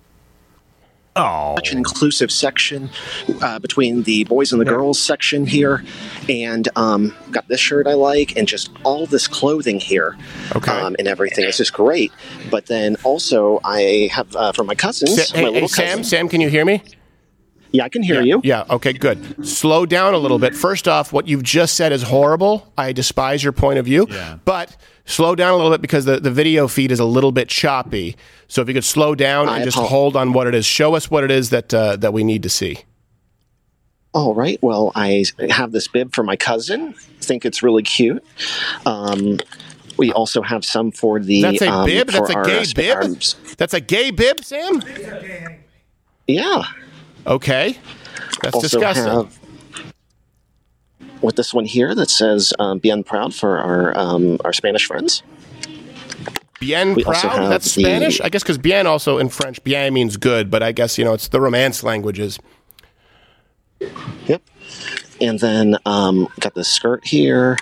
[1.15, 1.55] oh.
[1.55, 2.89] such an inclusive section
[3.41, 5.85] uh, between the boys and the girls section here,
[6.27, 10.17] and um, got this shirt I like, and just all this clothing here,
[10.57, 10.71] okay.
[10.71, 11.45] um, and everything.
[11.45, 12.11] It's just great.
[12.51, 15.87] But then also I have uh, for my cousins, Sa- my hey, little hey, Sam,
[15.87, 16.03] cousin.
[16.03, 16.83] Sam, can you hear me?
[17.71, 18.41] Yeah, I can hear yeah, you.
[18.43, 19.45] Yeah, okay, good.
[19.45, 20.55] Slow down a little bit.
[20.55, 22.71] First off, what you've just said is horrible.
[22.77, 24.07] I despise your point of view.
[24.09, 24.37] Yeah.
[24.45, 27.49] But slow down a little bit because the, the video feed is a little bit
[27.49, 28.15] choppy.
[28.47, 30.65] So if you could slow down I and just apo- hold on what it is,
[30.65, 32.79] show us what it is that uh, that we need to see.
[34.13, 34.57] All right.
[34.63, 36.93] Well, I have this bib for my cousin.
[37.21, 38.23] Think it's really cute.
[38.85, 39.37] Um,
[39.97, 41.41] we also have some for the.
[41.41, 42.07] That's a um, bib?
[42.07, 42.97] That's a our, gay uh, bib?
[42.97, 44.81] our- That's a gay bib, Sam?
[46.27, 46.63] yeah.
[47.25, 47.77] Okay.
[48.41, 49.05] That's also disgusting.
[49.05, 49.39] have
[51.21, 55.23] with this one here that says um, "Bien proud" for our um, our Spanish friends.
[56.59, 57.51] Bien We proud?
[57.51, 58.19] That's the- Spanish?
[58.21, 61.13] I guess because bien also in French, bien means good, but I guess, you know,
[61.13, 62.39] it's the Romance languages.
[64.25, 64.41] Yep.
[65.21, 67.57] And then um, got the skirt here,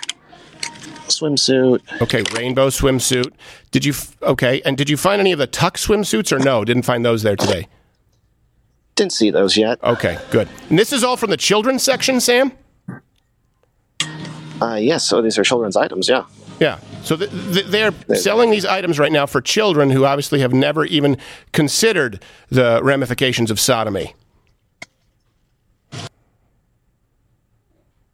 [1.08, 1.80] swimsuit.
[2.00, 3.32] Okay, rainbow swimsuit.
[3.70, 6.64] Did you, f- okay, and did you find any of the tuck swimsuits or no?
[6.64, 7.68] Didn't find those there today.
[8.96, 9.82] Didn't see those yet.
[9.84, 10.48] Okay, good.
[10.70, 12.50] And this is all from the children's section, Sam?
[14.60, 15.06] Uh, yes.
[15.06, 16.08] So these are children's items.
[16.08, 16.24] Yeah.
[16.58, 16.78] Yeah.
[17.02, 20.86] So th- th- they're selling these items right now for children who obviously have never
[20.86, 21.18] even
[21.52, 24.14] considered the ramifications of sodomy.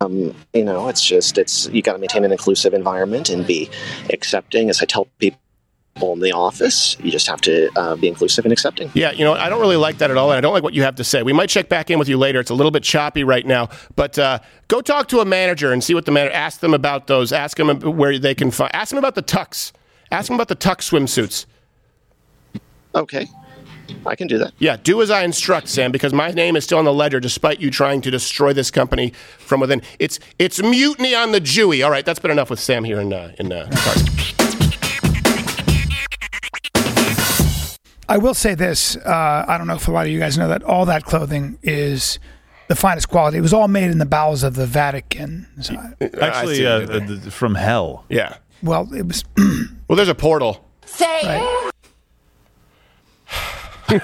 [0.01, 3.71] Um, you know, it's just it's you got to maintain an inclusive environment and be
[4.11, 4.69] accepting.
[4.69, 5.39] As I tell people
[6.01, 8.90] in the office, you just have to uh, be inclusive and accepting.
[8.94, 10.74] Yeah, you know, I don't really like that at all, and I don't like what
[10.74, 11.23] you have to say.
[11.23, 12.40] We might check back in with you later.
[12.40, 15.82] It's a little bit choppy right now, but uh, go talk to a manager and
[15.82, 16.35] see what the manager.
[16.35, 17.32] Ask them about those.
[17.32, 18.74] Ask them where they can find.
[18.74, 19.73] Ask them about the tux.
[20.10, 21.47] Ask them about the tux swimsuits.
[22.94, 23.27] Okay,
[24.05, 24.52] I can do that.
[24.59, 27.60] Yeah, do as I instruct, Sam, because my name is still on the ledger, despite
[27.60, 29.82] you trying to destroy this company from within.
[29.98, 31.85] It's it's mutiny on the Jewy.
[31.85, 33.70] All right, that's been enough with Sam here in uh, in uh,
[38.13, 38.95] I will say this.
[38.97, 41.59] Uh, I don't know if a lot of you guys know that all that clothing
[41.63, 42.19] is
[42.69, 43.39] the finest quality.
[43.39, 45.47] It was all made in the bowels of the Vatican.
[45.63, 45.75] So,
[46.21, 48.05] Actually, uh, uh, th- from hell.
[48.11, 48.37] Yeah.
[48.63, 49.25] well, it was.
[49.89, 50.65] Well, there's a portal.
[50.87, 51.23] Say.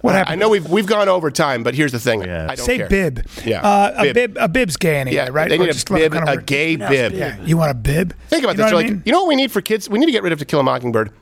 [0.00, 0.32] What happened?
[0.32, 2.22] I know we've we've gone over time, but here's the thing.
[2.28, 2.88] I don't Say care.
[2.88, 3.24] bib.
[3.44, 3.62] Yeah.
[3.62, 4.36] Uh, a bib.
[4.40, 5.48] A bib's gay anyway, Yeah, right?
[5.48, 6.46] they Or need a bib, kind of a word?
[6.46, 7.12] gay bib.
[7.12, 7.40] Yeah.
[7.44, 8.14] You want a bib?
[8.28, 8.72] Think about You know this.
[8.72, 9.02] what I Like, mean?
[9.06, 9.88] you know what we need for kids?
[9.88, 11.12] We need to get rid of To Kill a Mockingbird.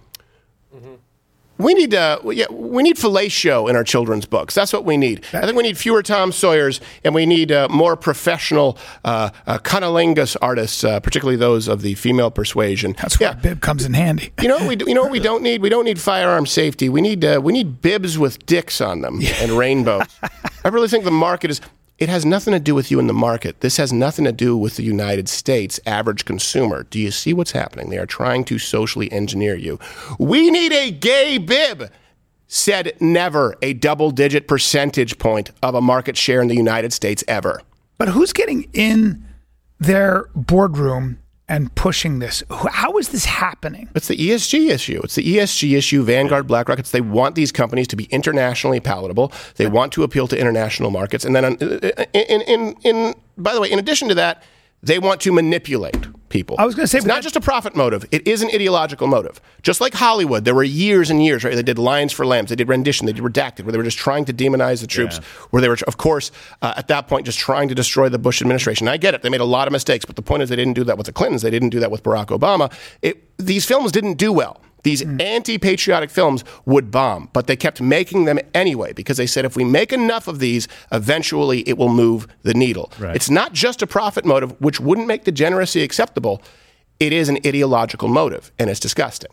[1.60, 4.54] We need uh, yeah, we need fellatio in our children's books.
[4.54, 5.24] That's what we need.
[5.32, 9.58] I think we need fewer Tom Sawyer's, and we need uh, more professional uh, uh,
[9.58, 12.94] cunnilingus artists, uh, particularly those of the female persuasion.
[13.00, 14.32] That's where a bib comes in handy.
[14.40, 15.60] You know what we do, you know what we don't need?
[15.60, 16.88] We don't need firearm safety.
[16.88, 20.04] We need uh, we need bibs with dicks on them and rainbows.
[20.64, 21.60] I really think the market is.
[22.00, 23.60] It has nothing to do with you in the market.
[23.60, 26.84] This has nothing to do with the United States average consumer.
[26.84, 27.90] Do you see what's happening?
[27.90, 29.78] They are trying to socially engineer you.
[30.18, 31.90] We need a gay bib.
[32.48, 37.22] Said never a double digit percentage point of a market share in the United States
[37.28, 37.60] ever.
[37.98, 39.24] But who's getting in
[39.78, 41.19] their boardroom
[41.50, 42.42] and pushing this?
[42.48, 43.88] How is this happening?
[43.94, 45.00] It's the ESG issue.
[45.02, 46.04] It's the ESG issue.
[46.04, 46.78] Vanguard, BlackRock.
[46.78, 49.32] It's they want these companies to be internationally palatable.
[49.56, 51.24] They want to appeal to international markets.
[51.24, 54.44] And then, uh, uh, on, in, in, in, by the way, in addition to that,
[54.82, 56.56] they want to manipulate people.
[56.58, 58.06] I was going to say, it's not just a profit motive.
[58.10, 59.40] It is an ideological motive.
[59.62, 61.44] Just like Hollywood, there were years and years.
[61.44, 61.54] Right?
[61.54, 62.48] They did Lions for Lambs.
[62.48, 63.06] They did Rendition.
[63.06, 65.18] They did Redacted, where they were just trying to demonize the troops.
[65.50, 66.30] Where they were, of course,
[66.62, 68.88] uh, at that point, just trying to destroy the Bush administration.
[68.88, 69.22] I get it.
[69.22, 71.06] They made a lot of mistakes, but the point is, they didn't do that with
[71.06, 71.42] the Clintons.
[71.42, 72.72] They didn't do that with Barack Obama.
[73.02, 74.60] It, these films didn't do well.
[74.82, 79.44] These anti patriotic films would bomb, but they kept making them anyway because they said
[79.44, 82.92] if we make enough of these, eventually it will move the needle.
[82.98, 83.14] Right.
[83.14, 86.42] It's not just a profit motive, which wouldn't make degeneracy acceptable.
[86.98, 89.30] It is an ideological motive, and it's disgusting.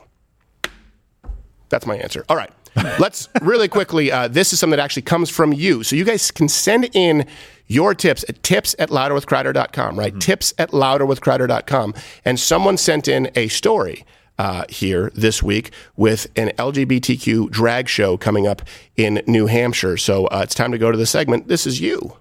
[1.69, 2.25] That's my answer.
[2.29, 2.51] All right.
[2.99, 4.11] Let's really quickly.
[4.11, 5.83] Uh, this is something that actually comes from you.
[5.83, 7.25] So you guys can send in
[7.65, 10.17] your tips at tips at louderwithcrowder.com, right?
[10.19, 11.93] Tips at louderwithcrowder.com.
[12.23, 14.05] And someone sent in a story
[14.37, 18.61] uh, here this week with an LGBTQ drag show coming up
[18.95, 19.97] in New Hampshire.
[19.97, 21.47] So uh, it's time to go to the segment.
[21.47, 22.17] This is you.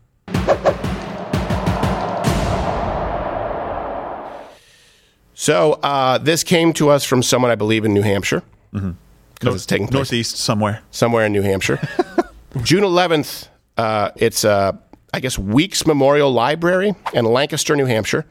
[5.35, 9.67] So uh, this came to us from someone I believe in New Hampshire because it's
[9.67, 11.79] taking place northeast somewhere, somewhere in New Hampshire.
[12.63, 13.49] June 11th.
[13.77, 14.73] Uh, it's uh,
[15.13, 18.25] I guess Weeks Memorial Library in Lancaster, New Hampshire.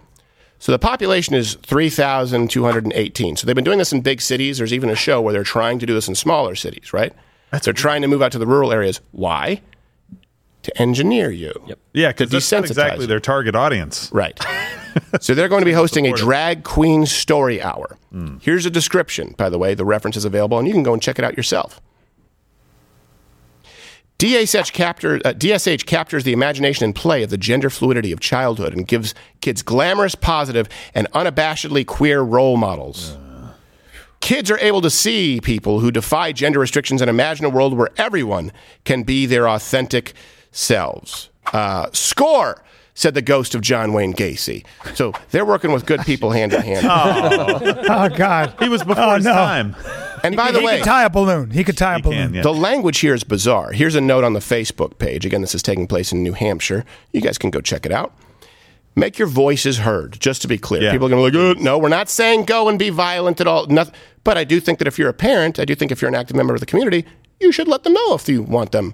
[0.65, 3.35] So the population is 3,218.
[3.35, 4.57] So they've been doing this in big cities.
[4.57, 7.13] There's even a show where they're trying to do this in smaller cities, right?
[7.61, 8.99] they're trying to move out to the rural areas.
[9.11, 9.61] Why?
[10.63, 11.53] To engineer you.
[11.67, 11.79] Yep.
[11.93, 13.07] Yeah, because that's not desensitize exactly you.
[13.07, 14.09] their target audience.
[14.11, 14.43] Right.
[15.21, 17.99] so they're going to be hosting a drag queen story hour.
[18.11, 18.37] Hmm.
[18.41, 19.75] Here's a description, by the way.
[19.75, 21.79] The reference is available, and you can go and check it out yourself.
[24.17, 28.73] DSH, capture, uh, DSH captures the imagination and play of the gender fluidity of childhood
[28.73, 33.17] and gives kids glamorous, positive, and unabashedly queer role models.
[34.21, 37.89] Kids are able to see people who defy gender restrictions and imagine a world where
[37.97, 38.51] everyone
[38.83, 40.13] can be their authentic
[40.51, 41.29] selves.
[41.53, 42.63] Uh, score,
[42.95, 44.65] said the ghost of John Wayne Gacy.
[44.95, 46.87] So they're working with good people hand in hand.
[46.89, 47.59] Oh,
[47.89, 49.33] oh God, he was before oh, his no.
[49.33, 49.75] time.
[50.23, 51.51] And by the he way, could tie a balloon.
[51.51, 52.31] He could tie a balloon.
[52.41, 53.73] the language here is bizarre.
[53.73, 55.25] Here's a note on the Facebook page.
[55.25, 56.85] Again, this is taking place in New Hampshire.
[57.11, 58.15] You guys can go check it out.
[58.95, 60.83] Make your voices heard, just to be clear.
[60.83, 60.91] Yeah.
[60.93, 63.41] People are going to be like, oh, no, we're not saying go and be violent
[63.41, 63.67] at all.
[63.67, 63.93] Nothing.
[64.23, 66.15] But I do think that if you're a parent, I do think if you're an
[66.15, 67.05] active member of the community,
[67.41, 68.93] you should let them know if you want them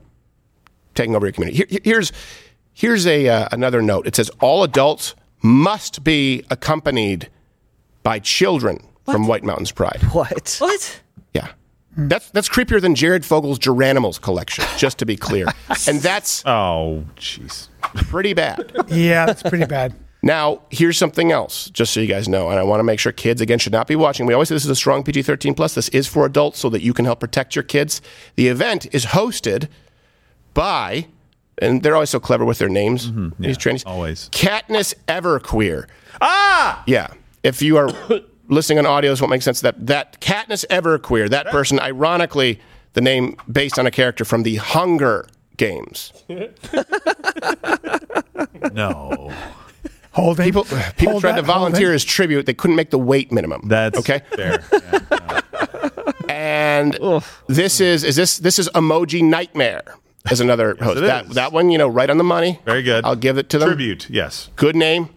[0.96, 1.66] taking over your community.
[1.70, 2.12] Here, here's
[2.74, 4.08] here's a uh, another note.
[4.08, 7.30] It says all adults must be accompanied
[8.04, 10.02] by children from White Mountains Pride.
[10.12, 10.58] What?
[10.60, 11.02] What?
[11.34, 11.50] Yeah.
[11.98, 15.48] That's that's creepier than Jared Fogle's Garanimals collection, just to be clear.
[15.88, 18.72] and that's oh, jeez, pretty bad.
[18.88, 19.94] Yeah, that's pretty bad.
[20.24, 23.12] Now, here's something else, just so you guys know, and I want to make sure
[23.12, 24.28] kids again should not be watching.
[24.28, 25.74] We always say this is a strong PG-13 plus.
[25.74, 28.02] This is for adults, so that you can help protect your kids.
[28.36, 29.68] The event is hosted
[30.54, 31.08] by,
[31.62, 33.12] and they're always so clever with their names.
[33.40, 35.88] these trainees, always Katniss Everqueer.
[36.20, 37.08] Ah, Yeah.
[37.44, 37.90] If you are
[38.50, 39.62] listening on audio, this won't make sense.
[39.62, 42.60] That that Katniss Everqueer, that person, ironically,
[42.94, 45.28] the name based on a character from the Hunger
[45.58, 46.12] Games.
[48.74, 49.32] no.
[50.14, 50.44] Hold it.
[50.44, 50.66] People,
[50.98, 52.46] people Hold tried that, to volunteer hold as tribute.
[52.46, 53.62] They couldn't make the weight minimum.
[53.68, 54.22] That's okay.
[54.36, 54.64] fair.
[56.30, 56.98] And
[57.48, 59.84] this is is this this is Emoji Nightmare
[60.30, 60.98] as another host.
[60.98, 61.36] it That is.
[61.36, 62.60] that one, you know, right on the money.
[62.66, 63.06] Very good.
[63.06, 63.70] I'll give it to them.
[63.70, 64.50] Tribute, yes.
[64.56, 65.10] Good name,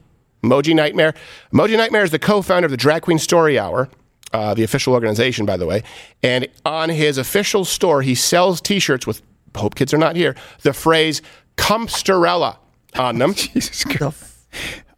[0.43, 1.15] Emoji Nightmare.
[1.53, 3.89] Emoji Nightmare is the co-founder of the Drag Queen Story Hour,
[4.33, 5.83] uh, the official organization, by the way.
[6.23, 9.23] And on his official store, he sells T-shirts with.
[9.57, 10.35] Hope kids are not here.
[10.63, 11.23] The phrase
[11.57, 12.57] Cumsterella
[12.99, 13.35] on them.
[13.35, 14.33] Jesus Christ.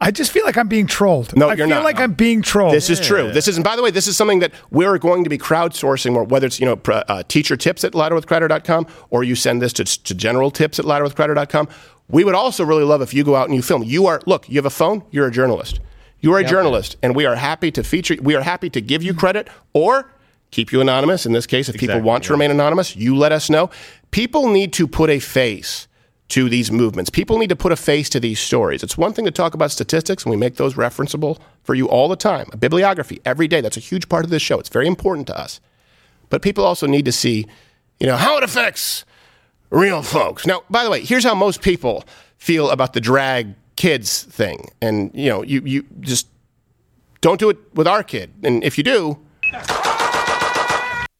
[0.00, 1.34] I just feel like I'm being trolled.
[1.36, 1.84] No, I you're feel not.
[1.84, 2.74] like I'm being trolled.
[2.74, 3.32] This is true.
[3.32, 6.28] This is, and by the way, this is something that we're going to be crowdsourcing,
[6.28, 10.14] whether it's you know uh, teacher tips at louderwithcrowder.com, or you send this to, to
[10.14, 11.68] general tips at louderwithcrowder.com.
[12.08, 13.82] We would also really love if you go out and you film.
[13.82, 15.02] You are look, you have a phone.
[15.10, 15.80] You're a journalist.
[16.20, 16.50] You are a Yep.
[16.50, 18.16] journalist, and we are happy to feature.
[18.20, 20.10] We are happy to give you credit or
[20.50, 21.26] keep you anonymous.
[21.26, 23.70] In this case, if people want to remain anonymous, you let us know.
[24.10, 25.88] People need to put a face
[26.28, 27.08] to these movements.
[27.08, 28.82] People need to put a face to these stories.
[28.82, 32.08] It's one thing to talk about statistics, and we make those referenceable for you all
[32.08, 32.48] the time.
[32.52, 33.60] A bibliography every day.
[33.60, 34.58] That's a huge part of this show.
[34.58, 35.60] It's very important to us.
[36.28, 37.46] But people also need to see,
[38.00, 39.04] you know, how it affects
[39.70, 40.46] real folks.
[40.46, 42.04] Now, by the way, here's how most people
[42.38, 44.70] feel about the drag kids thing.
[44.80, 46.26] And, you know, you, you just
[47.20, 48.32] don't do it with our kid.
[48.42, 49.18] And if you do,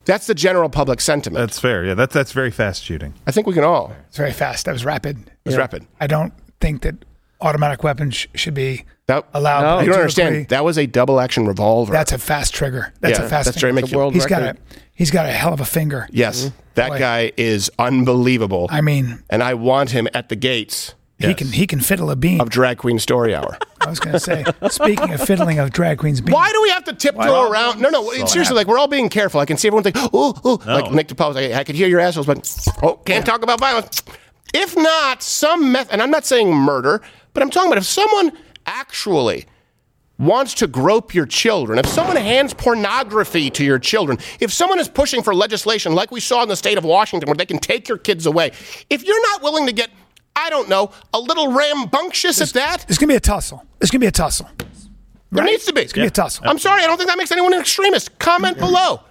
[0.07, 1.39] that's the general public sentiment.
[1.41, 1.85] That's fair.
[1.85, 3.13] Yeah, that's that's very fast shooting.
[3.27, 3.93] I think we can all.
[4.07, 4.65] It's very fast.
[4.65, 5.17] That was rapid.
[5.19, 5.85] It was rapid.
[5.99, 6.95] I don't think that
[7.39, 9.63] automatic weapons sh- should be That, allowed.
[9.65, 10.47] I you do don't understand.
[10.49, 11.93] That was a double action revolver.
[11.93, 12.91] That's a fast trigger.
[12.99, 13.43] That's Yeah, a fast.
[13.45, 13.51] Trigger.
[13.51, 13.81] That's very finger.
[14.05, 14.55] make you- He's got a
[14.93, 16.07] he's got a hell of a finger.
[16.11, 16.55] Yes, mm-hmm.
[16.73, 16.99] that Boy.
[16.99, 18.67] guy is unbelievable.
[18.71, 20.95] I mean, and I want him at the gates.
[21.19, 22.39] He can he can fiddle a bean.
[22.41, 23.57] of Drag Queen Story Hour.
[23.87, 24.43] I was going to say.
[24.69, 27.81] speaking of fiddling of drag queens, bean, Why do we have to tiptoe around?
[27.81, 28.11] No, no.
[28.11, 29.39] So seriously, like we're all being careful.
[29.39, 31.35] I can see everyone think, "Oh, oh," like Nick DiPaolo.
[31.35, 34.03] Like, I could hear your assholes, but oh, can't talk about violence.
[34.53, 37.01] If not, some method, and I'm not saying murder,
[37.33, 38.31] but I'm talking about if someone
[38.65, 39.45] actually
[40.19, 44.87] wants to grope your children, if someone hands pornography to your children, if someone is
[44.87, 47.87] pushing for legislation like we saw in the state of Washington where they can take
[47.87, 48.51] your kids away,
[48.89, 49.89] if you're not willing to get,
[50.37, 53.65] I don't know, a little rambunctious at that, It's going to be a tussle.
[53.81, 54.47] It's going to be a tussle.
[55.31, 55.81] there needs to be.
[55.81, 56.45] It's gonna be a tussle.
[56.47, 58.17] I'm sorry, I don't think that makes anyone an extremist.
[58.19, 59.01] Comment below.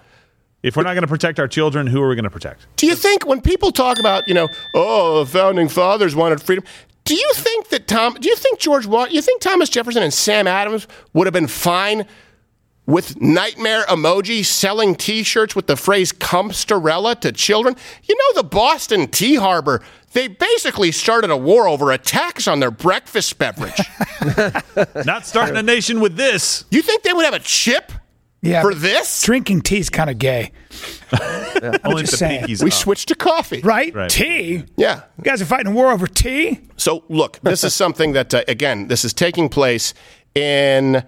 [0.63, 2.65] If we're not going to protect our children, who are we going to protect?
[2.77, 6.63] Do you think when people talk about, you know, oh, the founding fathers wanted freedom,
[7.05, 10.13] do you think that Tom, do you think George, Wa- you think Thomas Jefferson and
[10.13, 12.05] Sam Adams would have been fine
[12.87, 17.75] with nightmare emoji selling T-shirts with the phrase "Cumsterella" to children?
[18.03, 19.83] You know, the Boston Tea Harbor,
[20.13, 23.79] they basically started a war over a tax on their breakfast beverage.
[25.05, 26.65] Not starting a nation with this.
[26.71, 27.91] You think they would have a chip
[28.41, 29.21] Yeah, for this?
[29.21, 30.51] Drinking tea is kind of gay.
[31.11, 32.45] I'm Only just saying.
[32.61, 32.73] We up.
[32.73, 33.61] switched to coffee.
[33.61, 33.93] Right?
[33.93, 34.09] Right.
[34.09, 34.63] Tea.
[34.77, 35.01] Yeah.
[35.17, 36.61] You guys are fighting a war over tea.
[36.77, 39.93] So, look, this is something that, uh, again, this is taking place
[40.35, 41.03] in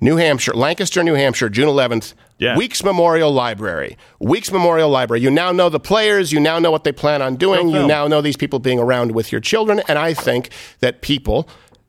[0.00, 2.14] New Hampshire, Lancaster, New Hampshire, June 11th.
[2.38, 2.56] Yeah.
[2.56, 3.96] Weeks Memorial Library.
[4.18, 5.22] Weeks Memorial Library.
[5.22, 6.32] You now know the players.
[6.32, 7.68] You now know what they plan on doing.
[7.68, 9.80] You now know these people being around with your children.
[9.88, 10.50] And I think
[10.80, 11.48] that people,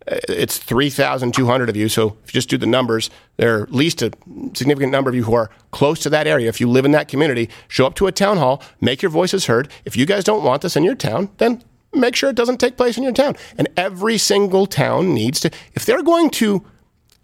[0.10, 1.90] uh, it's 3,200 of you.
[1.90, 4.12] So if you just do the numbers, there are at least a
[4.54, 6.48] significant number of you who are close to that area.
[6.48, 9.48] If you live in that community, show up to a town hall, make your voices
[9.48, 9.68] heard.
[9.84, 12.78] If you guys don't want this in your town, then make sure it doesn't take
[12.78, 13.36] place in your town.
[13.58, 16.64] And every single town needs to, if they're going to,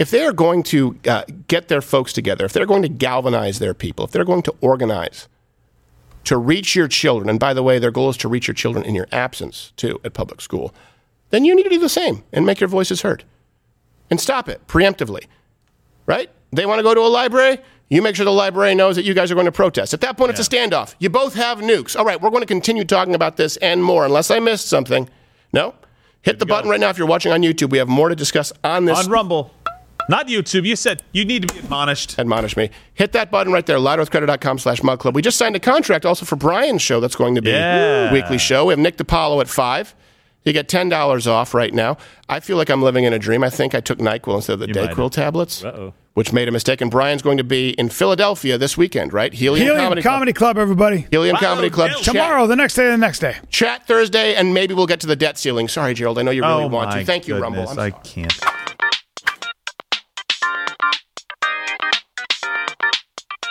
[0.01, 3.59] if they are going to uh, get their folks together, if they're going to galvanize
[3.59, 5.27] their people, if they're going to organize
[6.23, 8.83] to reach your children, and by the way, their goal is to reach your children
[8.83, 10.73] in your absence too at public school,
[11.29, 13.23] then you need to do the same and make your voices heard
[14.09, 15.25] and stop it preemptively,
[16.07, 16.31] right?
[16.51, 17.59] They want to go to a library.
[17.91, 19.93] You make sure the library knows that you guys are going to protest.
[19.93, 20.95] At that point, it's a standoff.
[20.97, 21.95] You both have nukes.
[21.95, 25.07] All right, we're going to continue talking about this and more, unless I missed something.
[25.53, 25.75] No?
[26.23, 27.71] Hit the button right now if you're watching on YouTube.
[27.71, 29.05] We have more to discuss on this.
[29.05, 29.51] On Rumble.
[30.09, 30.65] Not YouTube.
[30.65, 32.17] You said you need to be admonished.
[32.19, 32.69] Admonish me.
[32.93, 35.15] Hit that button right there, louderwithcrowder.com slash mug club.
[35.15, 38.09] We just signed a contract also for Bryan's show that's going to be Yeah.
[38.09, 38.65] a weekly show.
[38.65, 39.95] We have Nick DiPaolo at 5.
[40.43, 41.97] You get $10 off right now.
[42.27, 43.43] I feel like I'm living in a dream.
[43.43, 45.93] I think I took NyQuil instead of the You DayQuil tablets, Uh-oh.
[46.15, 46.81] which made a mistake.
[46.81, 49.31] And Bryan's going to be in Philadelphia this weekend, right?
[49.31, 50.55] Helium, Helium Comedy, Comedy, Club.
[50.55, 50.61] Club.
[50.63, 51.05] everybody.
[51.11, 51.91] Helium Comedy Club.
[51.91, 53.37] Chat- Tomorrow, the next day, the next day.
[53.51, 55.67] Chat Thursday, and maybe we'll get to the debt ceiling.
[55.67, 56.17] Sorry, Gerald.
[56.17, 57.05] I know you really oh want to.
[57.05, 57.69] Thank you, goodness, Rumble.
[57.69, 58.33] I'm I can't.